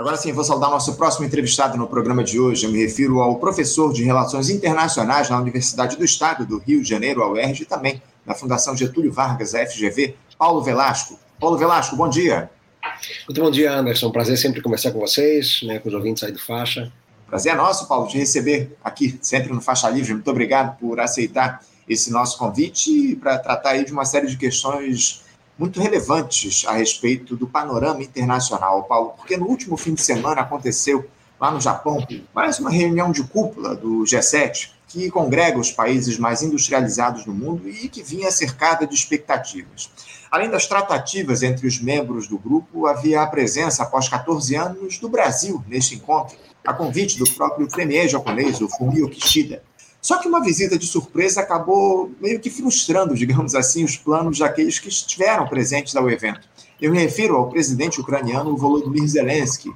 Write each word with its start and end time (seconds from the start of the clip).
Agora 0.00 0.16
sim, 0.16 0.32
vou 0.32 0.42
saudar 0.42 0.70
nosso 0.70 0.94
próximo 0.94 1.26
entrevistado 1.26 1.76
no 1.76 1.86
programa 1.86 2.24
de 2.24 2.40
hoje. 2.40 2.64
Eu 2.64 2.72
me 2.72 2.80
refiro 2.80 3.20
ao 3.20 3.36
professor 3.36 3.92
de 3.92 4.02
Relações 4.02 4.48
Internacionais 4.48 5.28
na 5.28 5.38
Universidade 5.38 5.94
do 5.94 6.02
Estado 6.02 6.46
do 6.46 6.56
Rio 6.56 6.82
de 6.82 6.88
Janeiro, 6.88 7.22
a 7.22 7.30
UERJ, 7.30 7.64
e 7.64 7.66
também 7.66 8.02
na 8.24 8.34
Fundação 8.34 8.74
Getúlio 8.74 9.12
Vargas, 9.12 9.54
a 9.54 9.66
FGV, 9.66 10.16
Paulo 10.38 10.62
Velasco. 10.62 11.18
Paulo 11.38 11.58
Velasco, 11.58 11.96
bom 11.96 12.08
dia. 12.08 12.50
Muito 13.28 13.42
bom 13.42 13.50
dia, 13.50 13.74
Anderson. 13.74 14.10
Prazer 14.10 14.38
sempre 14.38 14.62
conversar 14.62 14.92
com 14.92 15.00
vocês, 15.00 15.60
né, 15.64 15.78
com 15.78 15.90
os 15.90 15.94
ouvintes 15.94 16.22
aí 16.22 16.32
do 16.32 16.40
Faixa. 16.40 16.90
Prazer 17.26 17.52
é 17.52 17.56
nosso, 17.56 17.86
Paulo, 17.86 18.08
te 18.08 18.16
receber 18.16 18.74
aqui, 18.82 19.18
sempre 19.20 19.52
no 19.52 19.60
Faixa 19.60 19.90
Livre. 19.90 20.14
Muito 20.14 20.30
obrigado 20.30 20.78
por 20.78 20.98
aceitar 20.98 21.60
esse 21.86 22.10
nosso 22.10 22.38
convite 22.38 23.16
para 23.16 23.36
tratar 23.36 23.72
aí 23.72 23.84
de 23.84 23.92
uma 23.92 24.06
série 24.06 24.28
de 24.28 24.38
questões 24.38 25.26
muito 25.60 25.78
relevantes 25.78 26.64
a 26.66 26.72
respeito 26.72 27.36
do 27.36 27.46
panorama 27.46 28.02
internacional, 28.02 28.82
Paulo, 28.84 29.12
porque 29.14 29.36
no 29.36 29.46
último 29.46 29.76
fim 29.76 29.92
de 29.92 30.00
semana 30.00 30.40
aconteceu 30.40 31.06
lá 31.38 31.50
no 31.50 31.60
Japão 31.60 31.98
mais 32.34 32.58
uma 32.58 32.70
reunião 32.70 33.12
de 33.12 33.22
cúpula 33.24 33.76
do 33.76 34.02
G7 34.04 34.70
que 34.88 35.10
congrega 35.10 35.58
os 35.58 35.70
países 35.70 36.18
mais 36.18 36.40
industrializados 36.40 37.26
do 37.26 37.34
mundo 37.34 37.68
e 37.68 37.90
que 37.90 38.02
vinha 38.02 38.30
cercada 38.30 38.86
de 38.86 38.94
expectativas. 38.94 39.90
Além 40.30 40.48
das 40.48 40.66
tratativas 40.66 41.42
entre 41.42 41.66
os 41.66 41.78
membros 41.78 42.26
do 42.26 42.38
grupo, 42.38 42.86
havia 42.86 43.20
a 43.20 43.26
presença, 43.26 43.82
após 43.82 44.08
14 44.08 44.56
anos, 44.56 44.98
do 44.98 45.10
Brasil 45.10 45.62
neste 45.68 45.94
encontro, 45.94 46.38
a 46.66 46.72
convite 46.72 47.18
do 47.18 47.30
próprio 47.32 47.68
premier 47.68 48.08
japonês, 48.08 48.62
o 48.62 48.68
Fumio 48.68 49.10
Kishida. 49.10 49.62
Só 50.00 50.18
que 50.18 50.28
uma 50.28 50.42
visita 50.42 50.78
de 50.78 50.86
surpresa 50.86 51.40
acabou 51.40 52.10
meio 52.20 52.40
que 52.40 52.48
frustrando, 52.48 53.14
digamos 53.14 53.54
assim, 53.54 53.84
os 53.84 53.96
planos 53.96 54.38
daqueles 54.38 54.78
que 54.78 54.88
estiveram 54.88 55.46
presentes 55.46 55.94
ao 55.94 56.10
evento. 56.10 56.48
Eu 56.80 56.90
me 56.90 56.98
refiro 56.98 57.36
ao 57.36 57.50
presidente 57.50 58.00
ucraniano 58.00 58.56
Volodymyr 58.56 59.06
Zelensky, 59.06 59.70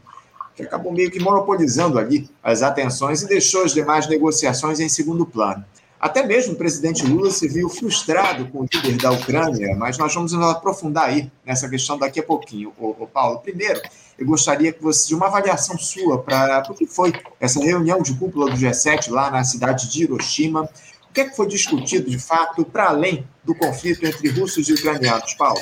que 0.56 0.62
acabou 0.62 0.92
meio 0.92 1.10
que 1.10 1.20
monopolizando 1.20 1.98
ali 1.98 2.30
as 2.42 2.62
atenções 2.62 3.22
e 3.22 3.28
deixou 3.28 3.64
as 3.64 3.74
demais 3.74 4.08
negociações 4.08 4.80
em 4.80 4.88
segundo 4.88 5.26
plano. 5.26 5.64
Até 6.00 6.22
mesmo 6.22 6.52
o 6.52 6.56
presidente 6.56 7.06
Lula 7.06 7.30
se 7.30 7.48
viu 7.48 7.68
frustrado 7.68 8.46
com 8.48 8.60
o 8.60 8.66
líder 8.70 8.98
da 8.98 9.10
Ucrânia, 9.10 9.74
mas 9.74 9.96
nós 9.96 10.14
vamos 10.14 10.32
nos 10.32 10.46
aprofundar 10.50 11.08
aí 11.08 11.30
nessa 11.46 11.68
questão 11.68 11.98
daqui 11.98 12.20
a 12.20 12.22
pouquinho, 12.22 12.72
o, 12.78 13.06
Paulo. 13.06 13.40
Primeiro, 13.40 13.80
eu 14.18 14.26
gostaria 14.26 14.72
que 14.72 14.82
você, 14.82 15.08
de 15.08 15.14
uma 15.14 15.26
avaliação 15.26 15.76
sua 15.78 16.22
para 16.22 16.62
o 16.70 16.74
que 16.74 16.86
foi 16.86 17.12
essa 17.40 17.60
reunião 17.60 18.00
de 18.00 18.14
cúpula 18.14 18.50
do 18.50 18.56
G7 18.56 19.10
lá 19.10 19.30
na 19.30 19.42
cidade 19.42 19.90
de 19.90 20.04
Hiroshima. 20.04 20.68
O 21.10 21.12
que, 21.14 21.20
é 21.20 21.28
que 21.28 21.36
foi 21.36 21.46
discutido, 21.46 22.10
de 22.10 22.18
fato, 22.18 22.64
para 22.64 22.88
além 22.88 23.26
do 23.44 23.54
conflito 23.54 24.04
entre 24.04 24.28
russos 24.28 24.68
e 24.68 24.72
ucranianos, 24.72 25.34
Paulo? 25.34 25.60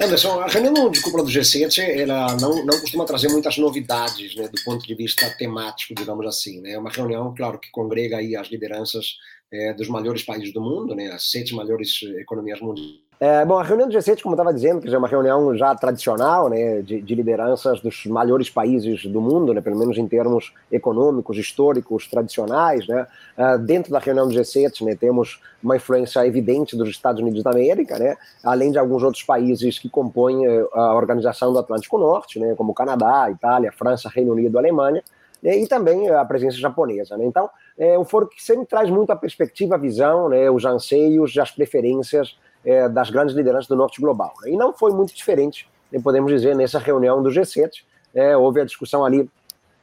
Anderson, 0.00 0.40
a 0.40 0.48
reunião 0.48 0.90
de 0.90 1.00
cúpula 1.00 1.22
do 1.22 1.30
G7 1.30 1.78
ela 1.78 2.36
não, 2.40 2.64
não 2.64 2.80
costuma 2.80 3.04
trazer 3.04 3.28
muitas 3.28 3.56
novidades 3.58 4.34
né, 4.34 4.48
do 4.48 4.60
ponto 4.64 4.84
de 4.84 4.94
vista 4.94 5.30
temático, 5.38 5.94
digamos 5.94 6.26
assim. 6.26 6.60
Né? 6.60 6.72
É 6.72 6.78
uma 6.78 6.90
reunião, 6.90 7.32
claro, 7.36 7.58
que 7.58 7.70
congrega 7.70 8.16
aí 8.16 8.34
as 8.34 8.48
lideranças 8.48 9.16
é, 9.52 9.72
dos 9.74 9.88
maiores 9.88 10.22
países 10.22 10.52
do 10.52 10.60
mundo, 10.60 10.94
né, 10.94 11.08
as 11.12 11.30
sete 11.30 11.54
maiores 11.54 12.00
economias 12.18 12.60
mundiais 12.60 13.01
é, 13.24 13.44
bom, 13.44 13.56
a 13.56 13.62
reunião 13.62 13.88
do 13.88 13.96
G7, 13.96 14.20
como 14.20 14.34
estava 14.34 14.52
dizendo, 14.52 14.80
que 14.80 14.92
é 14.92 14.98
uma 14.98 15.06
reunião 15.06 15.56
já 15.56 15.72
tradicional, 15.76 16.48
né, 16.48 16.82
de, 16.82 17.00
de, 17.00 17.14
lideranças 17.14 17.80
dos 17.80 18.04
maiores 18.06 18.50
países 18.50 19.06
do 19.06 19.20
mundo, 19.20 19.54
né, 19.54 19.60
pelo 19.60 19.78
menos 19.78 19.96
em 19.96 20.08
termos 20.08 20.52
econômicos, 20.72 21.38
históricos, 21.38 22.08
tradicionais, 22.08 22.84
né. 22.88 23.06
Uh, 23.38 23.58
dentro 23.58 23.92
da 23.92 24.00
reunião 24.00 24.26
do 24.26 24.34
G7, 24.34 24.84
né, 24.84 24.96
temos 24.96 25.40
uma 25.62 25.76
influência 25.76 26.26
evidente 26.26 26.76
dos 26.76 26.88
Estados 26.88 27.22
Unidos 27.22 27.44
da 27.44 27.52
América, 27.52 27.96
né, 27.96 28.16
além 28.42 28.72
de 28.72 28.78
alguns 28.80 29.04
outros 29.04 29.22
países 29.22 29.78
que 29.78 29.88
compõem 29.88 30.44
eh, 30.44 30.66
a 30.72 30.92
Organização 30.92 31.52
do 31.52 31.60
Atlântico 31.60 31.98
Norte, 31.98 32.40
né, 32.40 32.56
como 32.56 32.74
Canadá, 32.74 33.30
Itália, 33.30 33.70
França, 33.70 34.08
Reino 34.12 34.32
Unido, 34.32 34.58
Alemanha, 34.58 35.00
né, 35.40 35.56
e 35.58 35.68
também 35.68 36.10
a 36.10 36.24
presença 36.24 36.56
japonesa. 36.56 37.16
Né. 37.16 37.24
Então, 37.24 37.48
é 37.78 37.96
um 37.96 38.04
foro 38.04 38.26
que 38.26 38.42
sempre 38.42 38.66
traz 38.66 38.90
muito 38.90 39.12
a 39.12 39.16
perspectiva, 39.16 39.76
a 39.76 39.78
visão, 39.78 40.28
né, 40.28 40.50
os 40.50 40.64
anseios, 40.64 41.38
as 41.38 41.52
preferências 41.52 42.36
é, 42.64 42.88
das 42.88 43.10
grandes 43.10 43.34
lideranças 43.34 43.66
do 43.66 43.76
norte 43.76 44.00
global. 44.00 44.32
E 44.46 44.56
não 44.56 44.72
foi 44.72 44.92
muito 44.92 45.14
diferente, 45.14 45.68
podemos 46.02 46.30
dizer, 46.30 46.56
nessa 46.56 46.78
reunião 46.78 47.22
do 47.22 47.30
G7. 47.30 47.84
É, 48.14 48.36
houve 48.36 48.60
a 48.60 48.64
discussão 48.64 49.04
ali 49.04 49.28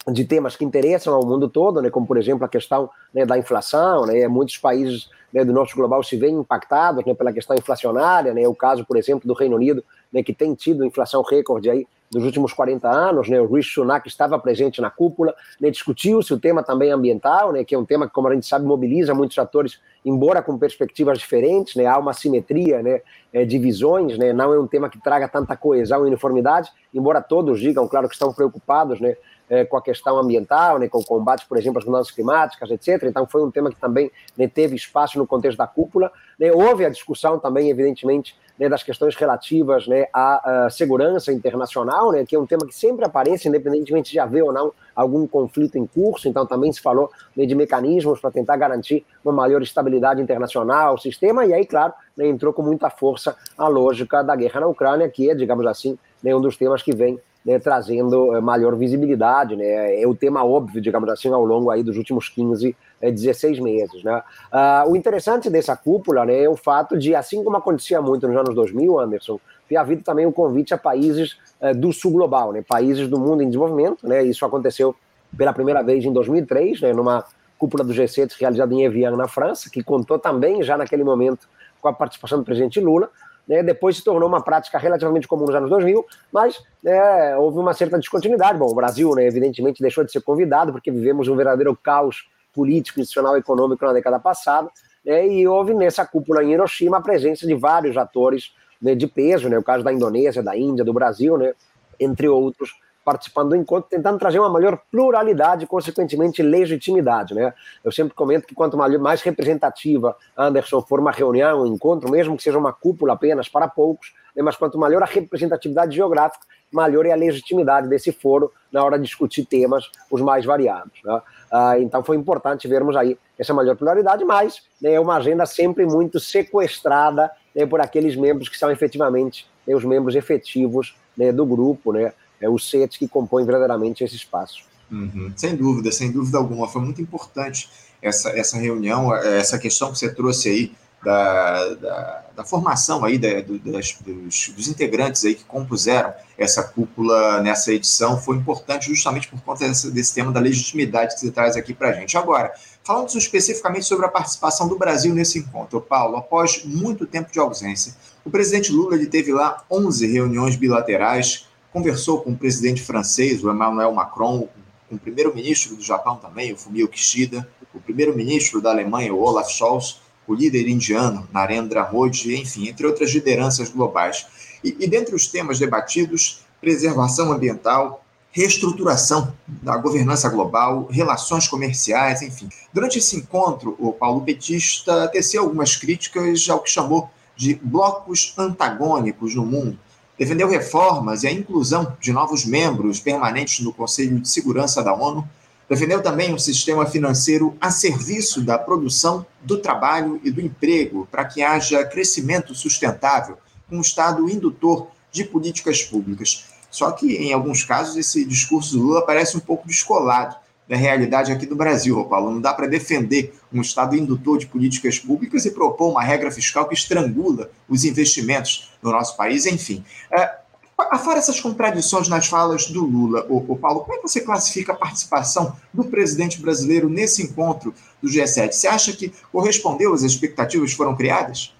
de 0.07 0.25
temas 0.25 0.56
que 0.56 0.63
interessam 0.63 1.13
ao 1.13 1.25
mundo 1.25 1.50
todo, 1.50 1.81
né, 1.81 1.90
como 1.90 2.07
por 2.07 2.17
exemplo 2.17 2.45
a 2.45 2.50
questão 2.50 2.90
né, 3.13 3.25
da 3.25 3.38
inflação, 3.38 4.06
né, 4.06 4.28
muitos 4.28 4.57
países 4.57 5.09
né, 5.31 5.44
do 5.44 5.53
norte 5.53 5.75
global 5.75 6.01
se 6.03 6.16
veem 6.16 6.35
impactados 6.35 7.06
né, 7.06 7.13
pela 7.13 7.34
questão 7.34 7.56
inflacionária, 7.56 8.34
né, 8.34 8.47
o 8.47 8.56
caso, 8.56 8.85
por 8.85 8.97
exemplo, 8.97 9.28
do 9.28 9.34
Reino 9.34 9.56
Unido, 9.56 9.84
né, 10.11 10.23
que 10.23 10.34
tem 10.34 10.56
tido 10.56 10.85
inflação 10.85 11.22
recorde 11.22 11.69
aí 11.69 11.88
dos 12.12 12.24
últimos 12.24 12.53
40 12.53 12.90
anos, 12.90 13.30
né, 13.30 13.40
o 13.40 13.46
Rishi 13.46 13.74
Sunak 13.74 14.08
estava 14.08 14.40
presente 14.40 14.81
na 14.81 14.90
cúpula, 14.90 15.36
né, 15.62 15.70
discutiu-se 15.70 16.34
o 16.34 16.40
tema 16.40 16.64
também 16.64 16.92
ambiental, 16.92 17.52
né, 17.52 17.64
que 17.64 17.75
é 17.75 17.78
um 17.78 17.86
tema 17.86 18.08
que, 18.08 18.14
como 18.14 18.28
a 18.28 18.34
gente 18.34 18.47
sabe, 18.47 18.66
mobiliza 18.66 19.14
muitos 19.14 19.38
atores, 19.38 19.80
embora 20.03 20.42
com 20.42 20.58
perspectivas 20.58 21.20
diferentes, 21.20 21.75
né, 21.75 21.86
há 21.86 21.97
uma 21.97 22.14
simetria 22.14 22.81
né, 22.81 23.02
é, 23.31 23.46
de 23.46 23.59
visões, 23.59 24.18
né, 24.18 24.34
não 24.34 24.52
é 24.53 24.59
um 24.59 24.68
tema 24.68 24.90
que 24.90 25.00
traga 25.00 25.28
tanta 25.28 25.56
coesão 25.56 26.03
e 26.03 26.08
uniformidade, 26.08 26.72
embora 26.94 27.22
todos 27.22 27.59
digam, 27.59 27.88
claro, 27.88 28.08
que 28.08 28.16
estão 28.16 28.34
preocupados 28.34 29.00
né, 29.00 29.16
é, 29.49 29.65
com 29.65 29.75
a 29.75 29.81
questão 29.81 30.17
ambiental, 30.17 30.77
né, 30.77 30.87
com 30.87 30.99
o 30.99 31.05
combate, 31.05 31.45
por 31.47 31.57
exemplo, 31.57 31.79
às 31.79 31.85
mudanças 31.85 32.11
climáticas, 32.11 32.69
etc. 32.69 33.03
Então, 33.03 33.25
foi 33.25 33.43
um 33.43 33.49
tema 33.49 33.69
que 33.69 33.79
também 33.79 34.11
né, 34.37 34.47
teve 34.47 34.75
espaço 34.75 35.17
no 35.17 35.25
contexto 35.25 35.57
da 35.57 35.67
cúpula. 35.67 36.11
Né, 36.39 36.51
houve 36.51 36.85
a 36.85 36.89
discussão 36.89 37.39
também, 37.39 37.69
evidentemente, 37.69 38.35
né, 38.59 38.69
das 38.69 38.83
questões 38.83 39.15
relativas 39.15 39.87
né, 39.87 40.07
à, 40.13 40.65
à, 40.65 40.69
segurança 40.69 41.31
internacional, 41.31 42.11
né, 42.11 42.25
que 42.25 42.35
é 42.35 42.39
um 42.39 42.45
tema 42.45 42.67
que 42.67 42.75
sempre 42.75 43.05
aparece, 43.05 43.47
independentemente 43.47 44.11
de 44.11 44.19
haver 44.19 44.43
ou 44.43 44.53
não 44.53 44.71
algum 44.95 45.25
conflito 45.25 45.77
em 45.77 45.87
curso. 45.87 46.27
Então, 46.27 46.45
também 46.45 46.71
se 46.71 46.81
falou 46.81 47.09
de 47.35 47.55
mecanismos 47.55 48.19
para 48.19 48.31
tentar 48.31 48.57
garantir 48.57 49.05
uma 49.23 49.33
maior 49.33 49.61
estabilidade 49.61 50.21
internacional, 50.21 50.95
o 50.95 50.97
sistema, 50.97 51.45
e 51.45 51.53
aí, 51.53 51.66
claro, 51.66 51.93
entrou 52.19 52.53
com 52.53 52.61
muita 52.61 52.89
força 52.89 53.35
a 53.57 53.67
lógica 53.67 54.21
da 54.21 54.35
guerra 54.35 54.59
na 54.59 54.67
Ucrânia, 54.67 55.07
que 55.09 55.29
é, 55.29 55.33
digamos 55.33 55.66
assim, 55.66 55.97
um 56.23 56.41
dos 56.41 56.57
temas 56.57 56.83
que 56.83 56.93
vem 56.93 57.19
né, 57.49 57.57
trazendo 57.57 58.35
eh, 58.35 58.41
maior 58.41 58.75
visibilidade, 58.75 59.55
né, 59.55 59.99
é 59.99 60.07
o 60.07 60.13
tema 60.13 60.45
óbvio, 60.45 60.79
digamos 60.79 61.09
assim, 61.09 61.33
ao 61.33 61.43
longo 61.43 61.71
aí 61.71 61.81
dos 61.81 61.97
últimos 61.97 62.29
15, 62.29 62.75
16 63.01 63.57
eh, 63.57 63.61
meses, 63.61 64.03
né. 64.03 64.21
Uh, 64.53 64.91
o 64.91 64.95
interessante 64.95 65.49
dessa 65.49 65.75
cúpula, 65.75 66.25
né, 66.25 66.43
é 66.43 66.47
o 66.47 66.55
fato 66.55 66.95
de, 66.95 67.15
assim 67.15 67.43
como 67.43 67.57
acontecia 67.57 67.99
muito 68.03 68.27
nos 68.27 68.37
anos 68.37 68.53
2000, 68.53 68.99
Anderson, 68.99 69.39
ter 69.67 69.77
havido 69.77 70.03
também 70.03 70.27
o 70.27 70.29
um 70.29 70.31
convite 70.31 70.75
a 70.75 70.77
países 70.77 71.37
uh, 71.59 71.75
do 71.75 71.91
sul 71.91 72.11
global, 72.11 72.53
né, 72.53 72.61
países 72.61 73.07
do 73.07 73.19
mundo 73.19 73.41
em 73.41 73.47
desenvolvimento, 73.47 74.07
né, 74.07 74.21
isso 74.21 74.45
aconteceu 74.45 74.95
pela 75.35 75.51
primeira 75.51 75.81
vez 75.81 76.05
em 76.05 76.13
2003, 76.13 76.81
né, 76.81 76.93
numa 76.93 77.25
cúpula 77.57 77.83
do 77.83 77.91
G7 77.91 78.31
realizada 78.39 78.71
em 78.75 78.83
Evian, 78.83 79.16
na 79.16 79.27
França, 79.27 79.71
que 79.71 79.81
contou 79.81 80.19
também, 80.19 80.61
já 80.61 80.77
naquele 80.77 81.03
momento, 81.03 81.47
com 81.81 81.87
a 81.87 81.93
participação 81.93 82.37
do 82.37 82.45
presidente 82.45 82.79
Lula, 82.79 83.09
né, 83.49 83.63
depois 83.63 83.97
se 83.97 84.03
tornou 84.03 84.29
uma 84.29 84.43
prática 84.43 84.77
relativamente 84.77 85.27
comum 85.27 85.47
nos 85.47 85.55
anos 85.55 85.71
2000, 85.71 86.05
mas 86.31 86.63
né, 86.83 87.35
houve 87.35 87.57
uma 87.57 87.73
certa 87.73 87.97
descontinuidade. 87.97 88.59
Bom, 88.59 88.67
o 88.67 88.75
Brasil, 88.75 89.15
né, 89.15 89.25
evidentemente, 89.25 89.81
deixou 89.81 90.03
de 90.03 90.11
ser 90.11 90.21
convidado, 90.21 90.71
porque 90.71 90.91
vivemos 90.91 91.27
um 91.27 91.35
verdadeiro 91.35 91.75
caos 91.75 92.29
político, 92.53 92.99
institucional 92.99 93.35
e 93.35 93.39
econômico 93.39 93.83
na 93.83 93.93
década 93.93 94.19
passada, 94.19 94.69
né, 95.03 95.27
e 95.27 95.47
houve 95.47 95.73
nessa 95.73 96.05
cúpula 96.05 96.43
em 96.43 96.51
Hiroshima 96.51 96.97
a 96.97 97.01
presença 97.01 97.47
de 97.47 97.55
vários 97.55 97.97
atores 97.97 98.53
né, 98.79 98.93
de 98.93 99.07
peso, 99.07 99.49
né, 99.49 99.57
o 99.57 99.63
caso 99.63 99.83
da 99.83 99.91
Indonésia, 99.91 100.43
da 100.43 100.55
Índia, 100.55 100.85
do 100.85 100.93
Brasil, 100.93 101.35
né, 101.35 101.53
entre 101.99 102.29
outros, 102.29 102.75
participando 103.09 103.50
do 103.50 103.56
encontro, 103.56 103.90
tentando 103.90 104.20
trazer 104.20 104.38
uma 104.38 104.50
maior 104.50 104.80
pluralidade 104.92 105.66
consequentemente, 105.66 106.44
legitimidade. 106.44 107.34
Né? 107.34 107.52
Eu 107.84 107.92
sempre 107.92 108.14
comento 108.14 108.46
que 108.46 108.53
quanto 108.53 108.78
mais 108.78 109.24
representativa, 109.24 110.16
Anderson, 110.38 110.80
for 110.84 111.00
uma 111.00 111.09
reunião, 111.09 111.64
um 111.64 111.66
encontro, 111.66 112.12
mesmo 112.12 112.38
que 112.38 112.44
seja 112.44 112.59
uma 112.59 112.72
cúpula 112.72 113.14
apenas 113.14 113.50
para 113.50 113.68
poucos, 113.68 114.14
né? 114.36 114.44
mas 114.44 114.56
quanto 114.56 114.78
maior 114.78 115.02
a 115.02 115.08
representatividade 115.08 115.96
geográfica, 115.96 116.46
maior 116.72 117.03
é 117.08 117.12
a 117.12 117.16
legitimidade 117.16 117.88
desse 117.88 118.12
foro 118.12 118.52
na 118.72 118.84
hora 118.84 118.96
de 118.96 119.06
discutir 119.06 119.44
temas 119.44 119.90
os 120.12 120.22
mais 120.22 120.46
variados. 120.46 121.02
Né? 121.03 121.20
Ah, 121.52 121.79
então 121.79 122.03
foi 122.03 122.16
importante 122.16 122.67
vermos 122.67 122.96
aí 122.96 123.17
essa 123.40 123.55
maior 123.55 123.76
pluralidade, 123.76 124.23
mas 124.23 124.62
né, 124.79 124.94
é 124.94 125.00
uma 125.00 125.16
agenda 125.16 125.47
sempre 125.47 125.84
muito 125.84 126.20
sequestrada 126.20 127.32
né, 127.55 127.66
por 127.66 127.82
aqueles 127.82 128.16
membros 128.16 128.50
que 128.50 128.58
são 128.58 128.70
efetivamente 128.70 129.50
né, 129.66 129.73
os 129.73 129.84
membros 129.84 130.14
efetivos 130.14 130.96
né, 131.17 131.32
do 131.32 131.44
grupo, 131.44 131.91
né, 131.91 132.14
é, 132.41 132.50
os 132.50 132.70
sets 132.70 132.97
que 132.97 133.08
compõem 133.08 133.46
verdadeiramente 133.46 134.03
esse 134.03 134.16
espaço. 134.16 134.64
Uhum. 134.91 135.32
Sem 135.36 135.56
dúvida, 135.56 135.91
sem 135.91 136.12
dúvida 136.12 136.38
alguma. 136.38 136.68
Foi 136.68 136.82
muito 136.82 137.02
importante 137.02 137.70
essa, 138.02 138.30
essa 138.30 138.58
reunião, 138.58 139.16
essa 139.16 139.59
questão 139.59 139.91
que 139.91 140.00
você 140.00 140.14
trouxe 140.14 140.50
aí 140.50 140.72
da, 141.03 141.74
da, 141.76 142.26
da 142.38 142.44
formação 142.44 143.06
aí 143.06 143.18
da, 143.18 143.41
do, 143.41 143.58
das, 143.59 143.97
dos, 144.06 144.50
dos, 144.50 144.68
integrantes 144.68 145.24
aí 145.24 145.36
que 145.36 145.46
compuseram 145.46 146.14
essa 146.38 146.62
cúpula 146.62 147.41
nessa 147.41 147.72
edição 147.72 148.20
foi 148.20 148.36
importante 148.36 148.88
justamente 148.88 149.28
por 149.30 149.40
conta 149.41 149.68
desse, 149.68 149.90
desse 149.91 150.14
tema 150.14 150.32
da 150.32 150.40
legitimidade 150.40 151.14
que 151.14 151.22
você 151.22 151.32
traz 151.32 151.56
aqui 151.56 151.74
para 151.74 151.90
a 151.90 151.94
gente. 151.94 152.18
Agora, 152.18 152.52
falando 152.84 153.09
especificamente 153.18 153.86
sobre 153.86 154.06
a 154.06 154.09
participação 154.09 154.68
do 154.68 154.78
Brasil 154.78 155.14
nesse 155.14 155.40
encontro, 155.40 155.80
Paulo, 155.80 156.18
após 156.18 156.64
muito 156.66 157.06
tempo 157.06 157.32
de 157.32 157.40
ausência, 157.40 157.96
o 158.26 158.30
presidente 158.30 158.72
Lula 158.72 158.96
ele 158.96 159.08
teve 159.08 159.32
lá 159.32 159.64
11 159.72 160.06
reuniões 160.08 160.56
bilaterais 160.56 161.47
conversou 161.71 162.21
com 162.21 162.31
o 162.31 162.37
presidente 162.37 162.81
francês, 162.81 163.43
o 163.43 163.51
Emmanuel 163.51 163.93
Macron, 163.93 164.47
com 164.87 164.95
o 164.95 164.99
primeiro-ministro 164.99 165.75
do 165.75 165.83
Japão 165.83 166.17
também, 166.17 166.51
o 166.51 166.57
Fumio 166.57 166.87
Kishida, 166.87 167.47
o 167.73 167.79
primeiro-ministro 167.79 168.61
da 168.61 168.71
Alemanha, 168.71 169.13
o 169.13 169.21
Olaf 169.21 169.49
Scholz, 169.49 170.01
o 170.27 170.33
líder 170.33 170.67
indiano, 170.67 171.27
Narendra 171.31 171.91
Modi, 171.91 172.35
enfim, 172.35 172.67
entre 172.67 172.85
outras 172.85 173.11
lideranças 173.11 173.69
globais. 173.69 174.25
E, 174.63 174.75
e 174.79 174.87
dentre 174.87 175.16
os 175.16 175.27
temas 175.27 175.59
debatidos, 175.59 176.41
preservação 176.61 177.31
ambiental, 177.31 178.03
reestruturação 178.31 179.33
da 179.47 179.75
governança 179.77 180.29
global, 180.29 180.87
relações 180.91 181.47
comerciais, 181.47 182.21
enfim. 182.21 182.49
Durante 182.73 182.99
esse 182.99 183.16
encontro, 183.16 183.75
o 183.79 183.91
Paulo 183.91 184.21
Petista 184.21 185.07
teceu 185.07 185.41
algumas 185.41 185.75
críticas 185.75 186.47
ao 186.49 186.59
que 186.59 186.69
chamou 186.69 187.09
de 187.35 187.55
blocos 187.55 188.33
antagônicos 188.37 189.33
no 189.33 189.45
mundo, 189.45 189.79
defendeu 190.19 190.49
reformas 190.49 191.23
e 191.23 191.27
a 191.27 191.31
inclusão 191.31 191.95
de 192.01 192.11
novos 192.11 192.43
membros 192.43 192.99
permanentes 192.99 193.63
no 193.63 193.71
Conselho 193.71 194.19
de 194.19 194.27
Segurança 194.27 194.83
da 194.83 194.93
ONU, 194.93 195.25
defendeu 195.69 196.03
também 196.03 196.33
um 196.33 196.37
sistema 196.37 196.85
financeiro 196.85 197.55
a 197.61 197.71
serviço 197.71 198.41
da 198.41 198.57
produção, 198.57 199.25
do 199.41 199.59
trabalho 199.59 200.19
e 200.21 200.29
do 200.29 200.41
emprego, 200.41 201.07
para 201.09 201.23
que 201.23 201.41
haja 201.41 201.85
crescimento 201.85 202.53
sustentável, 202.53 203.37
um 203.71 203.79
Estado 203.79 204.29
indutor 204.29 204.87
de 205.09 205.23
políticas 205.23 205.83
públicas. 205.83 206.43
Só 206.69 206.91
que, 206.91 207.16
em 207.16 207.31
alguns 207.31 207.63
casos, 207.63 207.95
esse 207.95 208.25
discurso 208.25 208.75
do 208.75 208.83
Lula 208.83 209.05
parece 209.05 209.37
um 209.37 209.39
pouco 209.39 209.67
descolado 209.67 210.35
da 210.69 210.75
realidade 210.75 211.31
aqui 211.31 211.47
do 211.47 211.55
Brasil, 211.55 212.05
Paulo. 212.05 212.31
Não 212.31 212.39
dá 212.39 212.53
para 212.53 212.67
defender 212.67 213.33
um 213.51 213.59
Estado 213.59 213.95
indutor 213.95 214.37
de 214.37 214.45
políticas 214.45 214.99
públicas 214.99 215.43
e 215.45 215.51
propor 215.51 215.89
uma 215.89 216.03
regra 216.03 216.29
fiscal 216.29 216.67
que 216.67 216.75
estrangula 216.75 217.49
os 217.67 217.83
investimentos 217.83 218.71
no 218.81 218.91
nosso 218.91 219.17
país, 219.17 219.47
enfim. 219.47 219.83
É, 220.11 220.31
afora 220.77 221.17
essas 221.17 221.39
contradições 221.41 222.07
nas 222.07 222.27
falas 222.27 222.67
do 222.67 222.85
Lula, 222.85 223.25
o, 223.27 223.57
Paulo, 223.57 223.81
como 223.81 223.95
é 223.95 223.97
que 223.97 224.07
você 224.07 224.21
classifica 224.21 224.73
a 224.73 224.75
participação 224.75 225.55
do 225.73 225.83
presidente 225.85 226.39
brasileiro 226.39 226.87
nesse 226.87 227.23
encontro 227.23 227.73
do 228.01 228.07
G7? 228.07 228.51
Você 228.51 228.67
acha 228.67 228.93
que 228.93 229.11
correspondeu 229.31 229.91
às 229.91 230.03
expectativas 230.03 230.69
que 230.69 230.77
foram 230.77 230.95
criadas? 230.95 231.53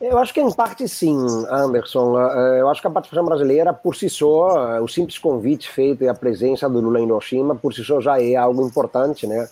Eu 0.00 0.16
acho 0.18 0.32
que 0.32 0.40
em 0.40 0.52
parte 0.52 0.88
sim, 0.88 1.16
Anderson. 1.50 2.16
Eh, 2.20 2.60
eu 2.60 2.68
acho 2.68 2.80
que 2.80 2.86
a 2.86 2.90
participação 2.90 3.24
brasileira, 3.24 3.72
por 3.72 3.96
si 3.96 4.08
só, 4.08 4.76
eh, 4.76 4.80
o 4.80 4.86
simples 4.86 5.18
convite 5.18 5.68
feito 5.68 6.04
e 6.04 6.08
a 6.08 6.14
presença 6.14 6.68
do 6.68 6.80
Lula 6.80 7.00
em 7.00 7.04
Hiroshima, 7.04 7.56
por 7.56 7.74
si 7.74 7.82
só 7.82 8.00
já 8.00 8.20
é 8.22 8.36
algo 8.36 8.64
importante, 8.64 9.26
né? 9.26 9.48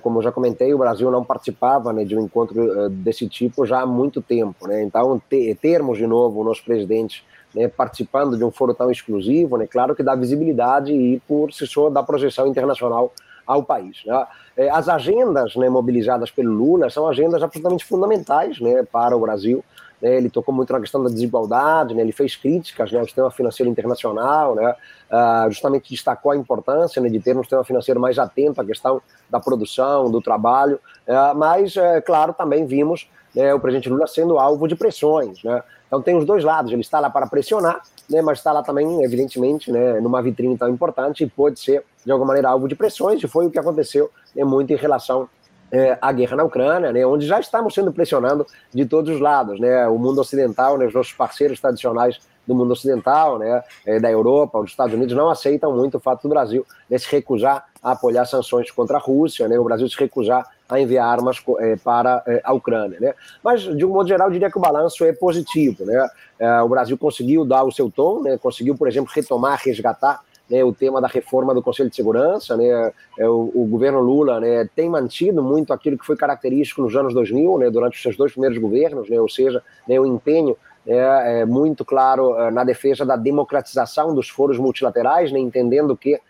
Como 0.00 0.20
eu 0.20 0.22
já 0.22 0.30
comentei, 0.30 0.72
o 0.72 0.78
Brasil 0.78 1.10
não 1.10 1.24
participava 1.24 1.92
né, 1.92 2.04
de 2.04 2.16
um 2.16 2.20
encontro 2.20 2.88
desse 2.88 3.28
tipo 3.28 3.66
já 3.66 3.80
há 3.80 3.86
muito 3.86 4.22
tempo, 4.22 4.68
né? 4.68 4.80
Então, 4.84 5.20
termos 5.60 5.98
de 5.98 6.06
novo 6.06 6.40
o 6.40 6.44
nosso 6.44 6.64
presidente 6.64 7.24
né, 7.52 7.66
participando 7.66 8.36
de 8.36 8.44
um 8.44 8.50
foro 8.52 8.72
tão 8.72 8.92
exclusivo, 8.92 9.56
né? 9.56 9.66
Claro 9.66 9.96
que 9.96 10.04
dá 10.04 10.14
visibilidade 10.14 10.92
e, 10.92 11.18
por 11.26 11.52
si 11.52 11.66
só, 11.66 11.90
dá 11.90 12.00
projeção 12.00 12.46
internacional 12.46 13.12
ao 13.46 13.62
país. 13.62 14.02
Né? 14.04 14.26
É, 14.56 14.70
as 14.70 14.88
agendas 14.88 15.54
né, 15.56 15.68
mobilizadas 15.68 16.30
pelo 16.30 16.52
Lula 16.52 16.90
são 16.90 17.06
agendas 17.06 17.42
absolutamente 17.42 17.84
fundamentais 17.84 18.60
né, 18.60 18.82
para 18.90 19.16
o 19.16 19.20
Brasil. 19.20 19.64
Né? 20.02 20.16
Ele 20.16 20.28
tocou 20.28 20.52
muito 20.52 20.72
na 20.72 20.80
questão 20.80 21.02
da 21.02 21.08
desigualdade, 21.08 21.94
né? 21.94 22.02
ele 22.02 22.12
fez 22.12 22.34
críticas 22.34 22.90
né, 22.90 22.98
ao 22.98 23.04
sistema 23.04 23.30
financeiro 23.30 23.70
internacional? 23.70 24.54
Uh, 24.56 25.50
justamente 25.50 25.88
destacou 25.90 26.32
a 26.32 26.36
importância 26.36 27.00
de 27.00 27.20
ter 27.20 27.36
um 27.36 27.42
sistema 27.42 27.64
financeiro 27.64 28.00
mais 28.00 28.18
atento 28.18 28.60
à 28.60 28.64
questão 28.64 29.00
da 29.30 29.38
produção, 29.38 30.10
do 30.10 30.20
trabalho, 30.20 30.80
uh, 31.06 31.36
mas, 31.36 31.76
uh, 31.76 32.02
claro, 32.04 32.32
também 32.32 32.66
vimos 32.66 33.08
o 33.54 33.60
presidente 33.60 33.90
Lula 33.90 34.06
sendo 34.06 34.38
alvo 34.38 34.66
de 34.66 34.74
pressões. 34.74 35.44
Né? 35.44 35.62
Então 35.86 36.02
tem 36.02 36.16
os 36.16 36.24
dois 36.24 36.42
lados, 36.44 36.72
ele 36.72 36.80
está 36.80 36.98
lá 37.00 37.08
para 37.08 37.26
pressionar, 37.26 37.80
né, 38.10 38.20
mas 38.22 38.38
está 38.38 38.52
lá 38.52 38.62
também, 38.62 39.02
evidentemente, 39.04 39.70
né, 39.70 40.00
numa 40.00 40.20
vitrine 40.22 40.56
tão 40.56 40.68
importante 40.68 41.24
e 41.24 41.26
pode 41.26 41.60
ser, 41.60 41.84
de 42.04 42.10
alguma 42.10 42.28
maneira, 42.28 42.48
alvo 42.48 42.68
de 42.68 42.74
pressões, 42.74 43.22
e 43.22 43.28
foi 43.28 43.46
o 43.46 43.50
que 43.50 43.58
aconteceu 43.58 44.10
né, 44.34 44.44
muito 44.44 44.72
em 44.72 44.76
relação 44.76 45.28
é, 45.70 45.98
à 46.00 46.12
guerra 46.12 46.36
na 46.36 46.44
Ucrânia, 46.44 46.92
né, 46.92 47.04
onde 47.06 47.26
já 47.26 47.40
estamos 47.40 47.74
sendo 47.74 47.92
pressionados 47.92 48.46
de 48.72 48.84
todos 48.84 49.14
os 49.14 49.20
lados, 49.20 49.58
né, 49.60 49.86
o 49.88 49.98
mundo 49.98 50.20
ocidental, 50.20 50.78
né, 50.78 50.86
os 50.86 50.94
nossos 50.94 51.12
parceiros 51.12 51.60
tradicionais 51.60 52.18
do 52.46 52.54
mundo 52.54 52.72
ocidental, 52.72 53.38
né, 53.38 53.62
é, 53.84 53.98
da 53.98 54.10
Europa, 54.10 54.58
os 54.58 54.70
Estados 54.70 54.94
Unidos 54.94 55.16
não 55.16 55.28
aceitam 55.28 55.72
muito 55.72 55.96
o 55.96 56.00
fato 56.00 56.22
do 56.22 56.28
Brasil 56.28 56.64
né, 56.88 56.96
se 56.96 57.10
recusar 57.10 57.66
a 57.86 57.92
apoiar 57.92 58.24
sanções 58.24 58.68
contra 58.72 58.96
a 58.96 59.00
Rússia, 59.00 59.46
né, 59.46 59.56
o 59.56 59.62
Brasil 59.62 59.88
se 59.88 59.96
recusar 59.96 60.44
a 60.68 60.80
enviar 60.80 61.06
armas 61.06 61.40
é, 61.60 61.76
para 61.76 62.20
é, 62.26 62.40
a 62.42 62.52
Ucrânia. 62.52 62.98
Né? 63.00 63.14
Mas, 63.44 63.62
de 63.62 63.86
um 63.86 63.90
modo 63.90 64.08
geral, 64.08 64.26
eu 64.26 64.32
diria 64.32 64.50
que 64.50 64.58
o 64.58 64.60
balanço 64.60 65.04
é 65.04 65.12
positivo. 65.12 65.84
Né? 65.84 66.08
É, 66.36 66.62
o 66.62 66.68
Brasil 66.68 66.98
conseguiu 66.98 67.44
dar 67.44 67.62
o 67.62 67.70
seu 67.70 67.88
tom, 67.88 68.22
né? 68.22 68.36
conseguiu, 68.38 68.76
por 68.76 68.88
exemplo, 68.88 69.12
retomar, 69.14 69.60
resgatar 69.64 70.20
né, 70.50 70.64
o 70.64 70.72
tema 70.72 71.00
da 71.00 71.06
reforma 71.06 71.54
do 71.54 71.62
Conselho 71.62 71.88
de 71.88 71.94
Segurança. 71.94 72.56
Né, 72.56 72.92
o, 73.20 73.52
o, 73.62 73.66
governo 73.66 74.00
Lula 74.00 74.40
né, 74.40 74.68
tem 74.74 74.90
mantido 74.90 75.40
muito 75.40 75.72
aquilo 75.72 75.96
que 75.96 76.04
foi 76.04 76.16
característico 76.16 76.82
nos 76.82 76.96
anos 76.96 77.14
2000, 77.14 77.58
né, 77.58 77.70
durante 77.70 77.96
os 77.96 78.02
seus 78.02 78.16
dois 78.16 78.32
primeiros 78.32 78.58
governos, 78.58 79.08
né, 79.08 79.20
ou 79.20 79.28
seja, 79.28 79.62
né, 79.88 79.98
o 79.98 80.06
empenho 80.06 80.56
é, 80.86 81.40
é, 81.40 81.44
muito 81.44 81.84
claro 81.84 82.50
na 82.52 82.62
defesa 82.62 83.04
da 83.04 83.16
democratização 83.16 84.14
dos 84.14 84.28
foros 84.28 84.56
multilaterais, 84.56 85.32
entendendo 85.32 85.96
que, 85.96 86.20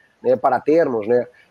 para 0.41 0.59
termos 0.59 1.07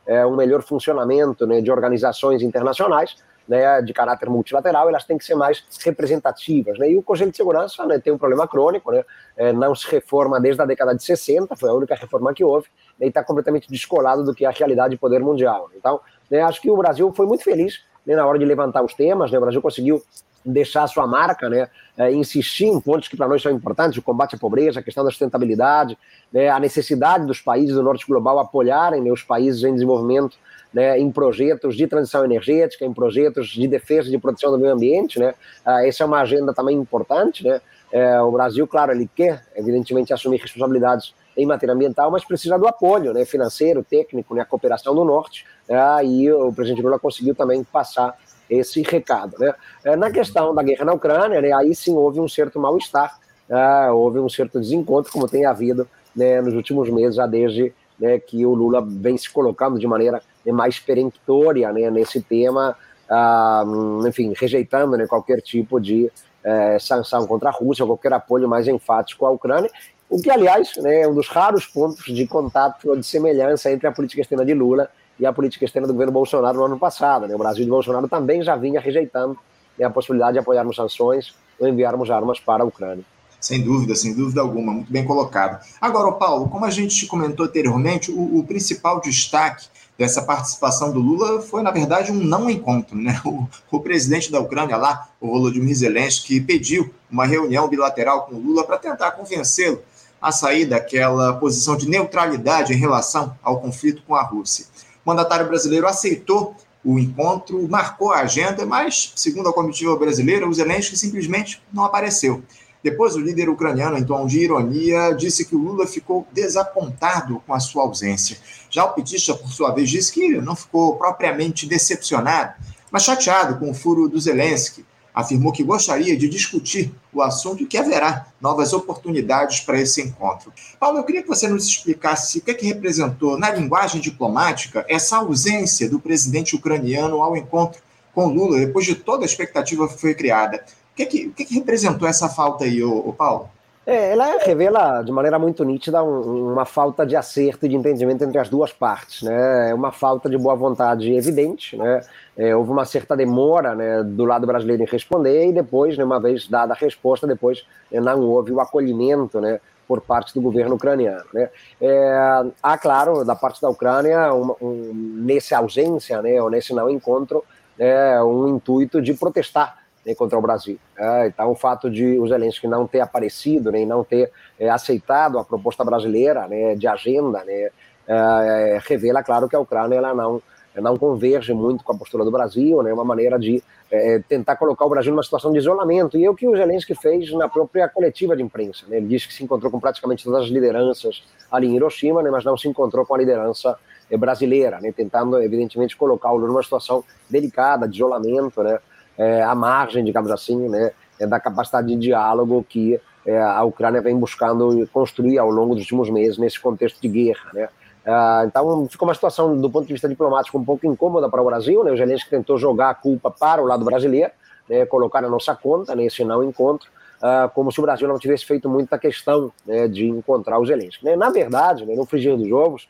é, 0.05 0.25
um 0.25 0.35
melhor 0.35 0.61
funcionamento 0.61 1.45
né, 1.45 1.61
de 1.61 1.71
organizações 1.71 2.41
internacionais, 2.41 3.15
né, 3.47 3.81
de 3.81 3.93
caráter 3.93 4.29
multilateral, 4.29 4.89
elas 4.89 5.03
têm 5.03 5.17
que 5.17 5.25
ser 5.25 5.35
mais 5.35 5.63
representativas. 5.83 6.77
Né? 6.79 6.91
E 6.91 6.97
o 6.97 7.03
Conselho 7.03 7.31
de 7.31 7.37
Segurança 7.37 7.85
né, 7.85 7.99
tem 7.99 8.11
um 8.11 8.17
problema 8.17 8.47
crônico, 8.47 8.91
né, 8.91 9.03
é, 9.37 9.53
não 9.53 9.75
se 9.75 9.89
reforma 9.89 10.39
desde 10.39 10.61
a 10.61 10.65
década 10.65 10.95
de 10.95 11.03
60, 11.03 11.55
foi 11.55 11.69
a 11.69 11.73
única 11.73 11.95
reforma 11.95 12.33
que 12.33 12.43
houve, 12.43 12.67
né, 12.99 13.05
e 13.05 13.09
está 13.09 13.23
completamente 13.23 13.69
descolado 13.69 14.23
do 14.23 14.33
que 14.33 14.45
é 14.45 14.47
a 14.47 14.51
realidade 14.51 14.95
do 14.95 14.99
poder 14.99 15.19
mundial. 15.19 15.69
Então, 15.75 15.99
né, 16.29 16.41
acho 16.41 16.61
que 16.61 16.69
o 16.69 16.77
Brasil 16.77 17.11
foi 17.15 17.25
muito 17.25 17.43
feliz 17.43 17.83
na 18.05 18.25
hora 18.25 18.37
de 18.37 18.45
levantar 18.45 18.83
os 18.83 18.93
temas, 18.93 19.33
o 19.33 19.39
Brasil 19.39 19.61
conseguiu 19.61 20.03
deixar 20.45 20.83
a 20.83 20.87
sua 20.87 21.07
marca, 21.07 21.49
né, 21.49 21.67
é, 21.97 22.11
insistir 22.11 22.65
em 22.65 22.79
pontos 22.79 23.07
que 23.07 23.17
para 23.17 23.27
nós 23.27 23.41
são 23.41 23.51
importantes, 23.51 23.97
o 23.97 24.01
combate 24.01 24.35
à 24.35 24.37
pobreza, 24.37 24.79
a 24.79 24.83
questão 24.83 25.03
da 25.03 25.09
sustentabilidade, 25.09 25.97
né, 26.31 26.49
a 26.49 26.59
necessidade 26.59 27.25
dos 27.25 27.41
países 27.41 27.75
do 27.75 27.81
norte 27.81 28.05
global 28.05 28.37
apoiarem 28.39 29.01
né, 29.01 29.11
os 29.11 29.23
países 29.23 29.63
em 29.63 29.73
desenvolvimento 29.73 30.37
né, 30.75 30.99
em 30.99 31.09
projetos 31.09 31.77
de 31.77 31.87
transição 31.87 32.25
energética, 32.25 32.83
em 32.83 32.93
projetos 32.93 33.47
de 33.47 33.65
defesa 33.65 34.09
e 34.09 34.11
de 34.11 34.17
proteção 34.17 34.51
do 34.51 34.59
meio 34.59 34.73
ambiente. 34.73 35.17
Né, 35.17 35.33
ah, 35.65 35.87
essa 35.87 36.03
é 36.03 36.05
uma 36.05 36.19
agenda 36.19 36.53
também 36.53 36.75
importante. 36.75 37.45
Né, 37.45 37.61
é, 37.93 38.19
o 38.21 38.29
Brasil, 38.29 38.67
claro, 38.67 38.91
ele 38.91 39.09
quer, 39.15 39.45
evidentemente, 39.55 40.13
assumir 40.13 40.37
responsabilidades 40.37 41.15
em 41.37 41.45
matéria 41.45 41.73
ambiental, 41.73 42.11
mas 42.11 42.25
precisa 42.25 42.59
do 42.59 42.67
apoio 42.67 43.13
né, 43.13 43.23
financeiro, 43.23 43.85
técnico, 43.89 44.35
né, 44.35 44.41
a 44.41 44.45
cooperação 44.45 44.93
do 44.93 45.05
Norte. 45.05 45.45
Né, 45.69 45.77
e 46.05 46.29
o 46.29 46.51
presidente 46.51 46.83
Lula 46.83 46.99
conseguiu 46.99 47.33
também 47.33 47.63
passar 47.63 48.13
esse 48.49 48.81
recado. 48.81 49.35
Né? 49.39 49.53
É, 49.83 49.95
na 49.95 50.11
questão 50.11 50.53
da 50.53 50.63
guerra 50.63 50.85
na 50.85 50.93
Ucrânia, 50.93 51.41
né, 51.41 51.51
aí 51.51 51.73
sim 51.75 51.95
houve 51.95 52.19
um 52.19 52.27
certo 52.27 52.59
mal-estar, 52.59 53.17
né, 53.47 53.91
houve 53.91 54.19
um 54.19 54.29
certo 54.29 54.59
desencontro, 54.59 55.11
como 55.11 55.27
tem 55.27 55.45
havido 55.45 55.87
né, 56.15 56.41
nos 56.41 56.53
últimos 56.53 56.89
meses, 56.89 57.15
já 57.15 57.25
desde 57.25 57.73
né, 57.99 58.19
que 58.19 58.45
o 58.45 58.53
Lula 58.53 58.85
vem 58.85 59.17
se 59.17 59.29
colocando 59.29 59.79
de 59.79 59.87
maneira 59.87 60.21
né, 60.45 60.51
mais 60.51 60.79
peremptória 60.79 61.71
né, 61.71 61.89
nesse 61.89 62.21
tema, 62.21 62.75
ah, 63.09 63.63
enfim, 64.07 64.33
rejeitando 64.35 64.97
né, 64.97 65.05
qualquer 65.07 65.41
tipo 65.41 65.79
de 65.79 66.11
eh, 66.43 66.77
sanção 66.79 67.25
contra 67.25 67.49
a 67.49 67.51
Rússia, 67.51 67.85
qualquer 67.85 68.13
apoio 68.13 68.47
mais 68.47 68.67
enfático 68.67 69.25
à 69.25 69.31
Ucrânia, 69.31 69.69
o 70.07 70.21
que, 70.21 70.29
aliás, 70.29 70.75
né, 70.77 71.01
é 71.01 71.07
um 71.07 71.13
dos 71.15 71.27
raros 71.27 71.65
pontos 71.65 72.05
de 72.05 72.27
contato 72.27 72.89
ou 72.89 72.95
de 72.95 73.03
semelhança 73.03 73.71
entre 73.71 73.87
a 73.87 73.91
política 73.91 74.21
externa 74.21 74.45
de 74.45 74.53
Lula 74.53 74.89
e 75.19 75.25
a 75.25 75.33
política 75.33 75.65
externa 75.65 75.87
do 75.87 75.93
governo 75.93 76.11
Bolsonaro 76.11 76.57
no 76.57 76.65
ano 76.65 76.79
passado. 76.79 77.27
Né? 77.27 77.35
O 77.35 77.37
Brasil 77.37 77.63
de 77.63 77.69
Bolsonaro 77.69 78.07
também 78.07 78.43
já 78.43 78.55
vinha 78.55 78.79
rejeitando 78.79 79.37
né, 79.77 79.85
a 79.85 79.89
possibilidade 79.89 80.33
de 80.33 80.39
apoiarmos 80.39 80.75
sanções 80.75 81.33
ou 81.59 81.67
enviarmos 81.67 82.09
armas 82.09 82.39
para 82.39 82.63
a 82.63 82.65
Ucrânia. 82.65 83.03
Sem 83.39 83.61
dúvida, 83.61 83.95
sem 83.95 84.13
dúvida 84.15 84.41
alguma, 84.41 84.73
muito 84.73 84.91
bem 84.91 85.05
colocado. 85.05 85.63
Agora, 85.79 86.11
Paulo, 86.13 86.49
como 86.49 86.65
a 86.65 86.71
gente 86.71 87.05
comentou 87.05 87.45
anteriormente, 87.45 88.11
o, 88.11 88.39
o 88.39 88.43
principal 88.43 88.99
destaque 88.99 89.67
dessa 89.97 90.21
participação 90.21 90.91
do 90.91 90.99
Lula 90.99 91.41
foi, 91.41 91.61
na 91.61 91.71
verdade, 91.71 92.11
um 92.11 92.15
não 92.15 92.49
encontro. 92.49 92.97
Né? 92.97 93.21
O, 93.23 93.47
o, 93.71 93.79
presidente 93.79 94.31
da 94.31 94.39
Ucrânia 94.39 94.77
lá, 94.77 95.09
o 95.21 95.27
Volodymyr 95.27 95.75
Zelensky, 95.75 96.41
pediu 96.41 96.93
uma 97.09 97.25
reunião 97.25 97.67
bilateral 97.67 98.25
com 98.25 98.35
o 98.35 98.39
Lula 98.39 98.63
para 98.63 98.77
tentar 98.77 99.11
convencê-lo 99.11 99.81
a 100.21 100.31
sair 100.31 100.65
daquela 100.65 101.33
posição 101.33 101.77
de 101.77 101.87
neutralidade 101.87 102.73
em 102.73 102.77
relação 102.77 103.37
ao 103.43 103.61
conflito 103.61 104.01
com 104.07 104.15
a 104.15 104.23
Rússia. 104.23 104.65
O 105.05 105.09
mandatário 105.09 105.47
brasileiro 105.47 105.87
aceitou 105.87 106.55
o 106.83 106.97
encontro, 106.97 107.67
marcou 107.69 108.11
a 108.11 108.21
agenda, 108.21 108.65
mas, 108.65 109.13
segundo 109.15 109.47
a 109.47 109.53
comitiva 109.53 109.95
brasileira, 109.95 110.47
o 110.47 110.53
Zelensky 110.53 110.97
simplesmente 110.97 111.61
não 111.71 111.83
apareceu. 111.83 112.43
Depois, 112.83 113.15
o 113.15 113.19
líder 113.19 113.49
ucraniano, 113.49 113.97
em 113.97 114.03
tom 114.03 114.25
de 114.25 114.39
ironia, 114.39 115.11
disse 115.13 115.45
que 115.45 115.55
o 115.55 115.59
Lula 115.59 115.87
ficou 115.87 116.27
desapontado 116.31 117.41
com 117.45 117.53
a 117.53 117.59
sua 117.59 117.83
ausência. 117.83 118.37
Já 118.69 118.83
o 118.85 118.93
petista, 118.93 119.33
por 119.33 119.49
sua 119.49 119.71
vez, 119.71 119.89
disse 119.89 120.11
que 120.11 120.39
não 120.39 120.55
ficou 120.55 120.95
propriamente 120.95 121.67
decepcionado, 121.67 122.53
mas 122.91 123.03
chateado 123.03 123.59
com 123.59 123.69
o 123.69 123.73
furo 123.73 124.07
do 124.07 124.19
Zelensky. 124.19 124.85
Afirmou 125.15 125.53
que 125.53 125.63
gostaria 125.63 126.17
de 126.17 126.27
discutir 126.27 126.93
o 127.13 127.21
assunto 127.21 127.63
e 127.63 127.65
que 127.65 127.77
haverá 127.77 128.27
novas 128.41 128.73
oportunidades 128.73 129.61
para 129.61 129.79
esse 129.79 130.01
encontro. 130.01 130.51
Paulo, 130.77 130.97
eu 130.97 131.03
queria 131.05 131.23
que 131.23 131.29
você 131.29 131.47
nos 131.47 131.65
explicasse 131.65 132.39
o 132.39 132.41
que, 132.41 132.51
é 132.51 132.53
que 132.53 132.65
representou, 132.65 133.39
na 133.39 133.49
linguagem 133.49 134.01
diplomática, 134.01 134.85
essa 134.89 135.17
ausência 135.17 135.89
do 135.89 135.99
presidente 135.99 136.55
ucraniano 136.55 137.21
ao 137.23 137.37
encontro 137.37 137.81
com 138.13 138.27
Lula, 138.27 138.59
depois 138.59 138.85
de 138.85 138.95
toda 138.95 139.23
a 139.23 139.25
expectativa 139.25 139.87
que 139.87 139.99
foi 139.99 140.13
criada. 140.13 140.65
O 140.91 140.95
que, 140.95 141.03
é 141.03 141.05
que, 141.05 141.27
o 141.27 141.31
que, 141.31 141.43
é 141.43 141.45
que 141.45 141.53
representou 141.55 142.07
essa 142.07 142.27
falta 142.27 142.65
aí, 142.65 142.83
ô, 142.83 142.99
ô 142.99 143.13
Paulo? 143.13 143.49
É, 143.85 144.13
ela 144.13 144.39
revela 144.39 145.03
de 145.03 145.11
maneira 145.11 145.37
muito 145.37 145.63
nítida 145.63 146.03
um, 146.03 146.53
uma 146.53 146.65
falta 146.65 147.05
de 147.05 147.15
acerto 147.15 147.67
e 147.67 147.69
de 147.69 147.75
entendimento 147.75 148.23
entre 148.23 148.39
as 148.39 148.49
duas 148.49 148.73
partes, 148.73 149.21
né? 149.21 149.69
É 149.69 149.73
uma 149.75 149.91
falta 149.91 150.27
de 150.27 150.37
boa 150.37 150.55
vontade 150.55 151.13
evidente, 151.13 151.77
né? 151.77 152.01
É, 152.35 152.55
houve 152.55 152.71
uma 152.71 152.83
certa 152.83 153.15
demora, 153.15 153.75
né, 153.75 154.03
do 154.03 154.25
lado 154.25 154.47
brasileiro 154.47 154.83
em 154.83 154.87
responder 154.87 155.47
e 155.47 155.53
depois, 155.53 155.97
né, 155.97 156.03
uma 156.03 156.19
vez 156.19 156.47
dada 156.47 156.73
a 156.73 156.75
resposta, 156.75 157.25
depois 157.25 157.65
né, 157.89 158.01
não 158.01 158.21
houve 158.23 158.51
o 158.51 158.59
acolhimento, 158.59 159.39
né, 159.39 159.61
por 159.87 160.01
parte 160.01 160.33
do 160.33 160.41
governo 160.41 160.75
ucraniano. 160.75 161.23
Né? 161.33 161.49
É, 161.79 162.43
há, 162.61 162.77
claro, 162.77 163.23
da 163.23 163.35
parte 163.35 163.61
da 163.61 163.69
Ucrânia, 163.69 164.33
um, 164.33 164.53
um, 164.61 165.21
nessa 165.23 165.57
ausência, 165.57 166.21
né, 166.21 166.41
ou 166.41 166.49
nesse 166.49 166.73
não 166.73 166.89
encontro, 166.89 167.41
é, 167.79 168.21
um 168.21 168.55
intuito 168.55 169.01
de 169.01 169.13
protestar 169.13 169.84
né, 170.05 170.13
contra 170.13 170.37
o 170.37 170.41
Brasil. 170.41 170.77
É, 170.97 171.27
então, 171.27 171.51
o 171.51 171.55
fato 171.55 171.89
de 171.89 172.19
o 172.19 172.27
Zelensky 172.27 172.67
não 172.67 172.85
ter 172.85 172.99
aparecido, 172.99 173.71
nem 173.71 173.85
né, 173.85 173.93
não 173.93 174.03
ter 174.03 174.31
é, 174.59 174.69
aceitado 174.69 175.39
a 175.39 175.43
proposta 175.43 175.83
brasileira 175.83 176.47
né, 176.47 176.75
de 176.75 176.87
agenda, 176.87 177.43
né, 177.43 177.69
é, 178.07 178.79
revela, 178.85 179.23
claro, 179.23 179.49
que 179.49 179.55
a 179.55 179.59
Ucrânia 179.59 179.95
ela 179.95 180.13
não, 180.13 180.41
não 180.75 180.95
converge 180.95 181.53
muito 181.53 181.83
com 181.83 181.93
a 181.93 181.97
postura 181.97 182.23
do 182.23 182.31
Brasil, 182.31 182.83
né, 182.83 182.93
uma 182.93 183.03
maneira 183.03 183.39
de 183.39 183.63
é, 183.89 184.19
tentar 184.19 184.55
colocar 184.57 184.85
o 184.85 184.89
Brasil 184.89 185.11
numa 185.11 185.23
situação 185.23 185.51
de 185.51 185.57
isolamento. 185.57 186.17
E 186.17 186.25
é 186.25 186.29
o 186.29 186.35
que 186.35 186.47
o 186.47 186.55
Zelensky 186.55 186.93
fez 186.93 187.31
na 187.31 187.49
própria 187.49 187.89
coletiva 187.89 188.35
de 188.35 188.43
imprensa. 188.43 188.85
Né, 188.87 188.97
ele 188.97 189.07
disse 189.07 189.27
que 189.27 189.33
se 189.33 189.43
encontrou 189.43 189.71
com 189.71 189.79
praticamente 189.79 190.23
todas 190.23 190.43
as 190.43 190.49
lideranças 190.49 191.23
ali 191.51 191.67
em 191.67 191.75
Hiroshima, 191.75 192.21
né, 192.21 192.29
mas 192.29 192.45
não 192.45 192.55
se 192.55 192.67
encontrou 192.67 193.05
com 193.05 193.15
a 193.15 193.17
liderança 193.17 193.75
brasileira, 194.19 194.79
né, 194.79 194.93
tentando, 194.95 195.41
evidentemente, 195.41 195.97
colocar 195.97 196.31
o 196.31 196.37
numa 196.37 196.61
situação 196.61 197.03
delicada, 197.27 197.87
de 197.87 197.95
isolamento, 197.95 198.61
né, 198.61 198.77
é, 199.17 199.41
à 199.43 199.55
margem, 199.55 200.03
digamos 200.03 200.31
assim, 200.31 200.69
né, 200.69 200.91
é, 201.19 201.25
da 201.25 201.39
capacidade 201.39 201.87
de 201.87 201.95
diálogo 201.95 202.65
que 202.67 202.99
é, 203.25 203.41
a 203.41 203.63
Ucrânia 203.63 204.01
vem 204.01 204.17
buscando 204.17 204.87
construir 204.93 205.39
ao 205.39 205.49
longo 205.49 205.73
dos 205.73 205.83
últimos 205.83 206.09
meses 206.09 206.37
nesse 206.37 206.59
contexto 206.59 207.01
de 207.01 207.07
guerra. 207.07 207.49
Né. 207.53 207.69
Ah, 208.05 208.43
então 208.45 208.87
ficou 208.87 209.07
uma 209.07 209.15
situação, 209.15 209.59
do 209.59 209.69
ponto 209.69 209.87
de 209.87 209.93
vista 209.93 210.07
diplomático, 210.07 210.57
um 210.57 210.63
pouco 210.63 210.85
incômoda 210.85 211.27
para 211.27 211.41
o 211.41 211.45
Brasil. 211.45 211.83
Né, 211.83 211.91
o 211.91 211.97
Zelensky 211.97 212.29
tentou 212.29 212.57
jogar 212.57 212.91
a 212.91 212.93
culpa 212.93 213.31
para 213.31 213.61
o 213.61 213.65
lado 213.65 213.83
brasileiro, 213.83 214.31
né, 214.69 214.85
colocar 214.85 215.21
na 215.21 215.29
nossa 215.29 215.55
conta 215.55 215.95
nesse 215.95 216.23
não 216.23 216.43
encontro, 216.43 216.87
uh, 217.17 217.49
como 217.53 217.71
se 217.71 217.79
o 217.79 217.81
Brasil 217.81 218.07
não 218.07 218.19
tivesse 218.19 218.45
feito 218.45 218.69
muita 218.69 218.99
questão 218.99 219.51
né, 219.65 219.87
de 219.87 220.07
encontrar 220.07 220.59
o 220.59 220.65
Zelensky. 220.65 221.03
Né. 221.03 221.15
Na 221.15 221.31
verdade, 221.31 221.85
né, 221.85 221.95
no 221.95 222.05
frigir 222.05 222.37
dos 222.37 222.51
ovos, 222.51 222.87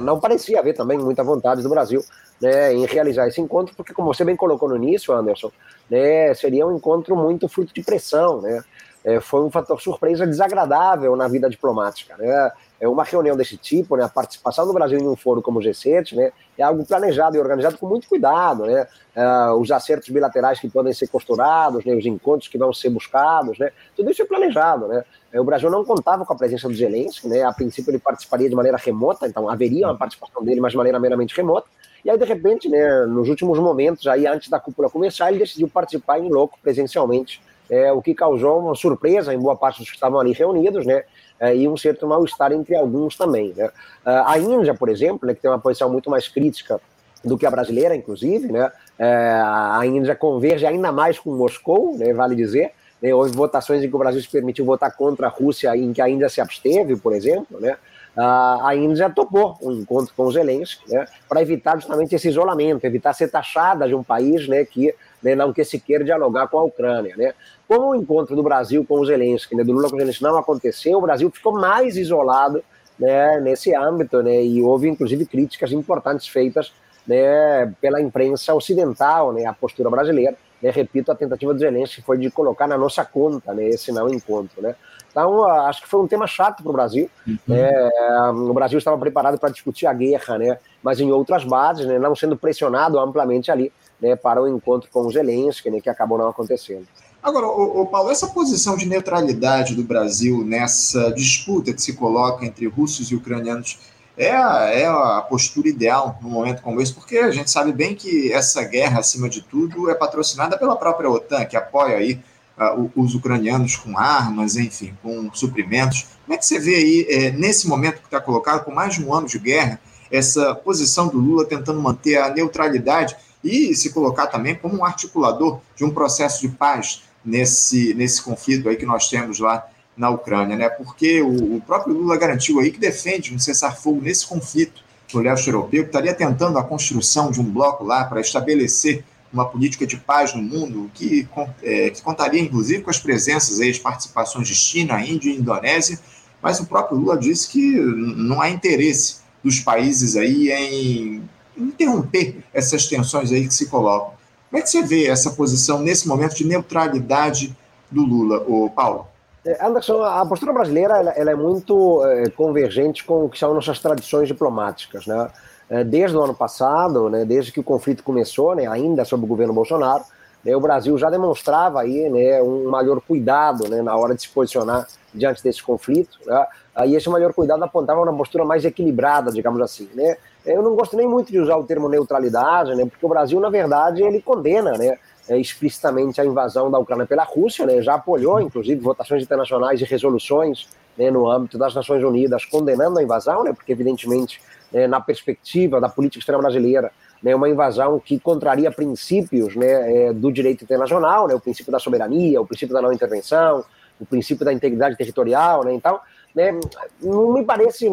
não 0.00 0.20
parecia 0.20 0.58
haver 0.58 0.74
também 0.74 0.98
muita 0.98 1.22
vontade 1.22 1.62
do 1.62 1.68
Brasil 1.68 2.04
né, 2.40 2.72
em 2.72 2.86
realizar 2.86 3.28
esse 3.28 3.40
encontro, 3.40 3.74
porque, 3.76 3.92
como 3.92 4.12
você 4.12 4.24
bem 4.24 4.36
colocou 4.36 4.68
no 4.68 4.76
início, 4.76 5.14
Anderson, 5.14 5.52
né, 5.90 6.32
seria 6.34 6.66
um 6.66 6.76
encontro 6.76 7.14
muito 7.14 7.48
fruto 7.48 7.72
de 7.74 7.82
pressão, 7.82 8.40
né, 8.40 8.62
é, 9.04 9.20
foi 9.20 9.42
um 9.42 9.50
fator 9.50 9.80
surpresa 9.80 10.26
desagradável 10.26 11.16
na 11.16 11.26
vida 11.26 11.48
diplomática. 11.48 12.16
Né? 12.16 12.50
É 12.80 12.88
uma 12.88 13.04
reunião 13.04 13.36
desse 13.36 13.56
tipo, 13.56 13.96
né, 13.96 14.04
a 14.04 14.08
participação 14.08 14.66
do 14.66 14.72
Brasil 14.72 14.98
em 14.98 15.06
um 15.06 15.16
fórum 15.16 15.42
como 15.42 15.58
o 15.58 15.62
G7, 15.62 16.14
né, 16.14 16.32
é 16.56 16.62
algo 16.62 16.84
planejado 16.84 17.36
e 17.36 17.40
organizado 17.40 17.76
com 17.78 17.86
muito 17.86 18.08
cuidado, 18.08 18.64
né, 18.64 18.86
uh, 19.16 19.54
os 19.54 19.70
acertos 19.70 20.08
bilaterais 20.08 20.58
que 20.58 20.68
podem 20.68 20.92
ser 20.92 21.08
costurados, 21.08 21.84
né, 21.84 21.94
os 21.94 22.06
encontros 22.06 22.48
que 22.48 22.56
vão 22.56 22.72
ser 22.72 22.88
buscados, 22.88 23.58
né, 23.58 23.70
tudo 23.94 24.10
isso 24.10 24.22
é 24.22 24.24
planejado, 24.24 24.88
né. 24.88 25.04
É, 25.30 25.38
o 25.38 25.44
Brasil 25.44 25.70
não 25.70 25.84
contava 25.84 26.24
com 26.24 26.32
a 26.32 26.36
presença 26.36 26.68
do 26.68 26.74
Zelensky, 26.74 27.28
né, 27.28 27.42
a 27.42 27.52
princípio 27.52 27.90
ele 27.90 27.98
participaria 27.98 28.48
de 28.48 28.54
maneira 28.54 28.78
remota, 28.78 29.26
então 29.26 29.48
haveria 29.48 29.86
uma 29.86 29.96
participação 29.96 30.42
dele, 30.42 30.60
mas 30.60 30.72
de 30.72 30.78
maneira 30.78 30.98
meramente 30.98 31.36
remota, 31.36 31.68
e 32.02 32.08
aí, 32.08 32.16
de 32.16 32.24
repente, 32.24 32.68
né, 32.68 33.04
nos 33.04 33.28
últimos 33.28 33.58
momentos, 33.58 34.06
aí 34.06 34.26
antes 34.26 34.48
da 34.48 34.58
cúpula 34.58 34.88
começar, 34.88 35.30
ele 35.30 35.38
decidiu 35.38 35.68
participar 35.68 36.18
em 36.18 36.30
loco 36.30 36.58
presencialmente, 36.62 37.42
é, 37.70 37.92
o 37.92 38.02
que 38.02 38.12
causou 38.14 38.58
uma 38.58 38.74
surpresa 38.74 39.32
em 39.32 39.38
boa 39.38 39.56
parte 39.56 39.78
dos 39.78 39.88
que 39.88 39.94
estavam 39.94 40.18
ali 40.18 40.32
reunidos, 40.32 40.84
né, 40.84 41.04
é, 41.38 41.54
e 41.56 41.68
um 41.68 41.76
certo 41.76 42.06
mal-estar 42.06 42.52
entre 42.52 42.76
alguns 42.76 43.16
também. 43.16 43.54
Né. 43.56 43.70
A 44.04 44.38
Índia, 44.38 44.74
por 44.74 44.88
exemplo, 44.88 45.26
né, 45.26 45.34
que 45.34 45.40
tem 45.40 45.50
uma 45.50 45.60
posição 45.60 45.88
muito 45.88 46.10
mais 46.10 46.26
crítica 46.28 46.80
do 47.24 47.38
que 47.38 47.46
a 47.46 47.50
brasileira, 47.50 47.94
inclusive, 47.94 48.50
né, 48.50 48.72
é, 48.98 49.40
a 49.42 49.80
Índia 49.84 50.16
converge 50.16 50.66
ainda 50.66 50.90
mais 50.90 51.18
com 51.18 51.30
Moscou, 51.30 51.96
né, 51.96 52.12
vale 52.12 52.34
dizer, 52.34 52.72
né, 53.00 53.14
houve 53.14 53.30
votações 53.30 53.82
em 53.82 53.88
que 53.88 53.94
o 53.94 53.98
Brasil 53.98 54.20
se 54.20 54.28
permitiu 54.28 54.64
votar 54.64 54.94
contra 54.96 55.28
a 55.28 55.30
Rússia, 55.30 55.74
em 55.76 55.92
que 55.92 56.02
a 56.02 56.08
Índia 56.08 56.28
se 56.28 56.40
absteve, 56.40 56.96
por 56.96 57.12
exemplo, 57.12 57.60
né, 57.60 57.76
a 58.16 58.74
Índia 58.74 59.08
topou 59.08 59.56
um 59.62 59.72
encontro 59.72 60.12
com 60.14 60.30
Zelensky, 60.30 60.92
né, 60.92 61.06
para 61.28 61.40
evitar 61.40 61.76
justamente 61.76 62.14
esse 62.14 62.28
isolamento, 62.28 62.84
evitar 62.84 63.14
ser 63.14 63.28
taxada 63.28 63.86
de 63.86 63.94
um 63.94 64.02
país 64.02 64.48
né, 64.48 64.64
que 64.64 64.94
né, 65.22 65.34
não 65.34 65.52
quer 65.52 65.64
sequer 65.64 66.02
dialogar 66.02 66.48
com 66.48 66.58
a 66.58 66.64
Ucrânia. 66.64 67.14
Né. 67.16 67.32
Como 67.70 67.90
o 67.90 67.94
encontro 67.94 68.34
do 68.34 68.42
Brasil 68.42 68.84
com 68.84 68.98
o 68.98 69.06
Zelensky, 69.06 69.54
né, 69.54 69.62
do 69.62 69.70
Lula 69.70 69.88
com 69.88 69.94
o 69.94 69.98
Zelensky 70.00 70.24
não 70.24 70.36
aconteceu, 70.36 70.98
o 70.98 71.00
Brasil 71.00 71.30
ficou 71.30 71.52
mais 71.52 71.96
isolado 71.96 72.64
né, 72.98 73.38
nesse 73.38 73.72
âmbito, 73.72 74.20
né, 74.24 74.42
e 74.42 74.60
houve 74.60 74.88
inclusive 74.88 75.24
críticas 75.24 75.70
importantes 75.70 76.26
feitas 76.26 76.72
né, 77.06 77.72
pela 77.80 78.00
imprensa 78.00 78.52
ocidental, 78.52 79.32
né, 79.32 79.44
a 79.44 79.52
postura 79.52 79.88
brasileira. 79.88 80.36
Né, 80.60 80.68
repito, 80.70 81.12
a 81.12 81.14
tentativa 81.14 81.54
do 81.54 81.60
Zelensky 81.60 82.02
foi 82.02 82.18
de 82.18 82.28
colocar 82.28 82.66
na 82.66 82.76
nossa 82.76 83.04
conta 83.04 83.54
né, 83.54 83.68
esse 83.68 83.92
não 83.92 84.08
encontro. 84.08 84.60
Né. 84.60 84.74
Então, 85.08 85.44
acho 85.44 85.82
que 85.82 85.88
foi 85.88 86.00
um 86.00 86.08
tema 86.08 86.26
chato 86.26 86.64
para 86.64 86.70
o 86.70 86.72
Brasil. 86.72 87.08
Uhum. 87.24 87.54
É, 87.54 88.30
o 88.32 88.52
Brasil 88.52 88.78
estava 88.78 88.98
preparado 88.98 89.38
para 89.38 89.48
discutir 89.48 89.86
a 89.86 89.92
guerra, 89.92 90.38
né, 90.38 90.58
mas 90.82 90.98
em 90.98 91.12
outras 91.12 91.44
bases, 91.44 91.86
né, 91.86 92.00
não 92.00 92.16
sendo 92.16 92.36
pressionado 92.36 92.98
amplamente 92.98 93.48
ali 93.48 93.72
né, 94.00 94.16
para 94.16 94.42
o 94.42 94.48
encontro 94.48 94.90
com 94.90 95.02
o 95.02 95.12
Zelensky, 95.12 95.70
né, 95.70 95.80
que 95.80 95.88
acabou 95.88 96.18
não 96.18 96.28
acontecendo. 96.28 96.88
Agora, 97.22 97.46
o, 97.46 97.86
Paulo, 97.86 98.10
essa 98.10 98.26
posição 98.28 98.76
de 98.76 98.86
neutralidade 98.86 99.74
do 99.74 99.84
Brasil 99.84 100.42
nessa 100.42 101.12
disputa 101.12 101.72
que 101.72 101.82
se 101.82 101.92
coloca 101.92 102.46
entre 102.46 102.66
russos 102.66 103.10
e 103.10 103.14
ucranianos 103.14 103.78
é 104.16 104.34
a, 104.34 104.70
é 104.72 104.86
a 104.86 105.20
postura 105.28 105.68
ideal 105.68 106.18
num 106.22 106.30
momento 106.30 106.62
como 106.62 106.80
esse, 106.80 106.94
porque 106.94 107.18
a 107.18 107.30
gente 107.30 107.50
sabe 107.50 107.72
bem 107.72 107.94
que 107.94 108.32
essa 108.32 108.62
guerra, 108.64 109.00
acima 109.00 109.28
de 109.28 109.42
tudo, 109.42 109.90
é 109.90 109.94
patrocinada 109.94 110.58
pela 110.58 110.76
própria 110.76 111.10
OTAN, 111.10 111.44
que 111.44 111.56
apoia 111.56 111.98
aí 111.98 112.18
uh, 112.58 112.90
os 112.96 113.14
ucranianos 113.14 113.76
com 113.76 113.98
armas, 113.98 114.56
enfim, 114.56 114.96
com 115.02 115.30
suprimentos. 115.34 116.06
Como 116.24 116.34
é 116.34 116.38
que 116.38 116.46
você 116.46 116.58
vê 116.58 116.74
aí, 116.74 117.06
é, 117.08 117.30
nesse 117.32 117.68
momento 117.68 118.00
que 118.00 118.06
está 118.06 118.20
colocado, 118.20 118.64
com 118.64 118.70
mais 118.70 118.94
de 118.94 119.04
um 119.04 119.12
ano 119.12 119.26
de 119.26 119.38
guerra, 119.38 119.78
essa 120.10 120.54
posição 120.54 121.08
do 121.08 121.18
Lula 121.18 121.44
tentando 121.44 121.80
manter 121.80 122.16
a 122.16 122.30
neutralidade 122.30 123.14
e 123.44 123.74
se 123.74 123.90
colocar 123.90 124.26
também 124.26 124.54
como 124.54 124.76
um 124.76 124.84
articulador 124.84 125.60
de 125.76 125.84
um 125.84 125.90
processo 125.90 126.40
de 126.40 126.48
paz 126.48 127.02
nesse, 127.24 127.94
nesse 127.94 128.22
conflito 128.22 128.68
aí 128.68 128.76
que 128.76 128.86
nós 128.86 129.08
temos 129.08 129.38
lá 129.38 129.66
na 129.96 130.10
Ucrânia, 130.10 130.56
né? 130.56 130.68
Porque 130.68 131.20
o, 131.20 131.56
o 131.56 131.60
próprio 131.60 131.94
Lula 131.94 132.16
garantiu 132.16 132.60
aí 132.60 132.70
que 132.70 132.78
defende 132.78 133.34
um 133.34 133.38
cessar-fogo 133.38 134.00
nesse 134.00 134.26
conflito 134.26 134.82
no 135.12 135.20
leste 135.20 135.48
europeu, 135.48 135.82
que 135.82 135.88
estaria 135.88 136.14
tentando 136.14 136.58
a 136.58 136.62
construção 136.62 137.30
de 137.30 137.40
um 137.40 137.44
bloco 137.44 137.84
lá 137.84 138.04
para 138.04 138.20
estabelecer 138.20 139.04
uma 139.32 139.44
política 139.44 139.86
de 139.86 139.96
paz 139.96 140.34
no 140.34 140.42
mundo 140.42 140.90
que, 140.94 141.28
é, 141.62 141.90
que 141.90 142.02
contaria, 142.02 142.40
inclusive, 142.40 142.82
com 142.82 142.90
as 142.90 142.98
presenças 142.98 143.60
aí, 143.60 143.70
as 143.70 143.78
participações 143.78 144.48
de 144.48 144.54
China, 144.54 145.00
Índia 145.04 145.30
e 145.30 145.36
Indonésia, 145.36 145.98
mas 146.42 146.58
o 146.58 146.66
próprio 146.66 146.98
Lula 146.98 147.16
disse 147.18 147.48
que 147.48 147.60
não 147.60 148.40
há 148.40 148.50
interesse 148.50 149.16
dos 149.42 149.60
países 149.60 150.16
aí 150.16 150.50
em 150.50 151.22
interromper 151.56 152.42
essas 152.52 152.86
tensões 152.86 153.30
aí 153.30 153.46
que 153.46 153.54
se 153.54 153.66
colocam. 153.66 154.14
Como 154.50 154.58
é 154.58 154.62
que 154.62 154.68
você 154.68 154.82
vê 154.82 155.06
essa 155.06 155.30
posição 155.30 155.78
nesse 155.78 156.08
momento 156.08 156.34
de 156.34 156.44
neutralidade 156.44 157.56
do 157.88 158.02
Lula, 158.02 158.44
o 158.48 158.68
Paulo? 158.68 159.06
É, 159.46 159.64
Anderson, 159.64 160.02
a 160.02 160.26
postura 160.26 160.52
brasileira 160.52 160.98
ela, 160.98 161.10
ela 161.12 161.30
é 161.30 161.34
muito 161.36 162.04
é, 162.04 162.28
convergente 162.30 163.04
com 163.04 163.24
o 163.24 163.28
que 163.30 163.38
são 163.38 163.54
nossas 163.54 163.78
tradições 163.78 164.26
diplomáticas, 164.26 165.06
né? 165.06 165.28
É, 165.70 165.84
desde 165.84 166.16
o 166.16 166.22
ano 166.22 166.34
passado, 166.34 167.08
né, 167.08 167.24
desde 167.24 167.52
que 167.52 167.60
o 167.60 167.62
conflito 167.62 168.02
começou, 168.02 168.56
né, 168.56 168.66
ainda 168.66 169.04
sob 169.04 169.22
o 169.22 169.26
governo 169.28 169.54
Bolsonaro, 169.54 170.02
né, 170.44 170.56
o 170.56 170.60
Brasil 170.60 170.96
já 170.96 171.10
demonstrava 171.10 171.80
aí, 171.80 172.08
né, 172.08 172.42
um 172.42 172.68
maior 172.70 173.00
cuidado 173.00 173.68
né, 173.68 173.82
na 173.82 173.96
hora 173.96 174.14
de 174.14 174.22
se 174.22 174.28
posicionar 174.28 174.86
diante 175.12 175.42
desse 175.42 175.62
conflito. 175.62 176.18
Né, 176.24 176.46
e 176.86 176.96
esse 176.96 177.08
maior 177.10 177.32
cuidado 177.32 177.62
apontava 177.62 178.02
uma 178.02 178.16
postura 178.16 178.44
mais 178.44 178.64
equilibrada, 178.64 179.30
digamos 179.30 179.60
assim. 179.60 179.88
Né. 179.94 180.16
Eu 180.44 180.62
não 180.62 180.74
gosto 180.74 180.96
nem 180.96 181.06
muito 181.06 181.30
de 181.30 181.38
usar 181.38 181.56
o 181.56 181.64
termo 181.64 181.88
neutralidade, 181.88 182.74
né, 182.74 182.86
porque 182.86 183.04
o 183.04 183.08
Brasil, 183.08 183.38
na 183.38 183.50
verdade, 183.50 184.02
ele 184.02 184.22
condena 184.22 184.72
né, 184.72 184.98
explicitamente 185.38 186.20
a 186.20 186.24
invasão 186.24 186.70
da 186.70 186.78
Ucrânia 186.78 187.06
pela 187.06 187.24
Rússia, 187.24 187.66
né, 187.66 187.82
já 187.82 187.94
apoiou, 187.94 188.40
inclusive, 188.40 188.80
votações 188.80 189.22
internacionais 189.22 189.80
e 189.80 189.84
resoluções 189.84 190.68
né, 190.96 191.10
no 191.10 191.30
âmbito 191.30 191.58
das 191.58 191.74
Nações 191.74 192.02
Unidas 192.02 192.44
condenando 192.44 192.98
a 192.98 193.02
invasão, 193.02 193.44
né, 193.44 193.52
porque, 193.52 193.72
evidentemente, 193.72 194.40
é, 194.72 194.86
na 194.86 195.00
perspectiva 195.00 195.80
da 195.80 195.88
política 195.88 196.20
externa 196.20 196.40
brasileira, 196.40 196.92
né, 197.22 197.34
uma 197.34 197.48
invasão 197.48 197.98
que 198.00 198.18
contraria 198.18 198.70
princípios 198.70 199.54
né, 199.54 200.06
é, 200.06 200.12
do 200.12 200.32
direito 200.32 200.64
internacional, 200.64 201.28
né, 201.28 201.34
o 201.34 201.40
princípio 201.40 201.70
da 201.70 201.78
soberania, 201.78 202.40
o 202.40 202.46
princípio 202.46 202.74
da 202.74 202.80
não 202.80 202.92
intervenção, 202.92 203.64
o 204.00 204.06
princípio 204.06 204.44
da 204.44 204.52
integridade 204.52 204.96
territorial. 204.96 205.64
Né, 205.64 205.74
então, 205.74 206.00
né, 206.34 206.58
não 207.02 207.32
me 207.32 207.44
parece 207.44 207.86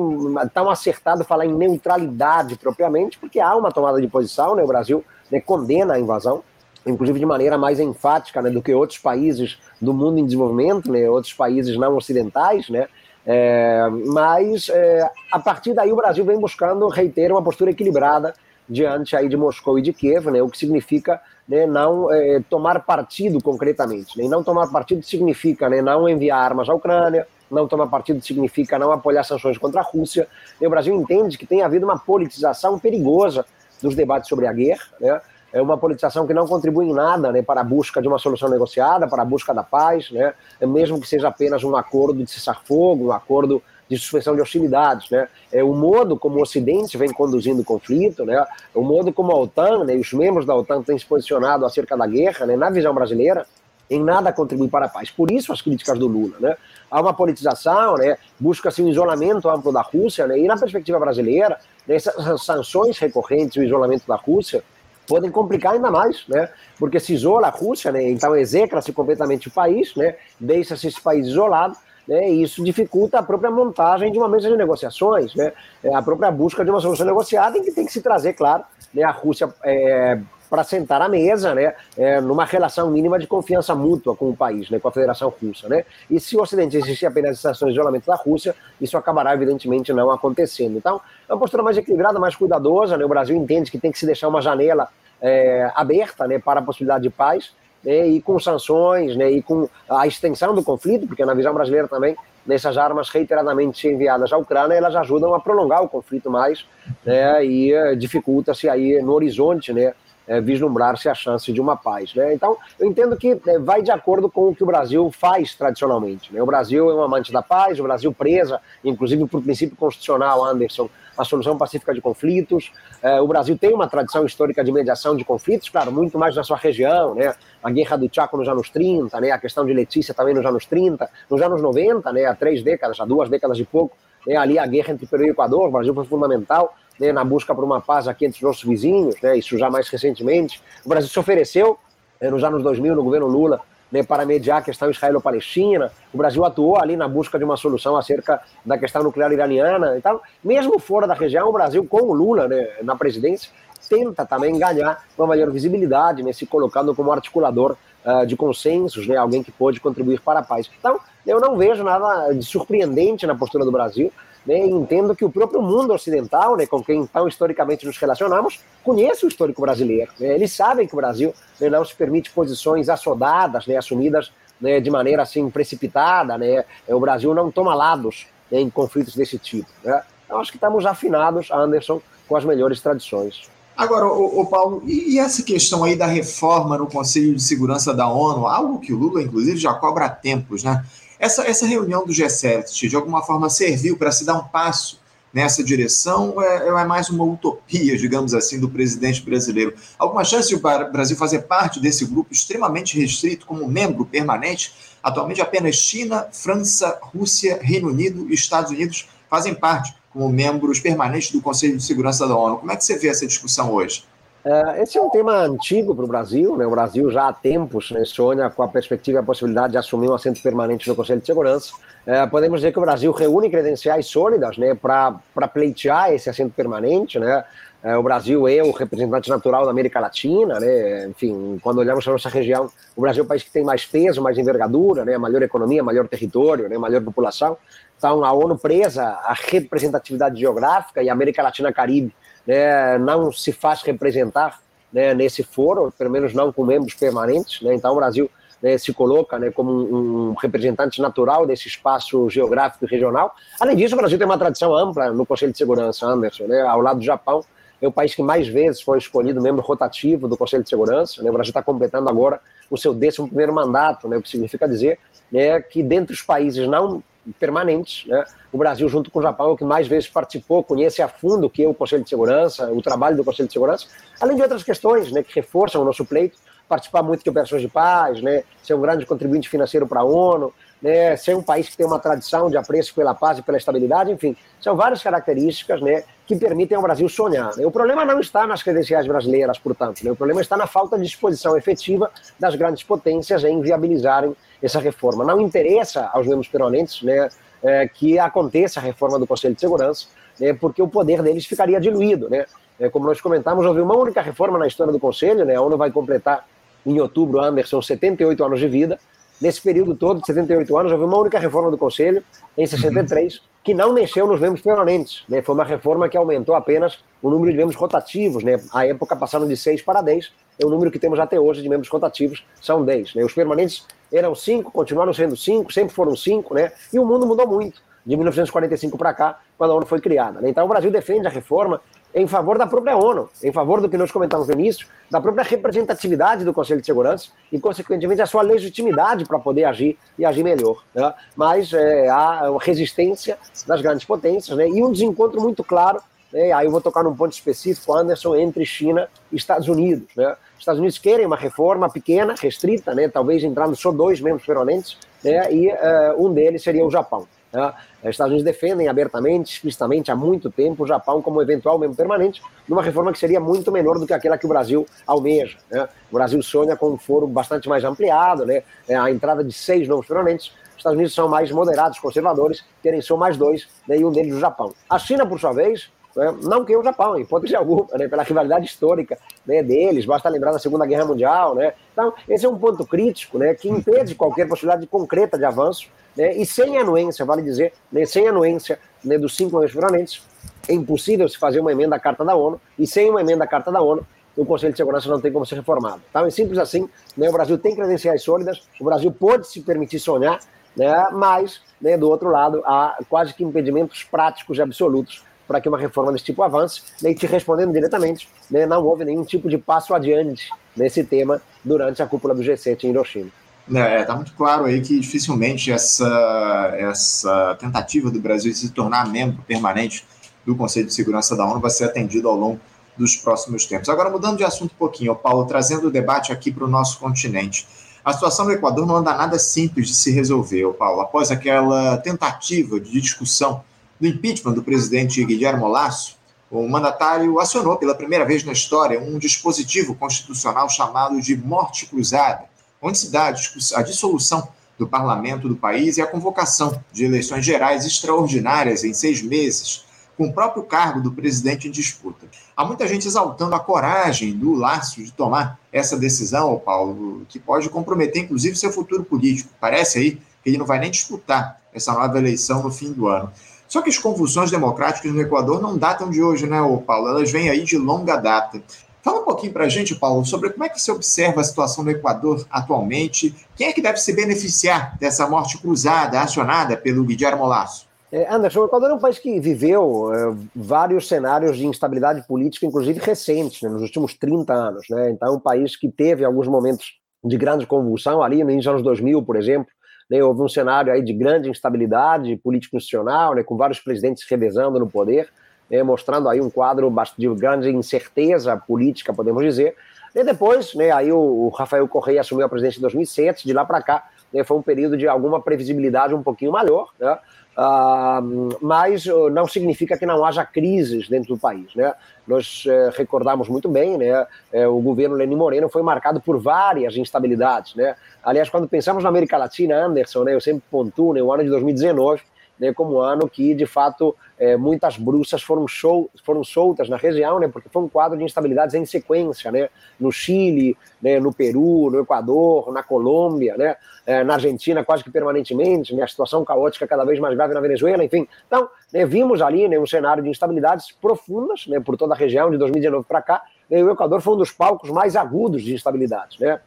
tão 0.54 0.70
acertado 0.70 1.24
falar 1.24 1.46
em 1.46 1.54
neutralidade 1.54 2.56
propriamente, 2.58 3.18
porque 3.18 3.40
há 3.40 3.56
uma 3.56 3.72
tomada 3.72 4.00
de 4.00 4.08
posição, 4.08 4.56
né, 4.56 4.64
o 4.64 4.68
Brasil 4.68 5.04
né, 5.32 5.42
condena 5.42 5.96
a 5.96 6.00
invasão, 6.00 6.44
inclusive 6.86 7.20
de 7.20 7.26
maneira 7.26 7.58
mais 7.58 7.80
enfática 7.80 8.42
né, 8.42 8.50
do 8.50 8.62
que 8.62 8.74
outros 8.74 9.00
países 9.00 9.60
do 9.82 9.94
mundo 9.94 10.20
em 10.20 10.26
desenvolvimento, 10.26 10.90
né, 10.92 11.10
outros 11.10 11.34
países 11.34 11.78
não 11.78 11.98
ocidentais, 11.98 12.70
né, 12.70 12.88
é, 13.26 13.90
mas 14.06 14.70
é, 14.70 15.10
a 15.30 15.38
partir 15.38 15.74
daí 15.74 15.92
o 15.92 15.98
Brasil 15.98 16.24
vem 16.24 16.40
buscando, 16.40 16.88
reiter, 16.88 17.30
uma 17.30 17.44
postura 17.44 17.72
equilibrada 17.72 18.34
diante 18.70 19.16
aí 19.16 19.30
de 19.30 19.38
Moscou 19.38 19.80
e 19.80 19.82
de 19.82 19.94
Kiev, 19.94 20.30
né, 20.30 20.42
o 20.42 20.50
que 20.50 20.58
significa 20.58 21.22
né, 21.48 21.66
não 21.66 22.12
é, 22.12 22.42
tomar 22.50 22.80
partido 22.82 23.42
concretamente. 23.42 24.18
Né, 24.18 24.26
e 24.26 24.30
não 24.30 24.44
tomar 24.44 24.68
partido 24.68 25.04
significa 25.04 25.70
né, 25.70 25.82
não 25.82 26.08
enviar 26.08 26.40
armas 26.40 26.68
à 26.70 26.74
Ucrânia, 26.74 27.28
não 27.50 27.68
tomar 27.68 27.88
partido 27.88 28.22
significa 28.22 28.78
não 28.78 28.92
apoiar 28.92 29.24
sanções 29.24 29.58
contra 29.58 29.80
a 29.82 29.84
Rússia. 29.84 30.28
E 30.60 30.68
o 30.68 30.70
Brasil 30.70 30.94
entende 30.94 31.38
que 31.38 31.46
tem 31.46 31.62
havido 31.62 31.86
uma 31.86 31.98
politização 31.98 32.78
perigosa 32.78 33.46
dos 33.82 33.96
debates 33.96 34.28
sobre 34.28 34.48
a 34.48 34.54
guerra, 34.54 34.84
né? 35.00 35.22
é 35.54 35.62
uma 35.62 35.78
politização 35.78 36.28
que 36.28 36.34
não 36.34 36.46
contribui 36.46 36.88
em 36.88 36.94
nada 36.94 37.32
né, 37.32 37.42
para 37.42 37.62
a 37.62 37.64
busca 37.64 38.02
de 38.02 38.08
uma 38.08 38.20
solução 38.20 38.50
negociada, 38.50 39.08
para 39.08 39.22
a 39.22 39.26
busca 39.26 39.54
da 39.54 39.64
paz, 39.64 40.12
né, 40.12 40.34
mesmo 40.62 41.00
que 41.00 41.08
seja 41.08 41.30
apenas 41.30 41.64
um 41.64 41.76
acordo 41.76 42.24
de 42.24 42.30
cessar-fogo, 42.30 43.08
um 43.08 43.12
acordo 43.12 43.62
de 43.90 43.98
suspensão 43.98 44.36
de 44.36 44.42
hostilidades, 44.42 45.10
né? 45.10 45.28
É 45.52 45.64
o 45.64 45.74
modo 45.74 46.18
como 46.18 46.38
o 46.38 46.42
Ocidente 46.42 46.98
vem 46.98 47.12
conduzindo 47.12 47.62
o 47.62 47.66
conflito, 47.66 48.26
né? 48.26 48.46
O 48.74 48.82
modo 48.82 49.14
como 49.14 49.32
a 49.32 49.36
OTAN, 49.36 49.86
né, 49.86 49.96
os 49.96 50.12
membros 50.14 50.46
da 50.46 50.56
OTAN 50.56 50.82
têm 50.82 50.98
se 50.98 51.06
posicionado 51.06 51.66
acerca 51.66 51.96
da 51.96 52.06
guerra, 52.06 52.46
né, 52.46 52.56
na 52.56 52.70
visão 52.70 52.94
brasileira, 52.94 53.46
em 53.90 54.04
nada 54.04 54.34
contribui 54.34 54.68
para 54.68 54.88
a 54.88 54.90
paz. 54.90 55.10
Por 55.10 55.32
isso 55.32 55.54
as 55.54 55.62
críticas 55.62 55.98
do 55.98 56.08
Lula, 56.08 56.36
né? 56.40 56.58
Há 56.92 57.00
uma 57.00 57.14
politização, 57.14 57.96
né? 57.96 58.18
Busca-se 58.40 58.82
um 58.82 58.90
isolamento 58.90 59.50
amplo 59.50 59.72
da 59.72 59.82
Rússia, 59.82 60.28
né? 60.28 60.38
E 60.38 60.46
na 60.46 60.58
perspectiva 60.58 61.00
brasileira, 61.00 61.58
né, 61.88 61.96
essas 61.96 62.44
sanções 62.44 62.98
recorrentes, 62.98 63.56
o 63.56 63.64
isolamento 63.64 64.06
da 64.06 64.16
Rússia, 64.16 64.64
podem 65.08 65.32
complicar 65.32 65.74
ainda 65.74 65.90
mais, 65.90 66.26
né? 66.28 66.50
Porque 66.78 67.00
se 67.00 67.14
isola 67.14 67.48
a 67.48 67.50
Rússia, 67.50 67.92
né? 67.92 68.10
Então 68.10 68.36
execra-se 68.36 68.92
completamente 68.92 69.48
o 69.48 69.52
país, 69.52 69.96
né? 69.96 70.16
Deixa-se 70.38 70.88
esse 70.88 71.02
país 71.02 71.28
isolado 71.28 71.78
né, 72.08 72.30
e 72.30 72.44
isso 72.44 72.64
dificulta 72.64 73.20
a 73.20 73.24
própria 73.24 73.52
montagem 73.52 74.12
de 74.12 74.18
uma 74.18 74.30
mesa 74.30 74.50
de 74.50 74.56
negociações, 74.56 75.36
né, 75.36 75.52
é 75.84 75.94
a 75.94 76.02
própria 76.02 76.32
busca 76.32 76.64
de 76.64 76.72
uma 76.72 76.80
solução 76.80 77.06
negociada 77.06 77.58
em 77.58 77.64
que 77.64 77.72
tem 77.72 77.86
que 77.86 77.92
se 77.92 78.02
trazer, 78.02 78.34
claro, 78.34 78.64
né, 78.94 79.04
a 79.04 79.12
Rússia 79.12 79.50
é, 79.64 80.18
para 80.50 80.64
sentar 80.64 81.02
à 81.02 81.10
mesa, 81.10 81.54
né, 81.54 81.74
é, 81.98 82.22
numa 82.22 82.46
relação 82.46 82.90
mínima 82.90 83.20
de 83.20 83.28
confiança 83.28 83.76
mútua 83.76 84.16
com 84.16 84.30
o 84.30 84.36
país, 84.36 84.70
né, 84.70 84.80
com 84.80 84.88
a 84.88 84.92
Federação 84.92 85.34
Russa, 85.42 85.68
né, 85.68 85.84
e 86.10 86.20
se 86.20 86.38
o 86.38 86.42
Ocidente 86.42 86.78
existir 86.78 87.06
apenas 87.06 87.36
estações 87.36 87.74
de 87.74 87.80
isolamento 87.80 88.06
da 88.06 88.16
Rússia, 88.16 88.56
isso 88.80 88.98
acabará 88.98 89.34
evidentemente 89.34 89.92
não 89.92 90.10
acontecendo. 90.10 90.78
Então, 90.78 91.02
é 91.28 91.34
uma 91.34 91.40
postura 91.40 91.62
mais 91.62 91.78
equilibrada, 91.78 92.18
mais 92.20 92.36
cuidadosa, 92.36 92.96
né, 92.96 93.04
o 93.04 93.10
Brasil 93.10 93.36
entende 93.36 93.70
que 93.70 93.78
tem 93.78 93.92
que 93.92 94.00
se 94.00 94.06
deixar 94.06 94.30
uma 94.30 94.42
janela 94.42 94.88
é, 95.22 95.70
aberta, 95.76 96.26
né, 96.26 96.40
para 96.40 96.62
a 96.62 96.64
possibilidade 96.64 97.04
de 97.04 97.10
paz, 97.10 97.52
né, 97.84 98.08
e 98.08 98.22
com 98.22 98.40
sanções, 98.40 99.16
né, 99.16 99.32
e 99.32 99.42
com 99.42 99.70
a 99.90 100.08
extensão 100.08 100.54
do 100.54 100.64
conflito, 100.64 101.08
porque 101.08 101.26
na 101.26 101.34
visão 101.34 101.54
brasileira 101.54 101.88
também, 101.88 102.16
nessas 102.46 102.78
armas 102.78 103.10
reiteradamente 103.10 103.88
enviadas 103.88 104.32
à 104.32 104.38
Ucrânia, 104.38 104.76
elas 104.76 104.96
ajudam 104.96 105.34
a 105.34 105.40
prolongar 105.40 105.84
o 105.84 105.90
conflito 105.90 106.30
mais, 106.30 106.66
né, 107.06 107.46
e 107.46 107.74
eh, 107.74 107.96
dificulta-se 107.96 108.70
aí 108.70 109.02
no 109.02 109.14
horizonte, 109.14 109.74
né, 109.74 109.94
é, 110.28 110.42
vislumbrar-se 110.42 111.08
a 111.08 111.16
chance 111.16 111.52
de 111.54 111.62
uma 111.62 111.78
paz. 111.78 112.14
Né? 112.14 112.34
Então, 112.34 112.58
eu 112.78 112.88
entendo 112.88 113.16
que 113.16 113.40
é, 113.48 113.60
vai 113.60 113.82
de 113.82 113.92
acordo 113.92 114.30
com 114.30 114.50
o 114.50 114.56
que 114.56 114.62
o 114.62 114.68
Brasil 114.68 115.10
faz 115.10 115.56
tradicionalmente. 115.56 116.34
Né? 116.34 116.42
O 116.42 116.46
Brasil 116.46 116.90
é 116.90 116.94
um 116.94 117.02
amante 117.02 117.32
da 117.32 117.42
paz, 117.42 117.80
o 117.80 117.84
Brasil 117.84 118.12
presa, 118.12 118.60
inclusive 118.84 119.26
por 119.26 119.42
princípio 119.42 119.78
constitucional, 119.78 120.44
Anderson, 120.44 120.90
a 121.18 121.24
solução 121.24 121.58
pacífica 121.58 121.94
de 121.94 122.02
conflitos. 122.02 122.72
É, 123.02 123.20
o 123.20 123.28
Brasil 123.28 123.58
tem 123.58 123.74
uma 123.74 123.88
tradição 123.88 124.26
histórica 124.26 124.64
de 124.64 124.72
mediação 124.72 125.16
de 125.16 125.26
conflitos, 125.26 125.70
claro, 125.70 125.92
muito 125.92 126.18
mais 126.18 126.36
na 126.36 126.44
sua 126.44 126.58
região, 126.58 127.16
né? 127.16 127.34
A 127.64 127.72
guerra 127.72 127.98
do 127.98 128.10
Chaco 128.14 128.38
nos 128.38 128.48
anos 128.48 128.70
30, 128.70 129.20
né? 129.20 129.32
A 129.32 129.38
questão 129.38 129.66
de 129.66 129.74
Letícia 129.74 130.14
também 130.14 130.34
nos 130.34 130.46
anos 130.46 130.66
30, 130.66 131.10
nos 131.30 131.42
anos 131.42 131.62
90, 131.62 132.12
né? 132.12 132.26
Há 132.26 132.36
três 132.36 132.62
décadas, 132.62 133.00
há 133.00 133.06
duas 133.06 133.30
décadas 133.30 133.58
e 133.58 133.66
pouco, 133.66 133.98
né? 134.26 134.36
ali 134.36 134.60
a 134.60 134.66
guerra 134.66 134.94
entre 134.94 135.08
Peru 135.08 135.26
e 135.26 135.30
Equador, 135.30 135.70
o 135.70 135.72
Brasil 135.72 135.94
foi 135.94 136.06
fundamental 136.06 136.76
né? 137.00 137.12
na 137.12 137.24
busca 137.24 137.54
por 137.56 137.64
uma 137.64 137.82
paz 137.82 138.08
aqui 138.08 138.26
entre 138.26 138.38
os 138.38 138.44
nossos 138.44 138.64
vizinhos, 138.64 139.16
né? 139.22 139.38
Isso 139.38 139.58
já 139.58 139.70
mais 139.70 139.90
recentemente. 139.90 140.62
O 140.86 140.90
Brasil 140.90 141.10
se 141.10 141.20
ofereceu 141.20 141.78
né? 142.22 142.30
nos 142.30 142.44
anos 142.44 142.62
2000, 142.62 142.96
no 142.96 143.04
governo 143.04 143.28
Lula, 143.28 143.62
né, 143.92 144.04
para 144.04 144.26
mediar 144.26 144.60
a 144.60 144.62
questão 144.62 144.90
israelo-palestina. 144.90 145.92
O 146.14 146.18
Brasil 146.18 146.44
atuou 146.46 146.80
ali 146.80 146.96
na 146.96 147.08
busca 147.08 147.38
de 147.38 147.46
uma 147.46 147.58
solução 147.58 147.96
acerca 147.98 148.42
da 148.66 148.78
questão 148.78 149.04
nuclear 149.04 149.32
iraniana. 149.32 149.98
Então, 149.98 150.20
mesmo 150.44 150.80
fora 150.80 151.08
da 151.08 151.14
região, 151.14 151.50
o 151.50 151.54
Brasil, 151.54 151.86
com 151.86 152.04
o 152.04 152.14
Lula 152.14 152.48
né, 152.48 152.68
na 152.84 152.96
presidência, 152.96 153.52
tenta 153.90 154.26
também 154.26 154.58
ganhar 154.58 155.04
uma 155.18 155.28
maior 155.28 155.50
visibilidade, 155.52 156.24
né, 156.24 156.34
se 156.34 156.46
colocando 156.46 156.94
como 156.94 157.12
articulador 157.12 157.78
uh, 158.06 158.26
de 158.26 158.36
consensos, 158.36 159.08
né, 159.08 159.16
alguém 159.16 159.44
que 159.44 159.52
pode 159.52 159.80
contribuir 159.80 160.20
para 160.20 160.40
a 160.40 160.44
paz. 160.44 160.70
Então, 160.80 161.00
eu 161.26 161.40
não 161.40 161.58
vejo 161.58 161.84
nada 161.84 162.34
de 162.34 162.46
surpreendente 162.46 163.26
na 163.26 163.36
postura 163.36 163.64
do 163.64 163.72
Brasil. 163.72 164.12
Né, 164.48 164.66
entendo 164.66 165.14
que 165.14 165.26
o 165.26 165.30
próprio 165.30 165.62
mundo 165.62 165.94
ocidental, 165.94 166.56
né, 166.56 166.66
com 166.66 166.82
quem 166.82 167.06
tão 167.06 167.28
historicamente 167.28 167.86
nos 167.86 167.98
relacionamos, 167.98 168.62
conhece 168.82 169.26
o 169.26 169.28
histórico 169.28 169.62
brasileiro. 169.62 170.10
Né, 170.18 170.36
eles 170.36 170.54
sabem 170.54 170.88
que 170.88 170.94
o 170.94 170.96
Brasil 170.96 171.34
né, 171.60 171.70
não 171.70 171.84
se 171.84 171.94
permite 171.94 172.32
posições 172.32 172.88
assodadas, 172.88 173.68
né, 173.68 173.76
assumidas 173.76 174.32
né, 174.62 174.80
de 174.80 174.90
maneira 174.90 175.24
assim 175.24 175.50
precipitada. 175.50 176.38
Né, 176.38 176.64
o 176.88 177.00
Brasil 177.00 177.34
não 177.34 177.52
toma 177.52 177.76
lados 177.76 178.26
né, 178.50 178.62
em 178.62 178.70
conflitos 178.70 179.16
desse 179.16 179.38
tipo. 179.38 179.68
Né. 179.84 180.02
Então, 180.26 180.40
acho 180.40 180.52
que 180.52 180.58
estamos 180.58 180.86
afinados, 180.86 181.52
Anderson, 181.52 182.02
com 182.28 182.38
as 182.38 182.46
melhores 182.46 182.82
tradições. 182.82 183.50
Agora, 183.78 184.08
o, 184.08 184.44
Paulo, 184.48 184.82
e, 184.86 185.14
e, 185.14 185.20
essa 185.20 185.44
questão 185.44 185.84
aí 185.84 185.96
da 185.96 186.08
reforma 186.08 186.80
no 186.80 186.88
Conselho 186.88 187.36
de 187.36 187.44
Segurança 187.44 187.94
da 187.94 188.08
ONU, 188.08 188.48
algo 188.48 188.80
que 188.80 188.92
o 188.92 188.98
Lula, 188.98 189.22
inclusive, 189.22 189.58
já 189.58 189.72
cobra 189.76 190.06
há 190.06 190.10
tempos, 190.10 190.64
né? 190.64 190.84
Essa, 191.20 191.48
essa 191.48 191.66
reunião 191.66 192.06
do 192.06 192.14
G7, 192.14 192.88
de 192.88 192.96
alguma 192.96 193.24
forma, 193.24 193.50
serviu 193.50 193.98
para 193.98 194.12
se 194.12 194.24
dar 194.24 194.36
um 194.36 194.44
passo 194.44 195.00
nessa 195.34 195.64
direção 195.64 196.32
ou 196.32 196.42
é, 196.42 196.68
é, 196.68 196.86
mais 196.86 197.10
uma 197.10 197.24
utopia, 197.24 197.98
digamos 197.98 198.34
assim, 198.34 198.60
do 198.60 198.70
presidente 198.70 199.22
brasileiro? 199.22 199.74
Alguma 199.98 200.24
chance 200.24 200.48
de 200.48 200.56
o 200.56 200.60
Brasil 200.60 201.18
fazer 201.18 201.40
parte 201.44 201.80
desse 201.80 202.06
grupo 202.06 202.32
extremamente 202.32 203.00
restrito 203.00 203.46
como 203.46 203.68
membro 203.68 204.06
permanente? 204.06 204.74
Atualmente 205.02 205.42
apenas 205.42 205.76
China, 205.76 206.28
França, 206.32 207.00
Rússia, 207.02 207.60
Reino 207.62 207.90
Unido 207.90 208.28
e 208.30 208.34
Estados 208.34 208.72
Unidos 208.72 209.08
fazem 209.30 209.54
parte 209.54 209.96
como 210.12 210.30
membros 210.30 210.80
permanentes 210.80 211.32
do 211.32 211.42
Conselho 211.42 211.78
de 211.78 211.84
Segurança 211.84 212.28
da 212.28 212.36
ONU. 212.36 212.58
Como 212.58 212.72
é 212.72 212.76
que 212.76 212.84
você 212.84 212.98
vê 212.98 213.08
essa 213.08 213.28
discussão 213.28 213.72
hoje? 213.72 214.04
É, 214.50 214.82
esse 214.82 214.98
é 214.98 215.02
um 215.02 215.10
tema 215.10 215.42
antigo 215.42 215.94
para 215.94 216.06
o 216.06 216.08
Brasil. 216.08 216.56
Né? 216.56 216.66
O 216.66 216.70
Brasil 216.70 217.12
já 217.12 217.28
há 217.28 217.34
tempos 217.34 217.92
né, 217.92 218.06
sonha 218.06 218.50
com 218.50 218.64
a 218.64 218.68
perspectiva 218.70 219.18
e 219.18 219.20
a 219.20 219.24
possibilidade 219.24 219.72
de 219.72 219.78
assumir 219.78 220.08
um 220.10 220.14
assento 220.14 220.42
permanente 220.42 220.88
no 220.88 220.96
Conselho 220.96 221.20
de 221.20 221.26
Segurança. 221.26 221.74
É, 222.06 222.26
podemos 222.26 222.62
dizer 222.62 222.72
que 222.72 222.80
o 222.80 222.82
Brasil 222.82 223.12
reúne 223.12 223.50
credenciais 223.50 224.08
sólidas 224.08 224.58
né, 224.58 224.74
para 224.74 225.20
pleitear 225.54 226.14
esse 226.14 226.30
assento 226.30 226.54
permanente. 226.54 227.20
Né? 227.20 227.44
É, 227.84 227.98
o 227.98 228.04
Brasil 228.04 228.48
é 228.48 228.64
o 228.64 228.72
representante 228.72 229.30
natural 229.30 229.66
da 229.66 229.72
América 229.72 230.00
Latina. 230.00 230.62
Né? 230.62 231.08
Enfim, 231.10 231.60
quando 231.62 231.80
olhamos 231.80 232.06
para 232.06 232.14
a 232.14 232.16
nossa 232.16 232.30
região, 232.30 232.72
o 232.96 233.02
Brasil 233.02 233.24
é 233.24 233.26
o 233.26 233.28
país 233.28 233.44
que 233.44 233.52
tem 233.52 233.66
mais 233.66 233.86
peso, 233.86 234.22
mais 234.22 234.38
envergadura, 234.38 235.04
né? 235.04 235.18
maior 235.18 235.42
economia, 235.42 235.84
maior 235.84 236.08
território, 236.08 236.70
né? 236.70 236.78
maior 236.78 237.04
população. 237.04 237.58
Então, 237.98 238.24
a 238.24 238.32
ONU 238.32 238.58
presa 238.58 239.04
a 239.04 239.34
representatividade 239.34 240.40
geográfica 240.40 241.04
e 241.04 241.10
a 241.10 241.14
América 241.14 241.44
Latina-Caribe 241.44 242.16
né, 242.48 242.98
não 242.98 243.32
se 243.32 243.52
faz 243.52 243.82
representar 243.82 244.60
né, 244.92 245.14
nesse 245.14 245.44
foro, 245.44 245.94
pelo 245.98 246.10
menos 246.10 246.34
não 246.34 246.52
com 246.52 246.66
membros 246.66 246.94
permanentes. 246.94 247.62
Né, 247.62 247.76
então, 247.76 247.92
o 247.92 247.96
Brasil 247.96 248.32
né, 248.62 248.78
se 248.78 248.94
coloca 248.94 249.38
né, 249.38 249.52
como 249.52 249.72
um, 249.72 250.30
um, 250.30 250.34
representante 250.34 251.02
natural 251.02 251.46
desse 251.46 251.68
espaço 251.68 252.30
geográfico 252.30 252.86
e 252.86 252.88
regional. 252.88 253.36
Além 253.60 253.76
disso, 253.76 253.94
o 253.94 253.98
Brasil 253.98 254.18
tem 254.18 254.26
uma 254.26 254.38
tradição 254.38 254.76
ampla 254.76 255.12
no 255.12 255.26
Conselho 255.26 255.52
de 255.52 255.58
Segurança, 255.58 256.06
Anderson, 256.06 256.46
né, 256.46 256.62
ao 256.62 256.82
lado 256.82 257.00
do 257.00 257.06
Japão. 257.06 257.44
É 257.80 257.88
o 257.88 257.92
país 257.92 258.16
que 258.16 258.24
mais 258.24 258.48
vezes 258.48 258.82
foi 258.82 258.98
escolhido 258.98 259.40
membro 259.40 259.62
rotativo 259.62 260.28
do 260.28 260.36
Conselho 260.36 260.64
de 260.64 260.70
Segurança. 260.70 261.22
Né, 261.22 261.30
o 261.30 261.34
Brasil 261.34 261.52
está 261.52 261.62
completando 261.62 262.10
agora 262.10 262.40
o 262.70 262.78
seu 262.78 262.92
11 262.92 263.28
primeiro 263.28 263.54
mandato, 263.54 264.08
né, 264.08 264.18
o 264.18 264.22
que 264.22 264.30
significa 264.30 264.68
dizer 264.68 265.00
né, 265.32 265.62
que 265.62 265.84
dentre 265.84 266.14
os 266.14 266.22
países 266.22 266.68
não 266.68 267.04
permanentes. 267.40 268.06
Né? 268.08 268.24
O 268.52 268.58
Brasil, 268.58 268.88
junto 268.90 269.12
com 269.12 269.20
o 269.20 269.22
Japão, 269.22 269.50
é 269.50 269.52
o 269.52 269.58
que 269.58 269.64
mais 269.64 269.88
vezes 269.88 270.10
participou, 270.10 270.64
conhece 270.64 271.02
a 271.02 271.08
fundo 271.08 271.48
o 271.48 271.50
que 271.50 271.64
é 271.64 271.68
o 271.68 271.74
Conselho 271.74 272.04
de 272.04 272.10
Segurança, 272.10 272.72
o 272.72 272.82
trabalho 272.82 273.18
do 273.18 273.24
Conselho 273.24 273.48
de 273.48 273.54
Segurança, 273.54 273.88
além 274.20 274.36
de 274.36 274.42
outras 274.42 274.64
questões 274.64 275.12
né, 275.12 275.24
que 275.24 275.34
reforçam 275.34 275.82
o 275.82 275.86
nosso 275.86 276.06
pleito 276.06 276.38
participar 276.68 277.02
muito 277.04 277.24
de 277.24 277.30
operações 277.30 277.62
de 277.62 277.68
paz, 277.68 278.22
né, 278.22 278.44
ser 278.62 278.74
um 278.74 278.82
grande 278.82 279.06
contribuinte 279.06 279.48
financeiro 279.48 279.88
para 279.88 280.02
a 280.02 280.04
ONU, 280.04 280.54
né, 280.82 281.16
ser 281.16 281.36
um 281.36 281.42
país 281.42 281.70
que 281.70 281.78
tem 281.78 281.86
uma 281.86 282.00
tradição 282.00 282.50
de 282.50 282.58
apreço 282.58 282.94
pela 282.94 283.14
paz 283.14 283.40
e 283.40 283.42
pela 283.42 283.58
estabilidade, 283.58 284.12
enfim, 284.12 284.36
são 284.60 284.76
várias 284.76 285.02
características 285.02 285.82
né, 285.82 286.04
que 286.26 286.36
permitem 286.36 286.76
ao 286.76 286.84
Brasil 286.84 287.08
sonhar. 287.10 287.56
Né. 287.56 287.66
O 287.66 287.72
problema 287.72 288.06
não 288.06 288.20
está 288.20 288.46
nas 288.46 288.62
credenciais 288.62 289.08
brasileiras, 289.08 289.58
portanto, 289.58 290.04
né, 290.04 290.12
o 290.12 290.16
problema 290.16 290.42
está 290.42 290.56
na 290.56 290.68
falta 290.68 290.98
de 290.98 291.04
disposição 291.04 291.58
efetiva 291.58 292.12
das 292.40 292.56
grandes 292.56 292.84
potências 292.84 293.44
em 293.44 293.60
viabilizarem 293.62 294.36
essa 294.62 294.80
reforma. 294.80 295.24
Não 295.24 295.42
interessa 295.42 296.10
aos 296.14 296.28
membros 296.28 296.48
permanentes 296.48 297.02
né, 297.02 297.30
é, 297.64 297.88
que 297.88 298.20
aconteça 298.20 298.80
a 298.80 298.84
reforma 298.84 299.18
do 299.18 299.26
Conselho 299.26 299.56
de 299.56 299.62
Segurança, 299.62 300.08
né, 300.40 300.54
porque 300.54 300.82
o 300.82 300.88
poder 300.88 301.24
deles 301.24 301.46
ficaria 301.46 301.80
diluído. 301.80 302.30
Né? 302.30 302.46
É, 302.80 302.90
como 302.90 303.06
nós 303.06 303.20
comentamos, 303.20 303.66
houve 303.66 303.82
uma 303.82 303.96
única 303.96 304.22
reforma 304.22 304.60
na 304.60 304.68
história 304.68 304.94
do 304.94 305.00
Conselho, 305.00 305.44
né, 305.46 305.56
a 305.56 305.62
ONU 305.62 305.78
vai 305.78 305.92
completar 305.92 306.46
em 306.88 307.00
outubro, 307.00 307.40
Anderson, 307.40 307.82
78 307.82 308.44
anos 308.44 308.60
de 308.60 308.68
vida, 308.68 309.00
Nesse 309.40 309.62
período 309.62 309.96
todo, 309.96 310.20
de 310.20 310.26
78 310.26 310.78
anos, 310.78 310.92
houve 310.92 311.04
uma 311.04 311.18
única 311.18 311.38
reforma 311.38 311.70
do 311.70 311.78
Conselho, 311.78 312.24
em 312.58 312.66
63, 312.66 313.36
uhum. 313.36 313.42
que 313.64 313.74
não 313.74 313.94
mexeu 313.94 314.26
nos 314.26 314.40
membros 314.40 314.62
permanentes. 314.62 315.24
Né? 315.30 315.44
Foi 315.44 315.54
uma 315.54 315.64
reforma 315.64 316.10
que 316.10 316.18
aumentou 316.18 316.56
apenas 316.56 316.98
o 317.22 317.30
número 317.30 317.52
de 317.52 317.58
membros 317.58 317.76
rotativos. 317.76 318.44
Né? 318.44 318.60
A 318.74 318.88
época 318.88 319.16
passaram 319.16 319.48
de 319.48 319.56
6 319.56 319.84
para 319.84 320.02
10. 320.02 320.32
É 320.60 320.66
o 320.66 320.70
número 320.70 320.90
que 320.90 320.98
temos 320.98 321.20
até 321.20 321.40
hoje 321.40 321.62
de 321.62 321.70
membros 321.70 321.88
rotativos, 321.88 322.44
são 322.60 322.84
10. 322.84 323.14
Né? 323.14 323.24
Os 323.24 323.34
permanentes 323.34 323.86
eram 324.12 324.34
5, 324.34 324.72
continuaram 324.72 325.14
sendo 325.14 325.38
5, 325.38 325.72
sempre 325.72 325.94
foram 325.94 326.16
5, 326.16 326.56
né? 326.56 326.72
e 326.92 326.98
o 326.98 327.06
mundo 327.06 327.28
mudou 327.28 327.46
muito 327.46 327.80
de 328.04 328.16
1945 328.16 328.98
para 328.98 329.14
cá, 329.14 329.40
quando 329.58 329.72
a 329.72 329.76
ONU 329.76 329.86
foi 329.86 330.00
criada. 330.00 330.40
Né? 330.40 330.50
Então 330.50 330.66
o 330.66 330.68
Brasil 330.68 330.90
defende 330.90 331.28
a 331.28 331.30
reforma, 331.30 331.82
em 332.18 332.26
favor 332.28 332.58
da 332.58 332.66
própria 332.66 332.98
ONU, 332.98 333.30
em 333.44 333.52
favor 333.52 333.80
do 333.80 333.88
que 333.88 333.96
nós 333.96 334.12
comentamos 334.12 334.48
no 334.48 334.54
início, 334.56 334.88
da 335.10 335.22
própria 335.22 335.44
representatividade 335.44 336.44
do 336.44 336.52
Conselho 336.52 336.82
de 336.82 336.86
Segurança 336.86 337.30
e, 337.52 337.60
consequentemente, 337.60 338.22
a 338.22 338.26
sua 338.26 338.42
legitimidade 338.42 339.24
para 339.26 339.38
poder 339.38 339.66
agir 339.66 339.98
e 340.18 340.26
agir 340.26 340.44
melhor. 340.44 340.84
Né? 340.96 341.14
Mas 341.36 341.72
é, 341.74 342.10
há 342.10 342.50
resistência 342.60 343.38
das 343.68 343.82
grandes 343.82 344.06
potências 344.06 344.58
né? 344.58 344.68
e 344.68 344.84
um 344.84 344.92
desencontro 344.92 345.40
muito 345.40 345.64
claro. 345.64 346.02
Né? 346.34 346.52
Aí 346.52 346.66
eu 346.66 346.72
vou 346.72 346.82
tocar 346.82 347.04
num 347.04 347.16
ponto 347.16 347.34
específico, 347.34 347.94
Anderson, 347.94 348.36
entre 348.36 348.66
China 348.66 349.08
e 349.32 349.36
Estados 349.36 349.68
Unidos. 349.68 350.08
Né? 350.16 350.36
Os 350.56 350.60
Estados 350.60 350.80
Unidos 350.80 350.98
querem 350.98 351.26
uma 351.26 351.38
reforma 351.38 351.88
pequena, 351.88 352.34
restrita, 352.42 352.96
né? 352.96 353.08
talvez 353.08 353.44
entrando 353.44 353.76
só 353.76 353.92
dois 353.92 354.20
membros 354.20 354.46
permanentes, 354.46 354.98
né? 355.24 355.54
e 355.54 355.68
uh, 355.68 356.26
um 356.26 356.34
deles 356.34 356.64
seria 356.64 356.84
o 356.84 356.90
Japão. 356.90 357.28
Né? 357.54 357.74
Os 358.10 358.14
Estados 358.14 358.32
Unidos 358.32 358.46
defendem 358.46 358.88
abertamente, 358.88 359.54
explicitamente, 359.54 360.12
há 360.12 360.16
muito 360.16 360.50
tempo, 360.50 360.84
o 360.84 360.88
Japão 360.88 361.22
como 361.22 361.42
eventual 361.42 361.78
membro 361.78 361.96
permanente, 361.96 362.42
numa 362.68 362.82
reforma 362.82 363.12
que 363.12 363.20
seria 363.20 363.40
muito 363.40 363.72
menor 363.72 364.00
do 364.00 364.08
que 364.08 364.14
aquela 364.14 364.38
que 364.38 364.46
o 364.46 364.50
Brasil 364.50 364.86
almeja. 365.06 365.58
Né? 365.70 365.88
O 366.12 366.16
Brasil 366.16 366.42
sonha 366.42 366.76
com 366.76 366.92
um 366.92 366.98
foro 366.98 367.28
bastante 367.28 367.68
mais 367.68 367.84
ampliado, 367.84 368.46
né? 368.46 368.64
É 368.88 368.96
a 368.96 369.12
entrada 369.12 369.44
de 369.44 369.52
seis 369.52 369.88
novos 369.88 370.08
permanentes. 370.08 370.52
Os 370.72 370.78
Estados 370.78 370.96
Unidos 370.96 371.14
são 371.14 371.28
mais 371.28 371.52
moderados, 371.52 372.00
conservadores, 372.00 372.64
querem 372.84 373.02
só 373.02 373.18
mais 373.18 373.36
dois, 373.36 373.68
né? 373.88 373.98
e 373.98 374.06
um 374.06 374.12
deles 374.12 374.36
o 374.36 374.40
Japão. 374.40 374.74
A 374.90 375.00
China, 375.00 375.26
por 375.26 375.40
sua 375.40 375.52
vez, 375.52 375.90
né? 376.18 376.36
não 376.42 376.66
quer 376.66 376.78
o 376.78 376.84
Japão, 376.84 377.18
em 377.18 377.22
hipótese 377.22 377.56
alguma, 377.56 377.88
né? 377.94 378.08
pela 378.08 378.24
rivalidade 378.24 378.66
histórica 378.66 379.18
né? 379.46 379.64
deles, 379.64 380.06
basta 380.06 380.28
lembrar 380.28 380.52
da 380.52 380.60
Segunda 380.60 380.86
Guerra 380.86 381.06
Mundial. 381.06 381.56
Né? 381.56 381.74
Então, 381.94 382.14
esse 382.28 382.46
é 382.46 382.50
um 382.50 382.58
ponto 382.58 382.86
crítico 382.86 383.38
né? 383.38 383.54
que 383.54 383.70
impede 383.70 384.16
qualquer 384.16 384.50
possibilidade 384.50 384.86
concreta 384.88 385.38
de 385.38 385.46
avanço 385.46 385.88
né, 386.18 386.36
e 386.36 386.46
sem 386.46 386.78
anuência, 386.78 387.24
vale 387.24 387.44
dizer, 387.44 387.74
né, 387.92 388.04
sem 388.06 388.28
anuência 388.28 388.80
né, 389.04 389.18
dos 389.20 389.36
cinco 389.36 389.60
permanentes, 389.60 390.24
é 390.68 390.74
impossível 390.74 391.30
se 391.30 391.38
fazer 391.38 391.60
uma 391.60 391.72
emenda 391.72 391.96
à 391.96 392.00
Carta 392.00 392.26
da 392.26 392.36
ONU, 392.36 392.60
e 392.78 392.88
sem 392.88 393.10
uma 393.10 393.22
emenda 393.22 393.44
à 393.44 393.48
Carta 393.48 393.72
da 393.72 393.80
ONU, 393.82 394.06
o 394.36 394.44
Conselho 394.44 394.72
de 394.74 394.78
Segurança 394.78 395.08
não 395.10 395.22
tem 395.22 395.32
como 395.32 395.46
ser 395.46 395.56
reformado. 395.56 396.02
Então 396.10 396.26
é 396.26 396.30
simples 396.32 396.58
assim, 396.58 396.90
né, 397.16 397.30
o 397.30 397.32
Brasil 397.32 397.58
tem 397.60 397.76
credenciais 397.76 398.24
sólidas, 398.24 398.68
o 398.82 398.84
Brasil 398.84 399.12
pode 399.12 399.48
se 399.48 399.62
permitir 399.62 400.00
sonhar, 400.00 400.40
né, 400.76 401.08
mas, 401.12 401.62
né, 401.80 401.96
do 401.96 402.10
outro 402.10 402.30
lado, 402.30 402.64
há 402.66 402.98
quase 403.08 403.34
que 403.36 403.44
impedimentos 403.44 404.04
práticos 404.04 404.58
e 404.58 404.62
absolutos 404.62 405.24
para 405.48 405.62
que 405.62 405.70
uma 405.70 405.78
reforma 405.78 406.12
desse 406.12 406.26
tipo 406.26 406.44
avance, 406.44 406.82
né, 407.02 407.12
e 407.12 407.16
te 407.16 407.26
respondendo 407.26 407.72
diretamente, 407.72 408.28
né, 408.50 408.66
não 408.66 408.84
houve 408.84 409.06
nenhum 409.06 409.24
tipo 409.24 409.50
de 409.50 409.58
passo 409.58 409.94
adiante 409.94 410.50
nesse 410.76 411.04
tema 411.04 411.42
durante 411.64 412.02
a 412.02 412.06
cúpula 412.06 412.36
do 412.36 412.42
G7 412.42 412.84
em 412.84 412.90
Hiroshima. 412.90 413.32
É, 413.74 414.04
tá 414.04 414.16
muito 414.16 414.34
claro 414.34 414.66
aí 414.66 414.80
que 414.82 415.00
dificilmente 415.00 415.72
essa, 415.72 416.74
essa 416.78 417.56
tentativa 417.60 418.10
do 418.10 418.20
Brasil 418.20 418.52
de 418.52 418.58
se 418.58 418.70
tornar 418.70 419.10
membro 419.10 419.44
permanente 419.46 420.06
do 420.46 420.56
Conselho 420.56 420.88
de 420.88 420.94
Segurança 420.94 421.36
da 421.36 421.46
ONU 421.46 421.60
vai 421.60 421.70
ser 421.70 421.84
atendida 421.84 422.28
ao 422.30 422.36
longo 422.36 422.60
dos 422.98 423.18
próximos 423.18 423.66
tempos. 423.66 423.90
Agora, 423.90 424.10
mudando 424.10 424.38
de 424.38 424.44
assunto 424.44 424.72
um 424.72 424.78
pouquinho, 424.78 425.14
Paulo, 425.14 425.46
trazendo 425.46 425.88
o 425.88 425.92
debate 425.92 426.32
aqui 426.32 426.52
para 426.52 426.64
o 426.64 426.68
nosso 426.68 426.98
continente. 427.00 427.68
A 428.04 428.14
situação 428.14 428.46
no 428.46 428.52
Equador 428.52 428.88
não 428.88 428.96
anda 428.96 429.14
nada 429.14 429.38
simples 429.38 429.90
de 429.90 429.96
se 429.96 430.12
resolver, 430.12 430.66
Paulo. 430.74 431.02
Após 431.02 431.30
aquela 431.30 431.98
tentativa 431.98 432.80
de 432.80 433.02
discussão 433.02 433.62
do 434.00 434.08
impeachment 434.08 434.54
do 434.54 434.64
presidente 434.64 435.24
Guilherme 435.24 435.68
Lasso, 435.68 436.18
o 436.50 436.68
mandatário 436.68 437.40
acionou 437.40 437.76
pela 437.78 437.96
primeira 437.96 438.26
vez 438.26 438.44
na 438.44 438.54
história 438.54 439.00
um 439.00 439.20
dispositivo 439.20 439.96
constitucional 439.96 440.70
chamado 440.70 441.20
de 441.22 441.36
morte 441.36 441.86
cruzada, 441.86 442.46
onde 442.82 442.98
se 442.98 443.12
dá 443.12 443.28
a 443.76 443.82
dissolução 443.82 444.48
do 444.78 444.88
parlamento 444.88 445.50
do 445.50 445.56
país 445.56 445.98
e 445.98 446.02
a 446.02 446.08
convocação 446.08 446.82
de 446.92 447.04
eleições 447.04 447.44
gerais 447.44 447.86
extraordinárias 447.86 448.84
em 448.84 448.94
seis 448.94 449.22
meses, 449.22 449.84
com 450.16 450.28
o 450.28 450.34
próprio 450.34 450.64
cargo 450.64 451.02
do 451.02 451.12
presidente 451.12 451.68
em 451.68 451.72
disputa. 451.72 452.28
Há 452.56 452.66
muita 452.66 452.88
gente 452.88 453.08
exaltando 453.08 453.56
a 453.56 453.60
coragem 453.60 454.34
do 454.34 454.54
Lácio 454.54 455.04
de 455.04 455.12
tomar 455.12 455.60
essa 455.72 455.98
decisão, 455.98 456.60
Paulo, 456.64 457.26
que 457.28 457.40
pode 457.40 457.70
comprometer, 457.70 458.24
inclusive, 458.24 458.56
seu 458.56 458.72
futuro 458.72 459.04
político. 459.04 459.50
Parece 459.60 460.00
aí 460.00 460.12
que 460.44 460.50
ele 460.50 460.58
não 460.58 460.66
vai 460.66 460.80
nem 460.80 460.90
disputar 460.90 461.62
essa 461.74 461.94
nova 461.94 462.18
eleição 462.18 462.64
no 462.64 462.72
fim 462.72 462.92
do 462.92 463.08
ano. 463.08 463.32
Só 463.68 463.82
que 463.82 463.90
as 463.90 463.98
convulsões 463.98 464.50
democráticas 464.50 465.12
no 465.12 465.22
Equador 465.22 465.62
não 465.62 465.78
datam 465.78 466.10
de 466.10 466.22
hoje, 466.22 466.48
né, 466.48 466.58
Paulo? 466.86 467.10
Elas 467.10 467.32
vêm 467.32 467.50
aí 467.50 467.64
de 467.64 467.78
longa 467.78 468.16
data. 468.16 468.62
Fala 469.04 469.22
um 469.22 469.24
pouquinho 469.24 469.54
para 469.54 469.66
a 469.66 469.70
gente, 469.70 469.96
Paulo, 469.96 470.26
sobre 470.26 470.50
como 470.50 470.66
é 470.66 470.70
que 470.70 470.82
você 470.82 470.92
observa 470.92 471.40
a 471.40 471.44
situação 471.44 471.84
no 471.84 471.92
Equador 471.92 472.46
atualmente. 472.50 473.34
Quem 473.56 473.68
é 473.68 473.74
que 473.74 473.82
deve 473.82 474.00
se 474.00 474.14
beneficiar 474.14 474.98
dessa 475.00 475.28
morte 475.30 475.58
cruzada 475.58 476.20
acionada 476.20 476.76
pelo 476.76 477.06
Guilherme 477.06 477.42
Lasso? 477.44 477.88
É, 478.12 478.34
Anderson, 478.34 478.62
o 478.62 478.66
Equador 478.66 478.90
é 478.90 478.94
um 478.94 479.00
país 479.00 479.20
que 479.20 479.40
viveu 479.40 480.14
é, 480.14 480.36
vários 480.56 481.08
cenários 481.08 481.58
de 481.58 481.66
instabilidade 481.66 482.26
política, 482.26 482.66
inclusive 482.66 483.00
recentes, 483.00 483.62
né, 483.62 483.70
nos 483.70 483.82
últimos 483.82 484.14
30 484.14 484.54
anos. 484.54 484.86
Né? 484.90 485.12
Então, 485.12 485.28
é 485.28 485.32
um 485.32 485.40
país 485.40 485.76
que 485.76 485.90
teve 485.90 486.24
alguns 486.24 486.48
momentos 486.48 486.94
de 487.24 487.38
grande 487.38 487.66
convulsão, 487.66 488.22
ali 488.22 488.44
nos 488.44 488.68
anos 488.68 488.82
2000, 488.82 489.24
por 489.24 489.36
exemplo, 489.36 489.72
né, 490.10 490.24
houve 490.24 490.42
um 490.42 490.50
cenário 490.50 490.92
aí 490.92 491.02
de 491.02 491.14
grande 491.14 491.50
instabilidade 491.50 492.36
político-institucional, 492.38 493.36
né, 493.36 493.44
com 493.44 493.58
vários 493.58 493.80
presidentes 493.80 494.26
revezando 494.30 494.80
no 494.80 494.88
poder 494.88 495.30
né, 495.70 495.84
mostrando 495.84 496.30
aí 496.30 496.42
um 496.42 496.50
quadro 496.50 496.94
de 497.18 497.28
grande 497.36 497.70
incerteza 497.70 498.56
política, 498.58 499.14
podemos 499.14 499.44
dizer. 499.44 499.76
E 500.16 500.24
depois, 500.24 500.74
né, 500.74 500.92
aí 500.92 501.12
o, 501.12 501.50
Rafael 501.50 501.88
Correia 501.88 502.22
assumiu 502.22 502.46
a 502.46 502.50
presidência 502.50 502.80
em 502.80 502.82
2007, 502.82 503.46
de 503.46 503.54
lá 503.54 503.66
para 503.66 503.82
cá, 503.82 504.10
né, 504.34 504.44
foi 504.44 504.58
um 504.58 504.62
período 504.62 504.98
de 504.98 505.08
alguma 505.08 505.42
previsibilidade 505.42 506.14
um 506.14 506.24
pouquinho 506.24 506.52
maior, 506.52 506.90
né? 507.00 507.18
Uh, 507.58 508.56
mas 508.62 509.08
uh, 509.08 509.32
não 509.32 509.48
significa 509.48 509.98
que 509.98 510.06
não 510.06 510.24
haja 510.24 510.46
crises 510.46 511.10
dentro 511.10 511.34
do 511.34 511.40
país. 511.40 511.74
Né? 511.74 511.92
Nós 512.28 512.64
uh, 512.68 512.96
recordamos 512.96 513.50
muito 513.50 513.68
bem, 513.68 513.98
né? 513.98 514.28
Eh, 514.54 514.68
o 514.68 514.80
governo 514.80 515.16
Lenin 515.16 515.36
Moreno 515.36 515.68
foi 515.68 515.82
marcado 515.82 516.22
por 516.22 516.38
várias 516.38 516.96
instabilidades. 516.96 517.74
Né? 517.74 517.96
Aliás, 518.24 518.48
quando 518.48 518.68
pensamos 518.68 519.02
na 519.02 519.10
América 519.10 519.38
Latina, 519.38 519.76
Anderson, 519.76 520.24
né, 520.24 520.36
eu 520.36 520.42
sempre 520.42 520.62
pontuo 520.70 521.14
né, 521.14 521.22
o 521.24 521.34
ano 521.34 521.44
de 521.44 521.50
2019 521.50 522.22
né, 522.60 522.74
como 522.74 523.00
ano 523.00 523.30
que, 523.30 523.54
de 523.54 523.66
fato, 523.66 524.16
é, 524.38 524.56
muitas 524.56 524.98
bruxas 524.98 525.42
foram, 525.42 525.68
show, 525.68 526.10
foram 526.24 526.44
soltas 526.44 526.90
na 526.90 526.98
região, 526.98 527.40
né, 527.40 527.48
porque 527.48 527.70
foi 527.70 527.82
um 527.82 527.90
quadro 527.90 528.18
de 528.18 528.24
instabilidades 528.24 528.76
em 528.76 528.86
sequência, 528.86 529.52
né, 529.52 529.70
no 530.00 530.12
Chile, 530.12 530.78
né, 531.02 531.20
no 531.20 531.34
Peru, 531.34 531.90
no 531.92 532.00
Equador, 532.00 532.72
na 532.72 532.84
Colômbia, 532.84 533.56
né, 533.58 533.76
é, 534.06 534.24
na 534.24 534.36
Argentina 534.36 534.84
quase 534.84 535.04
que 535.04 535.12
permanentemente, 535.12 535.94
né, 535.94 536.04
a 536.04 536.08
situação 536.08 536.44
caótica 536.46 536.88
cada 536.88 537.04
vez 537.04 537.20
mais 537.20 537.36
grave 537.36 537.54
na 537.54 537.60
Venezuela, 537.60 538.04
enfim. 538.04 538.28
Então, 538.48 538.70
né, 538.94 539.06
vimos 539.06 539.42
ali 539.42 539.68
né, 539.68 539.80
um 539.80 539.88
cenário 539.88 540.24
de 540.24 540.30
instabilidades 540.30 540.92
profundas 540.92 541.68
né, 541.68 541.80
por 541.80 541.98
toda 541.98 542.14
a 542.14 542.18
região, 542.18 542.50
de 542.50 542.58
2019 542.58 543.06
para 543.08 543.22
cá, 543.22 543.44
né, 543.70 543.80
e 543.80 543.84
o 543.84 543.92
Equador 543.92 544.22
foi 544.22 544.34
um 544.34 544.38
dos 544.38 544.52
palcos 544.52 544.90
mais 544.90 545.16
agudos 545.16 545.62
de 545.62 545.74
instabilidades, 545.74 546.40
né, 546.40 546.60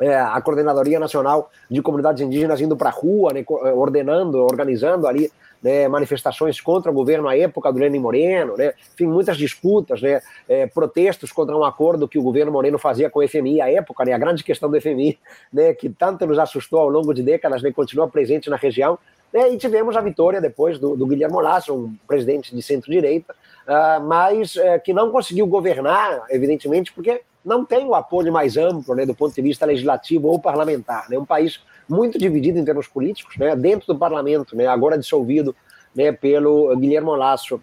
é, 0.00 0.16
a 0.16 0.40
Coordenadoria 0.40 0.98
Nacional 0.98 1.50
de 1.70 1.82
Comunidades 1.82 2.22
Indígenas 2.22 2.60
indo 2.60 2.76
para 2.76 2.88
a 2.88 2.92
rua, 2.92 3.32
né, 3.32 3.40
é, 3.40 3.72
ordenando, 3.72 4.38
organizando 4.38 5.06
ali 5.06 5.30
né, 5.62 5.88
manifestações 5.88 6.60
contra 6.60 6.90
o 6.90 6.94
governo 6.94 7.28
à 7.28 7.36
época 7.36 7.72
do 7.72 7.78
Lenin 7.78 7.98
Moreno, 7.98 8.56
né, 8.56 8.74
enfim, 8.94 9.06
muitas 9.06 9.36
disputas, 9.36 10.00
né, 10.00 10.20
é, 10.48 10.66
protestos 10.66 11.32
contra 11.32 11.56
um 11.56 11.64
acordo 11.64 12.08
que 12.08 12.18
o 12.18 12.22
governo 12.22 12.52
Moreno 12.52 12.78
fazia 12.78 13.10
com 13.10 13.20
o 13.20 13.28
FMI 13.28 13.60
à 13.60 13.70
época, 13.70 14.04
né, 14.04 14.12
a 14.12 14.18
grande 14.18 14.44
questão 14.44 14.70
do 14.70 14.80
FMI, 14.80 15.18
né, 15.52 15.74
que 15.74 15.88
tanto 15.88 16.26
nos 16.26 16.38
assustou 16.38 16.80
ao 16.80 16.88
longo 16.88 17.12
de 17.12 17.22
décadas, 17.22 17.62
né, 17.62 17.72
continua 17.72 18.08
presente 18.08 18.48
na 18.48 18.56
região, 18.56 18.98
né, 19.32 19.52
e 19.52 19.58
tivemos 19.58 19.96
a 19.96 20.00
vitória 20.00 20.40
depois 20.40 20.78
do, 20.78 20.96
do 20.96 21.06
Guilherme 21.06 21.42
Lasso, 21.42 21.74
um 21.74 21.94
presidente 22.06 22.54
de 22.54 22.62
centro-direita, 22.62 23.34
uh, 23.66 24.02
mas 24.02 24.56
uh, 24.56 24.80
que 24.82 24.92
não 24.92 25.10
conseguiu 25.10 25.46
governar, 25.46 26.24
evidentemente, 26.30 26.92
porque 26.92 27.20
não 27.48 27.64
tem 27.64 27.86
o 27.86 27.94
apoio 27.94 28.32
mais 28.32 28.56
amplo, 28.56 28.94
né, 28.94 29.06
do 29.06 29.14
ponto 29.14 29.34
de 29.34 29.42
vista 29.42 29.64
legislativo 29.64 30.28
ou 30.28 30.38
parlamentar. 30.38 31.06
É 31.06 31.12
né, 31.12 31.18
um 31.18 31.24
país 31.24 31.60
muito 31.88 32.18
dividido 32.18 32.58
em 32.58 32.64
termos 32.64 32.86
políticos, 32.86 33.36
né, 33.38 33.56
dentro 33.56 33.86
do 33.92 33.98
parlamento, 33.98 34.54
né, 34.54 34.66
agora 34.66 34.98
dissolvido 34.98 35.56
né, 35.94 36.12
pelo 36.12 36.76
Guilherme 36.76 37.10
Lasso. 37.16 37.60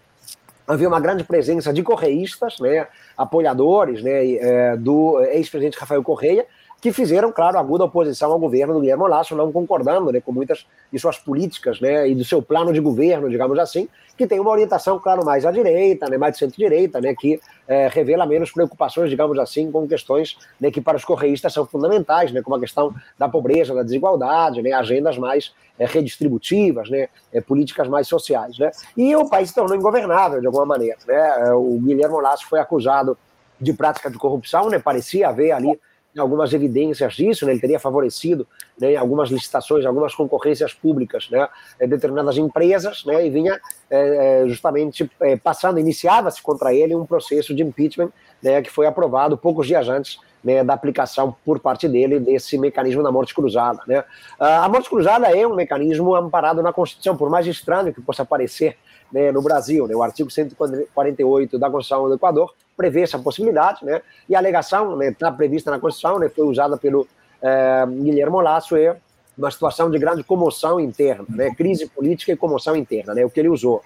Havia 0.66 0.88
uma 0.88 0.98
grande 0.98 1.22
presença 1.22 1.72
de 1.72 1.82
correístas, 1.82 2.58
né, 2.58 2.88
apoiadores 3.16 4.02
né, 4.02 4.34
é, 4.34 4.76
do 4.76 5.20
ex-presidente 5.20 5.78
Rafael 5.78 6.02
Correia, 6.02 6.44
que 6.86 6.92
fizeram, 6.92 7.32
claro, 7.32 7.58
aguda 7.58 7.82
oposição 7.82 8.30
ao 8.30 8.38
governo 8.38 8.74
do 8.74 8.78
Guilherme 8.78 9.08
Lasso, 9.08 9.34
não 9.34 9.50
concordando 9.50 10.12
né, 10.12 10.20
com 10.20 10.30
muitas 10.30 10.64
de 10.92 10.96
suas 11.00 11.18
políticas 11.18 11.80
né, 11.80 12.08
e 12.08 12.14
do 12.14 12.24
seu 12.24 12.40
plano 12.40 12.72
de 12.72 12.78
governo, 12.78 13.28
digamos 13.28 13.58
assim, 13.58 13.88
que 14.16 14.24
tem 14.24 14.38
uma 14.38 14.52
orientação, 14.52 14.96
claro, 15.00 15.24
mais 15.24 15.44
à 15.44 15.50
direita, 15.50 16.08
né, 16.08 16.16
mais 16.16 16.34
de 16.34 16.38
centro-direita, 16.38 17.00
né, 17.00 17.12
que 17.12 17.40
é, 17.66 17.88
revela 17.88 18.24
menos 18.24 18.52
preocupações, 18.52 19.10
digamos 19.10 19.36
assim, 19.36 19.68
com 19.68 19.84
questões 19.88 20.38
né, 20.60 20.70
que 20.70 20.80
para 20.80 20.96
os 20.96 21.04
correístas 21.04 21.52
são 21.52 21.66
fundamentais, 21.66 22.30
né, 22.30 22.40
como 22.40 22.54
a 22.54 22.60
questão 22.60 22.94
da 23.18 23.28
pobreza, 23.28 23.74
da 23.74 23.82
desigualdade, 23.82 24.62
né, 24.62 24.70
agendas 24.70 25.18
mais 25.18 25.52
é, 25.76 25.86
redistributivas, 25.86 26.88
né, 26.88 27.08
é, 27.32 27.40
políticas 27.40 27.88
mais 27.88 28.06
sociais. 28.06 28.56
Né, 28.60 28.70
e 28.96 29.16
o 29.16 29.28
país 29.28 29.48
se 29.48 29.56
tornou 29.56 29.76
ingovernável, 29.76 30.40
de 30.40 30.46
alguma 30.46 30.66
maneira. 30.66 30.98
Né, 31.04 31.52
o 31.52 31.80
Guilherme 31.80 32.22
Lasso 32.22 32.46
foi 32.48 32.60
acusado 32.60 33.18
de 33.60 33.72
prática 33.72 34.08
de 34.08 34.18
corrupção, 34.18 34.68
né, 34.68 34.78
parecia 34.78 35.30
haver 35.30 35.50
ali 35.50 35.76
algumas 36.18 36.52
evidências 36.52 37.14
disso, 37.14 37.44
né, 37.46 37.52
ele 37.52 37.60
teria 37.60 37.78
favorecido 37.78 38.46
né, 38.78 38.96
algumas 38.96 39.30
licitações, 39.30 39.84
algumas 39.84 40.14
concorrências 40.14 40.72
públicas, 40.72 41.28
né, 41.30 41.48
determinadas 41.80 42.36
empresas, 42.36 43.04
né, 43.04 43.26
e 43.26 43.30
vinha 43.30 43.60
é, 43.90 44.44
justamente 44.46 45.10
é, 45.20 45.36
passando, 45.36 45.78
iniciava-se 45.78 46.42
contra 46.42 46.74
ele 46.74 46.94
um 46.94 47.06
processo 47.06 47.54
de 47.54 47.62
impeachment 47.62 48.10
né, 48.42 48.62
que 48.62 48.70
foi 48.70 48.86
aprovado 48.86 49.36
poucos 49.36 49.66
dias 49.66 49.88
antes 49.88 50.18
né, 50.46 50.62
da 50.62 50.74
aplicação 50.74 51.34
por 51.44 51.58
parte 51.58 51.88
dele 51.88 52.20
desse 52.20 52.56
mecanismo 52.56 53.02
da 53.02 53.10
morte 53.10 53.34
cruzada. 53.34 53.80
Né. 53.84 54.04
A 54.38 54.68
morte 54.68 54.88
cruzada 54.88 55.26
é 55.26 55.44
um 55.44 55.56
mecanismo 55.56 56.14
amparado 56.14 56.62
na 56.62 56.72
Constituição, 56.72 57.16
por 57.16 57.28
mais 57.28 57.48
estranho 57.48 57.92
que 57.92 58.00
possa 58.00 58.24
parecer 58.24 58.78
né, 59.12 59.32
no 59.32 59.42
Brasil. 59.42 59.88
Né, 59.88 59.96
o 59.96 60.04
artigo 60.04 60.30
148 60.30 61.58
da 61.58 61.68
Constituição 61.68 62.08
do 62.08 62.14
Equador 62.14 62.54
prevê 62.76 63.02
essa 63.02 63.18
possibilidade, 63.18 63.84
né, 63.84 64.00
e 64.28 64.36
a 64.36 64.38
alegação 64.38 65.02
está 65.02 65.32
né, 65.32 65.36
prevista 65.36 65.68
na 65.72 65.80
Constituição, 65.80 66.20
né, 66.20 66.28
foi 66.28 66.46
usada 66.46 66.76
pelo 66.76 67.08
é, 67.42 67.84
Guilherme 67.84 68.40
Lasso, 68.40 68.76
é 68.76 68.96
uma 69.36 69.50
situação 69.50 69.90
de 69.90 69.98
grande 69.98 70.22
comoção 70.22 70.78
interna, 70.78 71.26
né, 71.28 71.52
crise 71.56 71.88
política 71.88 72.30
e 72.30 72.36
comoção 72.36 72.76
interna, 72.76 73.14
o 73.26 73.30
que 73.30 73.40
ele 73.40 73.48
usou. 73.48 73.82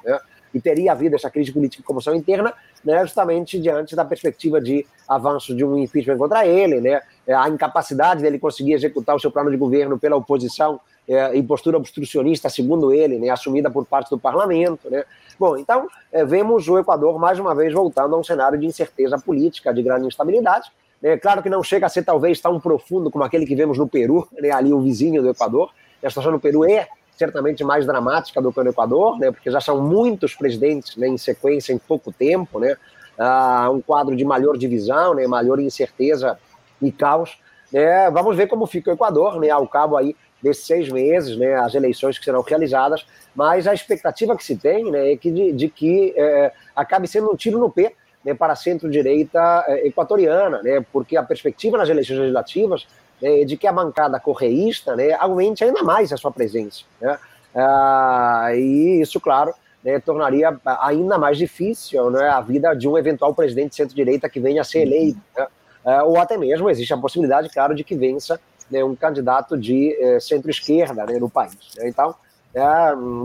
E 0.53 0.61
teria 0.61 0.93
havido 0.93 1.17
essa 1.17 1.31
crise 1.31 1.53
política 1.53 1.83
e 1.83 1.85
comoção 1.85 2.15
interna, 2.15 2.53
né, 2.85 3.01
justamente 3.03 3.59
diante 3.59 3.95
da 3.95 4.05
perspectiva 4.05 4.61
de 4.61 4.87
avanço 5.09 5.55
de 5.55 5.65
um 5.65 5.79
impeachment 5.79 6.19
contra 6.19 6.47
ele, 6.47 6.81
né, 6.81 7.01
a 7.29 7.49
incapacidade 7.49 8.23
dele 8.23 8.39
conseguir 8.39 8.73
executar 8.73 9.15
o 9.15 9.21
seu 9.21 9.31
plano 9.31 9.51
de 9.51 9.57
governo 9.57 9.99
pela 9.99 10.17
oposição 10.17 10.81
é, 11.09 11.37
em 11.37 11.43
postura 11.43 11.77
obstrucionista, 11.77 12.49
segundo 12.49 12.93
ele, 12.93 13.19
né, 13.19 13.31
assumida 13.31 13.71
por 13.71 13.85
parte 13.85 14.11
do 14.11 14.19
parlamento. 14.19 14.89
Né. 14.91 15.05
Bom, 15.39 15.57
então, 15.57 15.89
é, 16.13 16.25
vemos 16.25 16.69
o 16.69 16.79
Equador 16.79 17.19
mais 17.19 17.39
uma 17.39 17.55
vez 17.55 17.73
voltando 17.73 18.15
a 18.15 18.19
um 18.19 18.25
cenário 18.25 18.59
de 18.59 18.67
incerteza 18.67 19.19
política, 19.19 19.75
de 19.75 19.83
grande 19.83 20.07
instabilidade. 20.07 20.71
É 21.03 21.17
claro 21.17 21.43
que 21.43 21.49
não 21.49 21.63
chega 21.63 21.87
a 21.87 21.89
ser 21.89 22.05
talvez 22.05 22.41
tão 22.41 22.61
profundo 22.61 23.11
como 23.11 23.25
aquele 23.25 23.47
que 23.47 23.57
vemos 23.57 23.79
no 23.79 23.89
Peru, 23.89 24.29
né, 24.41 24.51
ali 24.51 24.73
o 24.73 24.81
vizinho 24.81 25.23
do 25.23 25.31
Equador. 25.31 25.71
A 26.03 26.09
situação 26.09 26.33
no 26.33 26.41
Peru 26.41 26.65
é 26.65 26.89
certamente 27.21 27.63
mais 27.63 27.85
dramática 27.85 28.41
do 28.41 28.51
que 28.51 28.63
no 28.63 28.71
Equador, 28.71 29.19
né, 29.19 29.31
porque 29.31 29.51
já 29.51 29.61
são 29.61 29.79
muitos 29.79 30.35
presidentes 30.35 30.97
né, 30.97 31.07
em 31.07 31.19
sequência 31.19 31.71
em 31.71 31.77
pouco 31.77 32.11
tempo, 32.11 32.59
né, 32.59 32.79
uh, 33.19 33.71
um 33.71 33.83
quadro 33.83 34.17
de 34.17 34.25
maior 34.25 34.57
divisão, 34.57 35.13
né, 35.13 35.27
maior 35.27 35.61
incerteza 35.61 36.39
e 36.81 36.91
caos. 36.91 37.39
É, 37.75 38.11
vamos 38.11 38.35
ver 38.35 38.47
como 38.47 38.67
fica 38.67 38.91
o 38.91 38.95
Equador, 38.95 39.39
né, 39.39 39.51
ao 39.51 39.69
cabo 39.69 39.99
aí 39.99 40.17
desses 40.43 40.65
seis 40.65 40.89
meses, 40.89 41.37
né, 41.37 41.57
as 41.57 41.75
eleições 41.75 42.19
que 42.19 42.25
serão 42.25 42.41
realizadas, 42.41 43.05
mas 43.35 43.67
a 43.67 43.75
expectativa 43.75 44.35
que 44.35 44.43
se 44.43 44.57
tem 44.57 44.91
né, 44.91 45.13
é 45.13 45.17
que 45.17 45.31
de, 45.31 45.53
de 45.53 45.69
que 45.69 46.15
é, 46.17 46.53
acabe 46.75 47.07
sendo 47.07 47.31
um 47.31 47.37
tiro 47.37 47.59
no 47.59 47.71
pé 47.71 47.93
né, 48.25 48.33
para 48.33 48.55
a 48.55 48.57
centro-direita 48.57 49.67
é, 49.69 49.87
equatoriana, 49.87 50.63
né, 50.63 50.83
porque 50.91 51.19
a 51.19 51.23
perspectiva 51.23 51.77
nas 51.77 51.91
eleições 51.91 52.19
legislativas 52.19 52.87
né, 53.21 53.45
de 53.45 53.57
que 53.57 53.67
a 53.67 53.73
bancada 53.73 54.19
correísta 54.19 54.97
né, 54.97 55.13
aumente 55.13 55.65
ainda 55.65 55.83
mais 55.83 56.13
a 56.13 56.17
sua 56.17 56.31
presença. 56.31 56.85
Né, 57.01 57.19
ah, 57.55 58.51
e 58.55 59.01
isso, 59.01 59.21
claro, 59.21 59.53
né, 59.85 59.99
tornaria 59.99 60.59
ainda 60.81 61.19
mais 61.19 61.37
difícil 61.37 62.11
né, 62.11 62.29
a 62.29 62.41
vida 62.41 62.75
de 62.75 62.89
um 62.89 62.97
eventual 62.97 63.35
presidente 63.35 63.71
de 63.71 63.77
centro-direita 63.77 64.29
que 64.29 64.41
venha 64.41 64.61
a 64.61 64.65
ser 64.65 64.81
eleito. 64.81 65.21
Né, 65.37 65.47
ah, 65.85 66.05
ou 66.05 66.19
até 66.19 66.37
mesmo 66.37 66.69
existe 66.71 66.93
a 66.93 66.99
possibilidade, 66.99 67.49
claro, 67.49 67.75
de 67.75 67.83
que 67.83 67.95
vença 67.95 68.41
né, 68.71 68.85
um 68.85 68.95
candidato 68.95 69.59
de 69.59 69.97
eh, 69.99 70.21
centro-esquerda 70.21 71.05
né, 71.05 71.19
no 71.19 71.29
país. 71.29 71.57
Né? 71.77 71.89
Então, 71.89 72.15
é, 72.55 72.63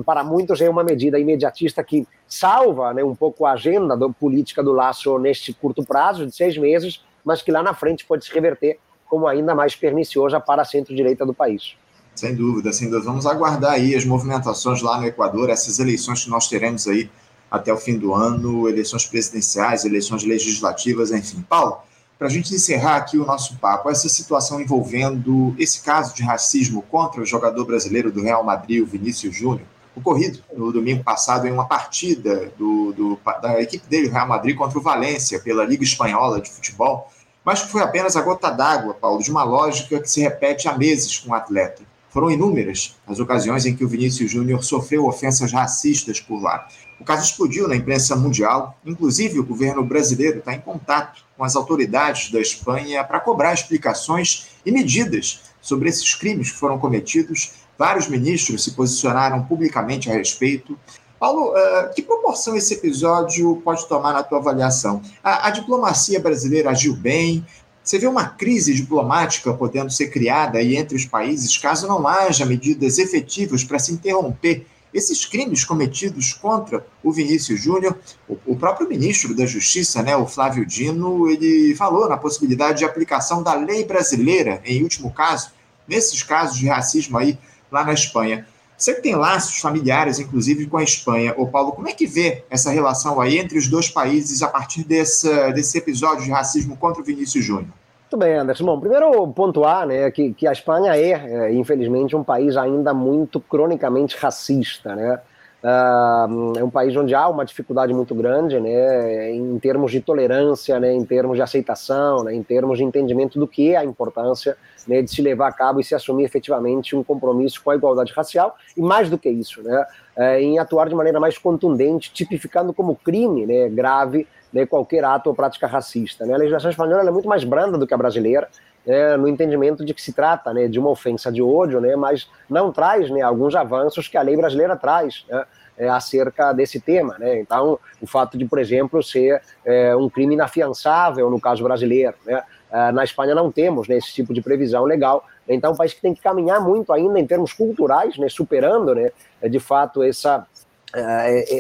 para 0.06 0.24
muitos 0.24 0.62
é 0.62 0.70
uma 0.70 0.84
medida 0.84 1.20
imediatista 1.20 1.84
que 1.84 2.08
salva 2.28 2.94
né, 2.94 3.04
um 3.04 3.16
pouco 3.16 3.46
a 3.46 3.54
agenda 3.54 3.96
do, 3.96 4.12
política 4.14 4.64
do 4.64 4.72
Laço 4.72 5.18
neste 5.18 5.54
curto 5.54 5.84
prazo, 5.84 6.26
de 6.26 6.36
seis 6.36 6.58
meses, 6.58 7.04
mas 7.24 7.42
que 7.42 7.52
lá 7.52 7.64
na 7.64 7.74
frente 7.74 8.06
pode 8.06 8.26
se 8.26 8.34
reverter 8.34 8.80
como 9.10 9.28
ainda 9.28 9.54
mais 9.54 9.76
perniciosa 9.76 10.40
para 10.40 10.62
a 10.62 10.66
centro-direita 10.66 11.26
do 11.26 11.34
país. 11.34 11.76
Sem 12.16 12.34
dúvida, 12.34 12.72
sem 12.72 12.90
dúvida. 12.90 13.10
Vamos 13.10 13.26
aguardar 13.26 13.74
aí 13.74 13.94
as 13.94 14.06
movimentações 14.06 14.82
lá 14.82 15.00
no 15.00 15.06
Equador, 15.06 15.50
essas 15.50 15.80
eleições 15.80 16.24
que 16.24 16.30
nós 16.30 16.48
teremos 16.48 16.88
aí 16.88 17.10
até 17.52 17.74
o 17.74 17.78
fim 17.78 17.98
do 17.98 18.14
ano, 18.14 18.68
eleições 18.68 19.06
presidenciais, 19.06 19.86
eleições 19.86 20.24
legislativas, 20.24 21.12
enfim. 21.12 21.44
Paulo, 21.48 21.78
para 22.18 22.28
a 22.28 22.30
gente 22.30 22.54
encerrar 22.56 22.98
aqui 22.98 23.18
o 23.18 23.26
nosso 23.26 23.58
papo, 23.58 23.90
essa 23.90 24.08
situação 24.08 24.62
envolvendo 24.62 25.54
esse 25.60 25.82
caso 25.82 26.16
de 26.16 26.24
racismo 26.24 26.82
contra 26.82 27.22
o 27.22 27.26
jogador 27.26 27.66
brasileiro 27.66 28.12
do 28.12 28.22
Real 28.22 28.44
Madrid, 28.44 28.82
o 28.82 28.86
Vinícius 28.86 29.36
Júnior, 29.36 29.68
ocorrido 29.96 30.40
no 30.56 30.72
domingo 30.72 31.04
passado 31.04 31.48
em 31.48 31.52
uma 31.52 31.66
partida 31.66 32.52
do, 32.58 32.94
do, 32.94 33.20
da 33.42 33.62
equipe 33.62 33.88
dele, 33.88 34.08
o 34.08 34.12
Real 34.12 34.28
Madrid, 34.28 34.56
contra 34.56 34.78
o 34.78 34.82
Valência, 34.82 35.40
pela 35.40 35.66
Liga 35.66 35.84
Espanhola 35.84 36.42
de 36.42 36.50
Futebol, 36.50 37.12
mas 37.46 37.62
que 37.62 37.70
foi 37.70 37.84
apenas 37.84 38.16
a 38.16 38.22
gota 38.22 38.50
d'água, 38.50 38.96
Paulo, 38.96 39.22
de 39.22 39.30
uma 39.30 39.44
lógica 39.44 40.00
que 40.02 40.10
se 40.10 40.20
repete 40.20 40.68
há 40.68 40.76
meses 40.76 41.20
com 41.20 41.30
o 41.30 41.36
atleta. 41.36 41.84
Foram 42.10 42.32
inúmeras 42.32 42.96
as 43.06 43.20
ocasiões 43.20 43.66
em 43.66 43.76
que 43.76 43.84
o 43.84 43.88
Vinícius 43.88 44.32
Júnior 44.32 44.64
sofreu 44.64 45.06
ofensas 45.06 45.52
racistas 45.52 46.20
por 46.20 46.42
lá. 46.42 46.68
O 47.00 47.04
caso 47.04 47.26
explodiu 47.26 47.68
na 47.68 47.76
imprensa 47.76 48.16
mundial, 48.16 48.80
inclusive 48.86 49.38
o 49.38 49.46
governo 49.46 49.84
brasileiro 49.84 50.40
está 50.40 50.54
em 50.54 50.62
contato 50.62 51.24
com 51.38 51.44
as 51.44 51.56
autoridades 51.56 52.32
da 52.32 52.40
Espanha 52.40 53.04
para 53.04 53.20
cobrar 53.20 53.54
explicações 53.54 54.48
e 54.66 54.72
medidas 54.72 55.42
sobre 55.62 55.90
esses 55.90 56.16
crimes 56.16 56.52
que 56.52 56.58
foram 56.58 56.80
cometidos. 56.80 57.52
Vários 57.78 58.08
ministros 58.08 58.64
se 58.64 58.72
posicionaram 58.72 59.44
publicamente 59.44 60.10
a 60.10 60.14
respeito. 60.14 60.80
Paulo, 61.26 61.54
uh, 61.54 61.92
que 61.96 62.04
proporção 62.04 62.56
esse 62.56 62.76
episódio 62.76 63.60
pode 63.64 63.88
tomar 63.88 64.14
na 64.14 64.22
tua 64.22 64.38
avaliação? 64.38 65.02
A, 65.24 65.48
a 65.48 65.50
diplomacia 65.50 66.20
brasileira 66.20 66.70
agiu 66.70 66.96
bem? 66.96 67.44
Você 67.84 67.98
vê 67.98 68.06
uma 68.06 68.28
crise 68.28 68.76
diplomática 68.76 69.52
podendo 69.52 69.90
ser 69.90 70.10
criada 70.12 70.60
aí 70.60 70.76
entre 70.76 70.96
os 70.96 71.04
países 71.04 71.58
caso 71.58 71.88
não 71.88 72.08
haja 72.08 72.46
medidas 72.46 73.00
efetivas 73.00 73.64
para 73.64 73.80
se 73.80 73.92
interromper 73.92 74.68
esses 74.94 75.26
crimes 75.26 75.66
cometidos 75.66 76.32
contra 76.32 76.86
o 77.04 77.12
Vinícius 77.12 77.60
Júnior, 77.60 77.98
o, 78.46 78.56
próprio 78.56 78.88
ministro 78.88 79.36
da 79.36 79.48
Justiça, 79.48 80.04
né, 80.04 80.16
o 80.16 80.28
Flávio 80.28 80.64
Dino, 80.64 81.28
ele 81.28 81.74
falou 81.74 82.08
na 82.08 82.18
possibilidade 82.18 82.78
de 82.78 82.86
aplicação 82.86 83.42
da 83.42 83.56
lei 83.56 83.84
brasileira, 83.84 84.62
em 84.64 84.84
último 84.84 85.12
caso, 85.12 85.50
nesses 85.88 86.22
casos 86.22 86.60
de 86.60 86.68
racismo 86.68 87.18
aí 87.18 87.36
lá 87.72 87.84
na 87.84 87.94
Espanha. 87.94 88.48
Você 88.78 88.94
que 88.94 89.02
tem 89.02 89.16
laços 89.16 89.58
familiares, 89.60 90.20
inclusive, 90.20 90.68
com 90.68 90.78
a 90.78 90.84
Espanha, 90.84 91.34
ô 91.38 91.48
Paulo, 91.48 91.72
como 91.72 91.88
é 91.88 91.94
que 91.94 92.06
vê 92.06 92.44
essa 92.50 92.72
relação 92.72 93.22
aí 93.22 93.38
entre 93.38 93.58
os 93.58 93.68
dois 93.68 93.90
países 93.90 94.42
a 94.42 94.48
partir 94.48 94.84
desse, 94.84 95.78
episódio 95.78 96.26
de 96.26 96.32
racismo 96.32 96.76
contra 96.76 97.02
o 97.02 97.06
Vinícius 97.06 97.44
Júnior? 97.44 97.70
Muito 98.04 98.18
bem, 98.18 98.36
Anderson. 98.36 98.66
Bom, 98.66 98.80
primeiro 98.80 99.28
pontuar 99.30 99.88
né, 99.88 100.12
que, 100.12 100.34
que 100.34 100.48
a 100.48 100.52
Espanha 100.52 100.96
é, 100.96 101.12
é, 101.12 101.54
infelizmente, 101.54 102.16
um 102.16 102.24
país 102.24 102.58
ainda 102.58 102.94
muito 102.94 103.40
cronicamente 103.40 104.18
racista. 104.18 104.96
Né? 104.96 105.20
Uh, 105.66 106.60
é 106.60 106.64
um 106.64 106.70
país 106.70 106.96
onde 106.96 107.16
há 107.16 107.28
uma 107.28 107.44
dificuldade 107.44 107.92
muito 107.92 108.14
grande 108.14 108.60
né, 108.60 109.32
em 109.32 109.58
termos 109.58 109.92
de 109.92 110.00
tolerância, 110.00 110.80
né, 110.80 110.94
em 110.94 111.04
termos 111.04 111.38
de 111.38 111.42
aceitação, 111.42 112.24
né, 112.24 112.36
em 112.36 112.44
termos 112.44 112.78
de 112.78 112.84
entendimento 112.84 113.40
do 113.40 113.48
que 113.48 113.72
é 113.72 113.78
a 113.78 113.84
importância 113.84 114.56
né, 114.88 115.02
de 115.02 115.10
se 115.10 115.24
levar 115.24 115.48
a 115.48 115.52
cabo 115.52 115.80
e 115.80 115.84
se 115.84 115.96
assumir 115.96 116.24
efetivamente 116.24 116.96
um 116.96 117.04
compromisso 117.04 117.64
com 117.64 117.72
a 117.72 117.76
igualdade 117.76 118.14
racial, 118.14 118.56
e 118.78 118.82
mais 118.82 119.10
do 119.10 119.18
que 119.18 119.28
isso, 119.28 119.64
né, 119.64 119.88
é, 120.16 120.40
em 120.40 120.60
atuar 120.60 120.88
de 120.88 120.94
maneira 120.94 121.20
mais 121.20 121.36
contundente, 121.36 122.14
tipificando 122.14 122.72
como 122.72 122.96
crime 122.96 123.48
né, 123.48 123.68
grave 123.68 124.28
né, 124.54 124.68
qualquer 124.68 125.04
ato 125.04 125.30
ou 125.30 125.36
prática 125.36 125.66
racista. 125.66 126.28
Né? 126.28 126.36
A 126.36 126.38
legislação 126.38 126.70
espanhola 126.70 127.10
é 127.10 127.12
muito 127.12 127.28
mais 127.28 127.44
branda 127.44 127.76
do 127.76 127.88
que 127.88 127.94
a 127.94 127.98
brasileira, 127.98 128.48
né, 128.86 129.18
no 129.18 129.28
entendimento 129.28 129.84
de 129.84 129.94
que 129.94 130.02
se 130.02 130.14
trata 130.14 130.54
né, 130.54 130.68
de 130.68 130.80
uma 130.80 130.90
ofensa 130.90 131.32
de 131.32 131.42
ódio, 131.42 131.82
né, 131.82 131.96
mas 131.96 132.30
não 132.50 132.72
traz 132.72 133.10
né, 133.10 133.22
alguns 133.22 133.56
avanços 133.56 134.08
que 134.08 134.18
a 134.18 134.22
lei 134.22 134.36
brasileira 134.36 134.76
traz 134.76 135.26
né, 135.30 135.44
é, 135.78 135.90
acerca 135.90 136.54
desse 136.54 136.80
tema. 136.80 137.18
Né? 137.18 137.40
Então, 137.40 137.80
o 138.02 138.08
fato 138.08 138.38
de, 138.38 138.46
por 138.46 138.60
exemplo, 138.60 139.02
ser 139.04 139.42
é, 139.66 139.96
um 139.96 140.10
crime 140.10 140.36
inafiançável 140.36 141.30
no 141.30 141.40
caso 141.40 141.64
brasileiro, 141.64 142.16
né? 142.26 142.44
Uh, 142.72 142.92
na 142.92 143.06
Espanha 143.06 143.34
não 143.34 143.50
temos 143.52 143.88
esse 143.90 144.12
tipo 144.12 144.34
de 144.34 144.42
previsão 144.42 144.84
legal. 144.84 145.24
Então, 145.48 145.70
é 145.70 145.74
um 145.74 145.78
país 145.78 145.94
que 145.94 146.02
tem 146.02 146.14
que 146.14 146.22
caminhar 146.22 146.60
muito 146.60 146.92
ainda 146.92 147.18
em 147.18 147.26
termos 147.26 147.54
culturais, 147.54 148.16
superando, 148.30 148.94
de 149.42 149.60
fato, 149.60 150.04
essa, 150.04 150.46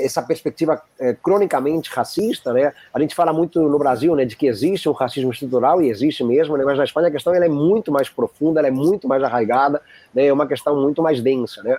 essa 0.05 0.21
perspectiva 0.21 0.81
uh, 0.99 1.15
cronicamente 1.21 1.89
racista. 1.89 2.53
Né? 2.53 2.73
A 2.93 2.99
gente 2.99 3.13
fala 3.13 3.33
muito 3.33 3.61
no 3.61 3.77
Brasil 3.77 4.15
né, 4.15 4.25
de 4.25 4.35
que 4.35 4.47
existe 4.47 4.87
um 4.87 4.93
racismo 4.93 5.31
estrutural, 5.31 5.81
e 5.81 5.89
existe 5.89 6.23
mesmo, 6.23 6.55
né, 6.57 6.63
mas 6.63 6.77
na 6.77 6.83
Espanha 6.83 7.09
a 7.09 7.11
questão 7.11 7.33
ela 7.33 7.45
é 7.45 7.49
muito 7.49 7.91
mais 7.91 8.09
profunda, 8.09 8.59
ela 8.59 8.67
é 8.67 8.71
muito 8.71 9.07
mais 9.07 9.21
arraigada, 9.23 9.81
né, 10.13 10.27
é 10.27 10.33
uma 10.33 10.47
questão 10.47 10.81
muito 10.81 11.01
mais 11.01 11.21
densa. 11.21 11.61
Né? 11.63 11.77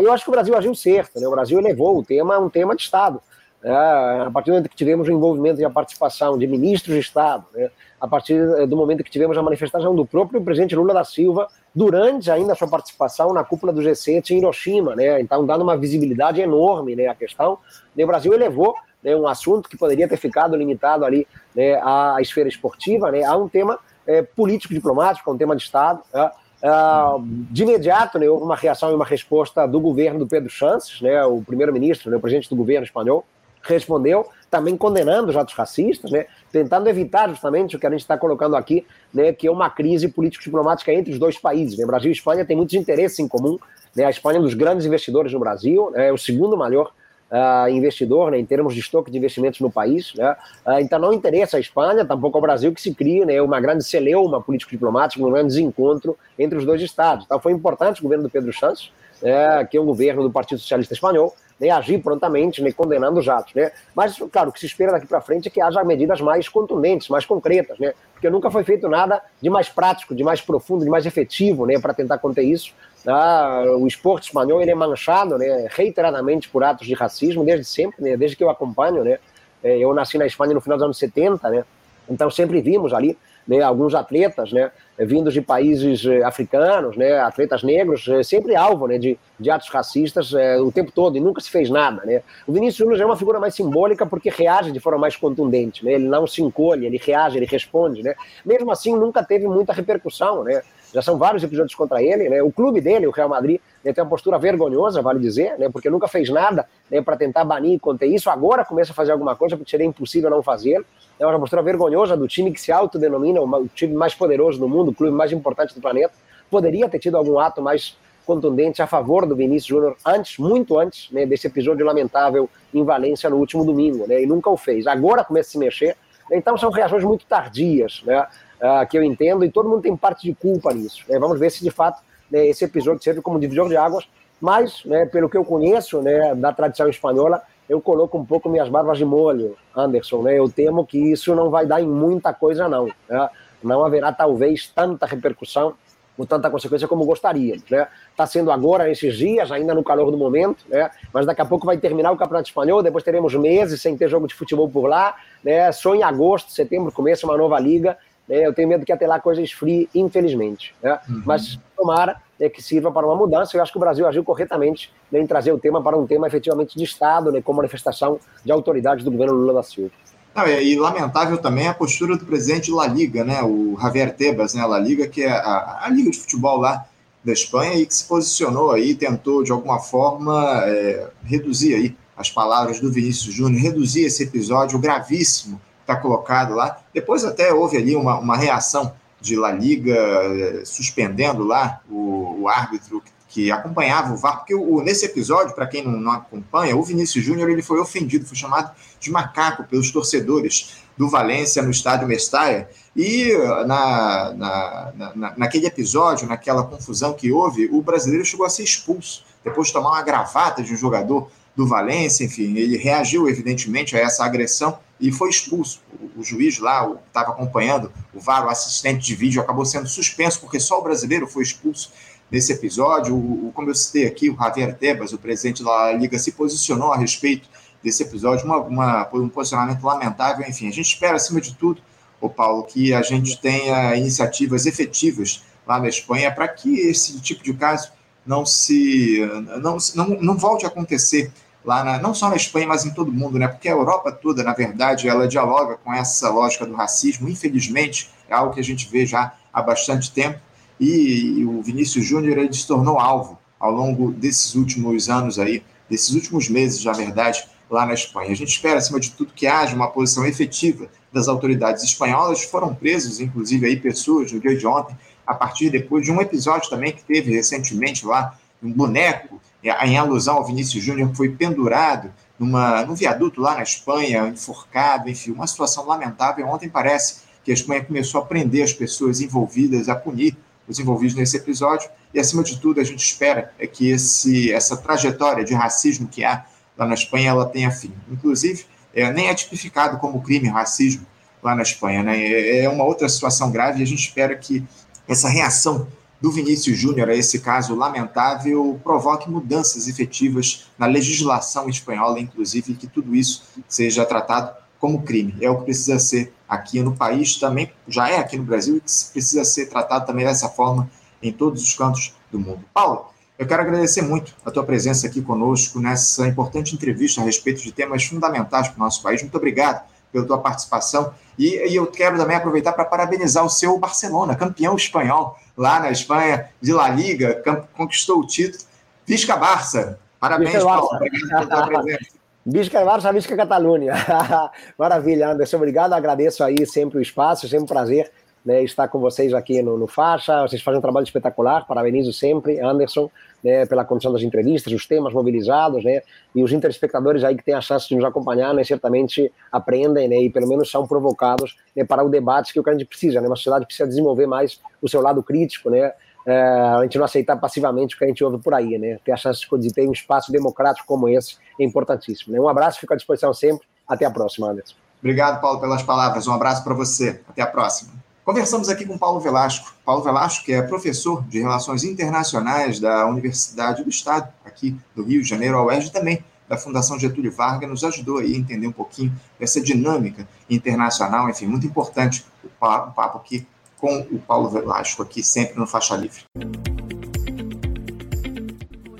eu 0.00 0.12
acho 0.12 0.24
que 0.24 0.30
o 0.30 0.32
Brasil 0.32 0.56
agiu 0.56 0.74
certo, 0.74 1.20
né? 1.20 1.26
o 1.26 1.30
Brasil 1.30 1.58
elevou 1.58 1.98
o 1.98 2.04
tema 2.04 2.34
a 2.34 2.38
um 2.38 2.48
tema 2.48 2.74
de 2.74 2.82
Estado. 2.82 3.20
É, 3.62 3.70
a 3.70 4.30
partir 4.32 4.50
do 4.50 4.54
momento 4.54 4.70
que 4.70 4.76
tivemos 4.76 5.06
o 5.06 5.12
envolvimento 5.12 5.60
e 5.60 5.64
a 5.64 5.70
participação 5.70 6.38
de 6.38 6.46
ministros 6.46 6.94
de 6.94 7.00
Estado, 7.00 7.44
né, 7.54 7.70
a 8.00 8.08
partir 8.08 8.66
do 8.66 8.76
momento 8.76 9.04
que 9.04 9.10
tivemos 9.10 9.36
a 9.36 9.42
manifestação 9.42 9.94
do 9.94 10.06
próprio 10.06 10.40
presidente 10.40 10.74
Lula 10.74 10.94
da 10.94 11.04
Silva, 11.04 11.48
durante 11.74 12.30
ainda 12.30 12.54
a 12.54 12.56
sua 12.56 12.66
participação 12.66 13.32
na 13.32 13.44
cúpula 13.44 13.72
do 13.72 13.82
G7 13.82 14.30
em 14.30 14.38
Hiroshima, 14.38 14.96
né, 14.96 15.20
então 15.20 15.44
dando 15.44 15.62
uma 15.62 15.76
visibilidade 15.76 16.40
enorme 16.40 16.96
né, 16.96 17.08
à 17.08 17.14
questão, 17.14 17.58
né, 17.94 18.02
o 18.02 18.06
Brasil 18.06 18.32
elevou 18.32 18.74
né, 19.02 19.14
um 19.14 19.28
assunto 19.28 19.68
que 19.68 19.76
poderia 19.76 20.08
ter 20.08 20.16
ficado 20.16 20.56
limitado 20.56 21.04
ali 21.04 21.26
né, 21.54 21.74
à 21.82 22.16
esfera 22.20 22.48
esportiva, 22.48 23.10
né, 23.10 23.22
a 23.22 23.36
um 23.36 23.48
tema 23.48 23.78
é, 24.06 24.22
político-diplomático, 24.22 25.30
a 25.30 25.34
um 25.34 25.38
tema 25.38 25.54
de 25.54 25.62
Estado. 25.62 26.00
Né, 26.12 26.30
Uh, 26.62 27.18
de 27.50 27.62
imediato, 27.62 28.18
né, 28.18 28.28
houve 28.28 28.44
uma 28.44 28.54
reação 28.54 28.90
e 28.90 28.94
uma 28.94 29.06
resposta 29.06 29.66
do 29.66 29.80
governo 29.80 30.18
do 30.18 30.26
Pedro 30.26 30.50
Sanches, 30.50 31.00
né, 31.00 31.24
o 31.24 31.40
primeiro-ministro, 31.40 32.10
né, 32.10 32.18
o 32.18 32.20
presidente 32.20 32.50
do 32.50 32.56
governo 32.56 32.84
espanhol, 32.84 33.24
respondeu 33.62 34.26
também 34.50 34.76
condenando 34.76 35.30
os 35.30 35.36
atos 35.36 35.54
racistas, 35.54 36.10
né, 36.10 36.26
tentando 36.50 36.88
evitar 36.88 37.28
justamente 37.28 37.76
o 37.76 37.78
que 37.78 37.86
a 37.86 37.90
gente 37.90 38.00
está 38.00 38.18
colocando 38.18 38.56
aqui, 38.56 38.84
né, 39.14 39.32
que 39.32 39.46
é 39.46 39.50
uma 39.50 39.70
crise 39.70 40.08
político-diplomática 40.08 40.92
entre 40.92 41.12
os 41.12 41.18
dois 41.18 41.38
países. 41.38 41.78
Né? 41.78 41.86
Brasil 41.86 42.10
e 42.10 42.12
Espanha 42.12 42.44
têm 42.44 42.56
muitos 42.56 42.74
interesses 42.74 43.18
em 43.20 43.28
comum. 43.28 43.58
Né? 43.94 44.04
A 44.04 44.10
Espanha 44.10 44.38
é 44.38 44.40
um 44.40 44.44
dos 44.44 44.54
grandes 44.54 44.84
investidores 44.84 45.32
no 45.32 45.38
Brasil, 45.38 45.90
né? 45.92 46.08
é 46.08 46.12
o 46.12 46.18
segundo 46.18 46.56
maior 46.56 46.90
uh, 47.30 47.68
investidor 47.70 48.32
né, 48.32 48.38
em 48.38 48.44
termos 48.44 48.74
de 48.74 48.80
estoque 48.80 49.10
de 49.10 49.18
investimentos 49.18 49.60
no 49.60 49.70
país. 49.70 50.12
Né? 50.14 50.36
Uh, 50.66 50.80
então 50.80 50.98
não 50.98 51.12
interessa 51.12 51.56
a 51.56 51.60
Espanha, 51.60 52.04
tampouco 52.04 52.36
ao 52.36 52.42
Brasil, 52.42 52.72
que 52.72 52.80
se 52.80 52.92
crie 52.92 53.24
né, 53.24 53.40
uma 53.40 53.60
grande 53.60 53.84
celeuma 53.84 54.40
político-diplomática, 54.40 55.24
um 55.24 55.30
grande 55.30 55.48
desencontro 55.48 56.16
entre 56.38 56.58
os 56.58 56.64
dois 56.64 56.82
estados. 56.82 57.24
Então 57.24 57.38
foi 57.38 57.52
importante 57.52 58.00
o 58.00 58.02
governo 58.02 58.24
do 58.24 58.30
Pedro 58.30 58.52
Santos, 58.52 58.92
é, 59.22 59.64
que 59.64 59.76
é 59.76 59.80
um 59.80 59.86
governo 59.86 60.22
do 60.22 60.30
Partido 60.30 60.58
Socialista 60.58 60.94
Espanhol, 60.94 61.34
né, 61.60 61.68
agir 61.70 61.98
prontamente, 61.98 62.62
né, 62.62 62.72
condenando 62.72 63.20
os 63.20 63.28
atos. 63.28 63.52
Né? 63.54 63.70
Mas, 63.94 64.16
claro, 64.32 64.48
o 64.48 64.52
que 64.52 64.58
se 64.58 64.66
espera 64.66 64.92
daqui 64.92 65.06
para 65.06 65.20
frente 65.20 65.48
é 65.48 65.50
que 65.50 65.60
haja 65.60 65.84
medidas 65.84 66.20
mais 66.20 66.48
contundentes, 66.48 67.08
mais 67.08 67.26
concretas, 67.26 67.78
né? 67.78 67.92
porque 68.12 68.30
nunca 68.30 68.50
foi 68.50 68.64
feito 68.64 68.88
nada 68.88 69.22
de 69.40 69.50
mais 69.50 69.68
prático, 69.68 70.14
de 70.14 70.24
mais 70.24 70.40
profundo, 70.40 70.84
de 70.84 70.90
mais 70.90 71.04
efetivo 71.04 71.66
né, 71.66 71.78
para 71.78 71.92
tentar 71.92 72.18
conter 72.18 72.42
isso. 72.42 72.72
Ah, 73.06 73.64
o 73.78 73.86
esporte 73.86 74.28
espanhol 74.28 74.60
ele 74.60 74.70
é 74.70 74.74
manchado 74.74 75.36
né, 75.36 75.66
reiteradamente 75.70 76.48
por 76.48 76.64
atos 76.64 76.86
de 76.86 76.94
racismo 76.94 77.44
desde 77.44 77.64
sempre, 77.64 78.02
né, 78.02 78.16
desde 78.16 78.36
que 78.36 78.44
eu 78.44 78.50
acompanho. 78.50 79.04
Né? 79.04 79.18
É, 79.62 79.78
eu 79.78 79.92
nasci 79.92 80.16
na 80.16 80.26
Espanha 80.26 80.54
no 80.54 80.60
final 80.60 80.78
dos 80.78 80.84
anos 80.84 80.98
70, 80.98 81.48
né? 81.50 81.64
então 82.08 82.30
sempre 82.30 82.60
vimos 82.60 82.92
ali 82.92 83.18
né, 83.50 83.62
alguns 83.62 83.96
atletas, 83.96 84.52
né, 84.52 84.70
vindos 84.96 85.34
de 85.34 85.40
países 85.42 86.06
eh, 86.06 86.22
africanos, 86.22 86.96
né, 86.96 87.18
atletas 87.18 87.64
negros, 87.64 88.06
eh, 88.06 88.22
sempre 88.22 88.54
alvo 88.54 88.86
né, 88.86 88.96
de, 88.96 89.18
de 89.40 89.50
atos 89.50 89.68
racistas 89.70 90.32
é, 90.32 90.60
o 90.60 90.70
tempo 90.70 90.92
todo 90.92 91.16
e 91.16 91.20
nunca 91.20 91.40
se 91.40 91.50
fez 91.50 91.68
nada. 91.68 92.06
Né. 92.06 92.22
O 92.46 92.52
Vinícius 92.52 92.76
Júnior 92.76 93.00
é 93.00 93.04
uma 93.04 93.16
figura 93.16 93.40
mais 93.40 93.52
simbólica 93.56 94.06
porque 94.06 94.30
reage 94.30 94.70
de 94.70 94.78
forma 94.78 95.00
mais 95.00 95.16
contundente, 95.16 95.84
né, 95.84 95.94
ele 95.94 96.06
não 96.06 96.28
se 96.28 96.40
encolhe, 96.40 96.86
ele 96.86 96.96
reage, 96.96 97.38
ele 97.38 97.46
responde. 97.46 98.04
Né. 98.04 98.14
Mesmo 98.46 98.70
assim, 98.70 98.94
nunca 98.94 99.20
teve 99.24 99.48
muita 99.48 99.72
repercussão. 99.72 100.44
Né. 100.44 100.62
Já 100.92 101.02
são 101.02 101.16
vários 101.16 101.42
episódios 101.42 101.74
contra 101.74 102.02
ele. 102.02 102.28
Né. 102.28 102.42
O 102.42 102.50
clube 102.50 102.80
dele, 102.80 103.06
o 103.06 103.10
Real 103.10 103.28
Madrid, 103.28 103.60
né, 103.84 103.92
tem 103.92 104.02
uma 104.02 104.10
postura 104.10 104.38
vergonhosa, 104.38 105.00
vale 105.00 105.20
dizer, 105.20 105.58
né, 105.58 105.68
porque 105.70 105.88
nunca 105.88 106.08
fez 106.08 106.28
nada 106.28 106.66
né, 106.90 107.00
para 107.00 107.16
tentar 107.16 107.44
banir 107.44 107.74
e 107.74 107.78
conter 107.78 108.06
isso. 108.06 108.28
Agora 108.28 108.64
começa 108.64 108.92
a 108.92 108.94
fazer 108.94 109.12
alguma 109.12 109.36
coisa 109.36 109.56
porque 109.56 109.70
seria 109.70 109.86
impossível 109.86 110.30
não 110.30 110.42
fazer 110.42 110.84
é 111.20 111.26
uma 111.26 111.38
postura 111.38 111.62
vergonhosa 111.62 112.16
do 112.16 112.26
time 112.26 112.50
que 112.50 112.60
se 112.60 112.72
autodenomina 112.72 113.42
o 113.42 113.68
time 113.68 113.94
mais 113.94 114.14
poderoso 114.14 114.58
do 114.58 114.66
mundo, 114.66 114.90
o 114.90 114.94
clube 114.94 115.14
mais 115.14 115.30
importante 115.30 115.74
do 115.74 115.80
planeta. 115.80 116.14
Poderia 116.50 116.88
ter 116.88 116.98
tido 116.98 117.16
algum 117.16 117.38
ato 117.38 117.60
mais 117.60 117.96
contundente 118.24 118.80
a 118.80 118.86
favor 118.86 119.26
do 119.26 119.36
Vinícius 119.36 119.66
Júnior 119.66 119.96
antes, 120.06 120.38
muito 120.38 120.78
antes, 120.78 121.10
né, 121.10 121.26
desse 121.26 121.46
episódio 121.46 121.84
lamentável 121.84 122.48
em 122.72 122.82
Valência 122.84 123.28
no 123.28 123.36
último 123.36 123.64
domingo, 123.64 124.06
né, 124.06 124.22
e 124.22 124.26
nunca 124.26 124.48
o 124.48 124.56
fez. 124.56 124.86
Agora 124.86 125.22
começa 125.22 125.48
a 125.48 125.52
se 125.52 125.58
mexer, 125.58 125.96
então 126.32 126.56
são 126.56 126.70
reações 126.70 127.04
muito 127.04 127.26
tardias, 127.26 128.02
né, 128.06 128.26
uh, 128.60 128.86
que 128.88 128.96
eu 128.96 129.02
entendo, 129.02 129.44
e 129.44 129.50
todo 129.50 129.68
mundo 129.68 129.82
tem 129.82 129.96
parte 129.96 130.22
de 130.22 130.34
culpa 130.34 130.72
nisso. 130.72 131.04
Né, 131.08 131.18
vamos 131.18 131.38
ver 131.38 131.50
se 131.50 131.62
de 131.62 131.70
fato 131.70 132.02
né, 132.30 132.46
esse 132.46 132.64
episódio 132.64 133.02
serve 133.02 133.20
como 133.20 133.40
divisor 133.40 133.68
de 133.68 133.76
águas, 133.76 134.08
mas, 134.40 134.82
né, 134.84 135.04
pelo 135.06 135.28
que 135.28 135.36
eu 135.36 135.44
conheço 135.44 136.00
né, 136.00 136.34
da 136.34 136.52
tradição 136.52 136.88
espanhola, 136.88 137.42
eu 137.70 137.80
coloco 137.80 138.18
um 138.18 138.24
pouco 138.24 138.48
minhas 138.48 138.68
barbas 138.68 138.98
de 138.98 139.04
molho, 139.04 139.56
Anderson, 139.76 140.22
né? 140.22 140.36
Eu 140.36 140.48
temo 140.48 140.84
que 140.84 140.98
isso 140.98 141.36
não 141.36 141.50
vai 141.50 141.64
dar 141.64 141.80
em 141.80 141.86
muita 141.86 142.34
coisa, 142.34 142.68
não. 142.68 142.86
Né? 143.08 143.30
Não 143.62 143.84
haverá, 143.84 144.12
talvez, 144.12 144.66
tanta 144.66 145.06
repercussão 145.06 145.74
ou 146.18 146.26
tanta 146.26 146.50
consequência 146.50 146.88
como 146.88 147.04
gostaríamos, 147.04 147.70
né? 147.70 147.86
Está 148.10 148.26
sendo 148.26 148.50
agora, 148.50 148.84
nesses 148.84 149.16
dias, 149.16 149.52
ainda 149.52 149.72
no 149.72 149.84
calor 149.84 150.10
do 150.10 150.18
momento, 150.18 150.64
né? 150.68 150.90
Mas 151.14 151.24
daqui 151.24 151.42
a 151.42 151.44
pouco 151.44 151.64
vai 151.64 151.78
terminar 151.78 152.10
o 152.10 152.16
Campeonato 152.16 152.48
Espanhol, 152.48 152.82
depois 152.82 153.04
teremos 153.04 153.36
meses 153.36 153.80
sem 153.80 153.96
ter 153.96 154.08
jogo 154.08 154.26
de 154.26 154.34
futebol 154.34 154.68
por 154.68 154.88
lá, 154.88 155.14
né? 155.44 155.70
Só 155.70 155.94
em 155.94 156.02
agosto, 156.02 156.50
setembro, 156.50 156.90
começa 156.90 157.24
uma 157.24 157.36
nova 157.36 157.58
liga, 157.60 157.96
né? 158.30 158.46
Eu 158.46 158.54
tenho 158.54 158.68
medo 158.68 158.86
que 158.86 158.92
até 158.92 159.08
lá 159.08 159.16
a 159.16 159.20
coisa 159.20 159.42
esfrie, 159.42 159.90
infelizmente, 159.92 160.72
né? 160.80 161.00
Uhum. 161.08 161.22
Mas 161.26 161.58
tomara 161.76 162.22
né, 162.38 162.48
que 162.48 162.62
sirva 162.62 162.92
para 162.92 163.04
uma 163.04 163.16
mudança. 163.16 163.56
Eu 163.56 163.62
acho 163.62 163.72
que 163.72 163.78
o 163.78 163.80
Brasil 163.80 164.06
agiu 164.06 164.22
corretamente 164.22 164.92
né, 165.10 165.20
em 165.20 165.26
trazer 165.26 165.52
o 165.52 165.58
tema 165.58 165.82
para 165.82 165.98
um 165.98 166.06
tema 166.06 166.28
efetivamente 166.28 166.78
de 166.78 166.84
Estado, 166.84 167.32
né, 167.32 167.42
como 167.42 167.56
manifestação 167.56 168.20
de 168.44 168.52
autoridade 168.52 169.04
do 169.04 169.10
governo 169.10 169.34
Lula 169.34 169.54
da 169.54 169.62
Silva. 169.64 169.90
Não, 170.32 170.46
e, 170.46 170.78
lamentável 170.78 171.38
também 171.38 171.66
a 171.66 171.74
postura 171.74 172.16
do 172.16 172.24
presidente 172.24 172.70
La 172.70 172.86
Liga, 172.86 173.24
né, 173.24 173.42
o 173.42 173.76
Javier 173.80 174.14
Tebas, 174.14 174.54
né, 174.54 174.64
La 174.64 174.78
Liga, 174.78 175.08
que 175.08 175.24
é 175.24 175.30
a, 175.32 175.80
a 175.82 175.88
liga 175.90 176.08
de 176.08 176.20
futebol 176.20 176.58
lá 176.58 176.86
da 177.24 177.32
Espanha 177.32 177.74
e 177.74 177.84
que 177.84 177.94
se 177.94 178.04
posicionou 178.04 178.70
aí, 178.70 178.94
tentou 178.94 179.42
de 179.42 179.50
alguma 179.50 179.80
forma 179.80 180.62
é, 180.66 181.08
reduzir 181.24 181.74
aí 181.74 181.96
as 182.16 182.30
palavras 182.30 182.78
do 182.78 182.92
Vinícius 182.92 183.34
Júnior, 183.34 183.60
reduzir 183.60 184.04
esse 184.04 184.22
episódio 184.22 184.78
gravíssimo 184.78 185.60
está 185.90 185.96
colocado 185.96 186.54
lá. 186.54 186.78
Depois 186.94 187.24
até 187.24 187.52
houve 187.52 187.76
ali 187.76 187.96
uma, 187.96 188.18
uma 188.18 188.36
reação 188.36 188.92
de 189.20 189.36
La 189.36 189.52
Liga 189.52 189.94
eh, 189.94 190.62
suspendendo 190.64 191.44
lá 191.44 191.80
o, 191.90 192.42
o 192.42 192.48
árbitro 192.48 193.02
que 193.28 193.52
acompanhava 193.52 194.12
o 194.12 194.16
VAR, 194.16 194.38
porque 194.38 194.54
o, 194.54 194.82
nesse 194.82 195.06
episódio, 195.06 195.54
para 195.54 195.66
quem 195.66 195.84
não, 195.84 195.92
não, 195.92 196.10
acompanha, 196.10 196.76
o 196.76 196.82
Vinícius 196.82 197.24
Júnior 197.24 197.48
ele 197.48 197.62
foi 197.62 197.78
ofendido, 197.78 198.26
foi 198.26 198.36
chamado 198.36 198.74
de 198.98 199.10
macaco 199.10 199.62
pelos 199.64 199.92
torcedores 199.92 200.78
do 200.98 201.08
Valência 201.08 201.62
no 201.62 201.70
estádio 201.70 202.08
Mestalla, 202.08 202.68
e 202.96 203.32
na, 203.66 204.32
na, 204.32 204.92
na, 205.14 205.34
naquele 205.36 205.66
episódio, 205.66 206.26
naquela 206.26 206.64
confusão 206.64 207.12
que 207.12 207.30
houve, 207.30 207.68
o 207.70 207.80
brasileiro 207.80 208.24
chegou 208.24 208.44
a 208.44 208.50
ser 208.50 208.64
expulso, 208.64 209.24
depois 209.44 209.68
de 209.68 209.74
tomar 209.74 209.90
uma 209.90 210.02
gravata 210.02 210.60
de 210.60 210.72
um 210.72 210.76
jogador 210.76 211.30
do 211.54 211.68
Valência, 211.68 212.24
enfim, 212.24 212.56
ele 212.56 212.76
reagiu 212.76 213.28
evidentemente 213.28 213.96
a 213.96 214.00
essa 214.00 214.24
agressão 214.24 214.76
e 215.00 215.10
foi 215.10 215.30
expulso. 215.30 215.80
O, 215.98 216.20
o 216.20 216.24
juiz 216.24 216.58
lá 216.58 216.90
estava 217.06 217.30
acompanhando 217.30 217.92
o 218.14 218.20
VAR, 218.20 218.46
o 218.46 218.50
assistente 218.50 219.04
de 219.04 219.14
vídeo, 219.14 219.40
acabou 219.40 219.64
sendo 219.64 219.88
suspenso 219.88 220.40
porque 220.40 220.60
só 220.60 220.78
o 220.78 220.82
brasileiro 220.82 221.26
foi 221.26 221.42
expulso 221.42 221.90
nesse 222.30 222.52
episódio. 222.52 223.14
O, 223.14 223.48
o 223.48 223.52
como 223.52 223.70
eu 223.70 223.74
citei 223.74 224.06
aqui, 224.06 224.30
o 224.30 224.36
Javier 224.36 224.76
Tebas, 224.76 225.12
o 225.12 225.18
presidente 225.18 225.64
da 225.64 225.92
Liga, 225.92 226.18
se 226.18 226.32
posicionou 226.32 226.92
a 226.92 226.96
respeito 226.96 227.48
desse 227.82 228.02
episódio, 228.02 228.44
uma, 228.44 228.58
uma, 228.58 229.08
um 229.14 229.28
posicionamento 229.28 229.82
lamentável. 229.82 230.46
Enfim, 230.46 230.68
a 230.68 230.72
gente 230.72 230.92
espera, 230.92 231.16
acima 231.16 231.40
de 231.40 231.54
tudo, 231.54 231.80
o 232.20 232.28
Paulo, 232.28 232.64
que 232.64 232.92
a 232.92 233.02
gente 233.02 233.40
tenha 233.40 233.96
iniciativas 233.96 234.66
efetivas 234.66 235.42
lá 235.66 235.80
na 235.80 235.88
Espanha 235.88 236.30
para 236.30 236.46
que 236.46 236.80
esse 236.80 237.18
tipo 237.20 237.42
de 237.42 237.54
caso 237.54 237.90
não 238.26 238.44
se 238.44 239.20
não, 239.62 239.78
não, 239.94 240.20
não 240.20 240.36
volte 240.36 240.66
a 240.66 240.68
acontecer 240.68 241.32
lá 241.64 241.84
na, 241.84 241.98
não 241.98 242.14
só 242.14 242.28
na 242.28 242.36
Espanha, 242.36 242.66
mas 242.66 242.84
em 242.84 242.90
todo 242.90 243.08
o 243.08 243.12
mundo, 243.12 243.38
né? 243.38 243.48
Porque 243.48 243.68
a 243.68 243.72
Europa 243.72 244.12
toda, 244.12 244.42
na 244.42 244.52
verdade, 244.52 245.08
ela 245.08 245.28
dialoga 245.28 245.76
com 245.76 245.92
essa 245.92 246.30
lógica 246.30 246.66
do 246.66 246.74
racismo. 246.74 247.28
Infelizmente, 247.28 248.10
é 248.28 248.34
algo 248.34 248.54
que 248.54 248.60
a 248.60 248.64
gente 248.64 248.90
vê 248.90 249.04
já 249.04 249.34
há 249.52 249.62
bastante 249.62 250.10
tempo. 250.12 250.40
E, 250.78 251.40
e 251.40 251.44
o 251.44 251.60
Vinícius 251.60 252.04
Júnior 252.06 252.38
ele 252.38 252.52
se 252.52 252.66
tornou 252.66 252.98
alvo 252.98 253.38
ao 253.58 253.70
longo 253.70 254.10
desses 254.12 254.54
últimos 254.54 255.10
anos 255.10 255.38
aí, 255.38 255.62
desses 255.88 256.14
últimos 256.14 256.48
meses, 256.48 256.82
na 256.84 256.92
verdade, 256.92 257.44
lá 257.68 257.84
na 257.84 257.92
Espanha. 257.92 258.30
A 258.30 258.34
gente 258.34 258.48
espera, 258.48 258.78
acima 258.78 258.98
de 258.98 259.10
tudo, 259.10 259.32
que 259.34 259.46
haja 259.46 259.76
uma 259.76 259.88
posição 259.88 260.24
efetiva 260.24 260.88
das 261.12 261.28
autoridades 261.28 261.84
espanholas. 261.84 262.42
Foram 262.44 262.74
presos, 262.74 263.20
inclusive, 263.20 263.66
aí 263.66 263.76
pessoas 263.76 264.32
no 264.32 264.40
dia 264.40 264.56
de 264.56 264.66
ontem, 264.66 264.96
a 265.26 265.34
partir 265.34 265.70
depois 265.70 266.04
de 266.04 266.10
um 266.10 266.20
episódio 266.20 266.70
também 266.70 266.92
que 266.92 267.04
teve 267.04 267.32
recentemente 267.32 268.06
lá, 268.06 268.38
um 268.62 268.72
boneco 268.72 269.40
em 269.62 269.98
alusão 269.98 270.36
ao 270.36 270.46
Vinícius 270.46 270.82
Júnior, 270.82 271.10
que 271.10 271.16
foi 271.16 271.28
pendurado 271.28 272.12
numa, 272.38 272.84
num 272.84 272.94
viaduto 272.94 273.40
lá 273.40 273.54
na 273.54 273.62
Espanha, 273.62 274.28
enforcado, 274.28 275.08
enfim, 275.08 275.32
uma 275.32 275.46
situação 275.46 275.86
lamentável. 275.86 276.46
Ontem 276.48 276.68
parece 276.68 277.20
que 277.44 277.50
a 277.50 277.54
Espanha 277.54 277.84
começou 277.84 278.20
a 278.20 278.24
prender 278.24 278.64
as 278.64 278.72
pessoas 278.72 279.20
envolvidas, 279.20 279.88
a 279.88 279.94
punir 279.94 280.36
os 280.66 280.78
envolvidos 280.78 281.14
nesse 281.14 281.36
episódio, 281.36 281.90
e 282.14 282.20
acima 282.20 282.42
de 282.42 282.58
tudo 282.58 282.80
a 282.80 282.84
gente 282.84 283.04
espera 283.04 283.52
é 283.58 283.66
que 283.66 283.90
esse, 283.90 284.52
essa 284.52 284.76
trajetória 284.76 285.44
de 285.44 285.52
racismo 285.52 286.08
que 286.08 286.24
há 286.24 286.44
lá 286.76 286.86
na 286.86 286.94
Espanha 286.94 287.30
ela 287.30 287.46
tenha 287.46 287.70
fim. 287.70 287.92
Inclusive, 288.10 288.64
é, 288.94 289.12
nem 289.12 289.28
é 289.28 289.34
tipificado 289.34 289.98
como 289.98 290.22
crime 290.22 290.48
racismo 290.48 291.06
lá 291.42 291.54
na 291.54 291.62
Espanha, 291.62 292.02
né? 292.02 292.18
É, 292.18 292.64
é 292.64 292.68
uma 292.68 292.84
outra 292.84 293.08
situação 293.08 293.50
grave 293.50 293.80
e 293.80 293.82
a 293.82 293.86
gente 293.86 294.00
espera 294.00 294.34
que 294.34 294.64
essa 295.08 295.28
reação 295.28 295.88
do 296.20 296.30
Vinícius 296.30 296.78
Júnior 296.78 297.08
a 297.08 297.16
esse 297.16 297.40
caso 297.40 297.74
lamentável 297.74 298.78
provoque 298.84 299.30
mudanças 299.30 299.88
efetivas 299.88 300.66
na 300.78 300.86
legislação 300.86 301.68
espanhola, 301.68 302.20
inclusive, 302.20 302.74
que 302.74 302.86
tudo 302.86 303.14
isso 303.14 303.42
seja 303.68 304.04
tratado 304.04 304.54
como 304.78 305.02
crime. 305.02 305.34
É 305.40 305.50
o 305.50 305.58
que 305.58 305.64
precisa 305.64 305.98
ser 305.98 306.32
aqui 306.48 306.82
no 306.82 306.94
país, 306.94 307.36
também 307.36 307.72
já 307.88 308.10
é 308.10 308.18
aqui 308.18 308.36
no 308.36 308.44
Brasil, 308.44 308.76
e 308.76 308.80
precisa 308.80 309.44
ser 309.44 309.66
tratado 309.66 310.06
também 310.06 310.24
dessa 310.24 310.48
forma 310.48 310.90
em 311.22 311.32
todos 311.32 311.62
os 311.62 311.74
cantos 311.74 312.14
do 312.30 312.38
mundo. 312.38 312.64
Paulo, 312.72 313.06
eu 313.38 313.46
quero 313.46 313.62
agradecer 313.62 314.02
muito 314.02 314.34
a 314.44 314.50
tua 314.50 314.64
presença 314.64 315.06
aqui 315.06 315.22
conosco 315.22 315.80
nessa 315.80 316.26
importante 316.26 316.74
entrevista 316.74 317.20
a 317.20 317.24
respeito 317.24 317.62
de 317.62 317.72
temas 317.72 318.04
fundamentais 318.04 318.68
para 318.68 318.76
o 318.76 318.80
nosso 318.80 319.02
país. 319.02 319.22
Muito 319.22 319.36
obrigado 319.36 319.82
pela 320.12 320.26
tua 320.26 320.38
participação. 320.38 321.12
E, 321.38 321.56
e 321.68 321.76
eu 321.76 321.86
quero 321.86 322.16
também 322.16 322.36
aproveitar 322.36 322.72
para 322.72 322.84
parabenizar 322.84 323.44
o 323.44 323.50
seu 323.50 323.78
Barcelona, 323.78 324.34
campeão 324.34 324.76
espanhol 324.76 325.38
lá 325.56 325.80
na 325.80 325.90
Espanha, 325.90 326.50
de 326.60 326.72
La 326.72 326.88
Liga, 326.88 327.42
conquistou 327.76 328.20
o 328.20 328.26
título. 328.26 328.64
Visca 329.06 329.36
Barça. 329.36 329.98
Parabéns, 330.18 330.52
Visca 330.52 330.64
Paulo. 330.66 330.88
Obrigado 330.96 331.28
pela 331.28 331.46
tua 331.46 331.82
presença. 331.82 332.20
Visca 332.46 332.84
Barça, 332.84 333.12
Visca 333.12 333.36
Catalunha. 333.36 333.92
Maravilha, 334.78 335.28
Anderson. 335.28 335.56
Obrigado. 335.56 335.92
Agradeço 335.92 336.42
aí 336.42 336.66
sempre 336.66 336.98
o 336.98 337.02
espaço, 337.02 337.48
sempre 337.48 337.64
um 337.64 337.66
prazer 337.66 338.10
né, 338.44 338.62
estar 338.62 338.88
com 338.88 338.98
vocês 338.98 339.32
aqui 339.34 339.62
no, 339.62 339.76
no 339.76 339.86
Faixa. 339.86 340.42
Vocês 340.42 340.62
fazem 340.62 340.78
um 340.78 340.82
trabalho 340.82 341.04
espetacular. 341.04 341.66
Parabenizo 341.66 342.12
sempre, 342.12 342.60
Anderson 342.60 343.10
né, 343.42 343.66
pela 343.66 343.84
condição 343.84 344.12
das 344.12 344.22
entrevistas, 344.22 344.72
os 344.72 344.86
temas 344.86 345.12
mobilizados, 345.12 345.82
né, 345.82 346.02
e 346.34 346.42
os 346.42 346.52
interespectadores 346.52 347.24
aí 347.24 347.36
que 347.36 347.44
têm 347.44 347.54
a 347.54 347.60
chance 347.60 347.88
de 347.88 347.96
nos 347.96 348.04
acompanhar, 348.04 348.54
né, 348.54 348.62
certamente 348.64 349.32
aprendem, 349.50 350.08
né, 350.08 350.22
e 350.22 350.30
pelo 350.30 350.48
menos 350.48 350.70
são 350.70 350.86
provocados 350.86 351.56
né, 351.74 351.84
para 351.84 352.04
o 352.04 352.08
debate 352.08 352.52
que 352.52 352.60
o 352.60 352.62
que 352.62 352.70
a 352.70 352.72
gente 352.72 352.84
precisa, 352.84 353.20
né, 353.20 353.26
uma 353.26 353.36
sociedade 353.36 353.66
precisa 353.66 353.88
desenvolver 353.88 354.26
mais 354.26 354.60
o 354.80 354.88
seu 354.88 355.00
lado 355.00 355.22
crítico, 355.22 355.70
né, 355.70 355.92
é, 356.26 356.38
a 356.38 356.82
gente 356.82 356.98
não 356.98 357.04
aceitar 357.04 357.36
passivamente 357.36 357.94
o 357.94 357.98
que 357.98 358.04
a 358.04 358.08
gente 358.08 358.22
ouve 358.22 358.38
por 358.38 358.52
aí, 358.52 358.78
né, 358.78 358.98
ter 359.04 359.12
a 359.12 359.16
chance 359.16 359.46
de 359.58 359.72
ter 359.72 359.88
um 359.88 359.92
espaço 359.92 360.30
democrático 360.30 360.86
como 360.86 361.08
esse 361.08 361.36
é 361.58 361.64
importantíssimo. 361.64 362.32
Né. 362.32 362.40
Um 362.40 362.48
abraço, 362.48 362.78
fico 362.78 362.92
à 362.92 362.96
disposição 362.96 363.32
sempre, 363.32 363.66
até 363.88 364.04
a 364.04 364.10
próxima, 364.10 364.50
Anderson. 364.50 364.74
Obrigado, 364.98 365.40
Paulo, 365.40 365.60
pelas 365.60 365.82
palavras, 365.82 366.26
um 366.26 366.32
abraço 366.32 366.62
para 366.62 366.74
você, 366.74 367.22
até 367.26 367.40
a 367.40 367.46
próxima. 367.46 367.99
Conversamos 368.30 368.68
aqui 368.68 368.86
com 368.86 368.96
Paulo 368.96 369.18
Velasco. 369.18 369.74
Paulo 369.84 370.04
Velasco, 370.04 370.44
que 370.44 370.52
é 370.52 370.62
professor 370.62 371.24
de 371.24 371.40
Relações 371.40 371.82
Internacionais 371.82 372.78
da 372.78 373.04
Universidade 373.04 373.82
do 373.82 373.90
Estado, 373.90 374.32
aqui 374.44 374.78
do 374.94 375.02
Rio 375.02 375.20
de 375.20 375.28
Janeiro, 375.28 375.58
a 375.58 375.64
UERJ, 375.64 375.90
também 375.90 376.24
da 376.48 376.56
Fundação 376.56 376.96
Getúlio 376.96 377.32
Vargas, 377.32 377.68
nos 377.68 377.82
ajudou 377.82 378.18
aí 378.18 378.36
a 378.36 378.38
entender 378.38 378.68
um 378.68 378.72
pouquinho 378.72 379.12
dessa 379.36 379.60
dinâmica 379.60 380.28
internacional, 380.48 381.28
enfim, 381.28 381.46
muito 381.46 381.66
importante 381.66 382.24
o 382.44 382.48
papo, 382.48 382.90
o 382.90 382.94
papo 382.94 383.18
aqui 383.18 383.44
com 383.76 383.98
o 384.12 384.20
Paulo 384.20 384.48
Velasco, 384.48 385.02
aqui 385.02 385.24
sempre 385.24 385.58
no 385.58 385.66
Faixa 385.66 385.96
Livre. 385.96 386.22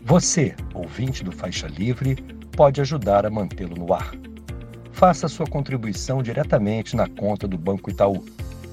Você, 0.02 0.56
ouvinte 0.74 1.22
do 1.22 1.30
Faixa 1.30 1.68
Livre, 1.68 2.16
pode 2.56 2.80
ajudar 2.80 3.24
a 3.24 3.30
mantê-lo 3.30 3.76
no 3.76 3.94
ar. 3.94 4.10
Faça 4.90 5.28
sua 5.28 5.46
contribuição 5.46 6.20
diretamente 6.20 6.96
na 6.96 7.08
conta 7.08 7.46
do 7.46 7.56
Banco 7.56 7.90
Itaú 7.90 8.24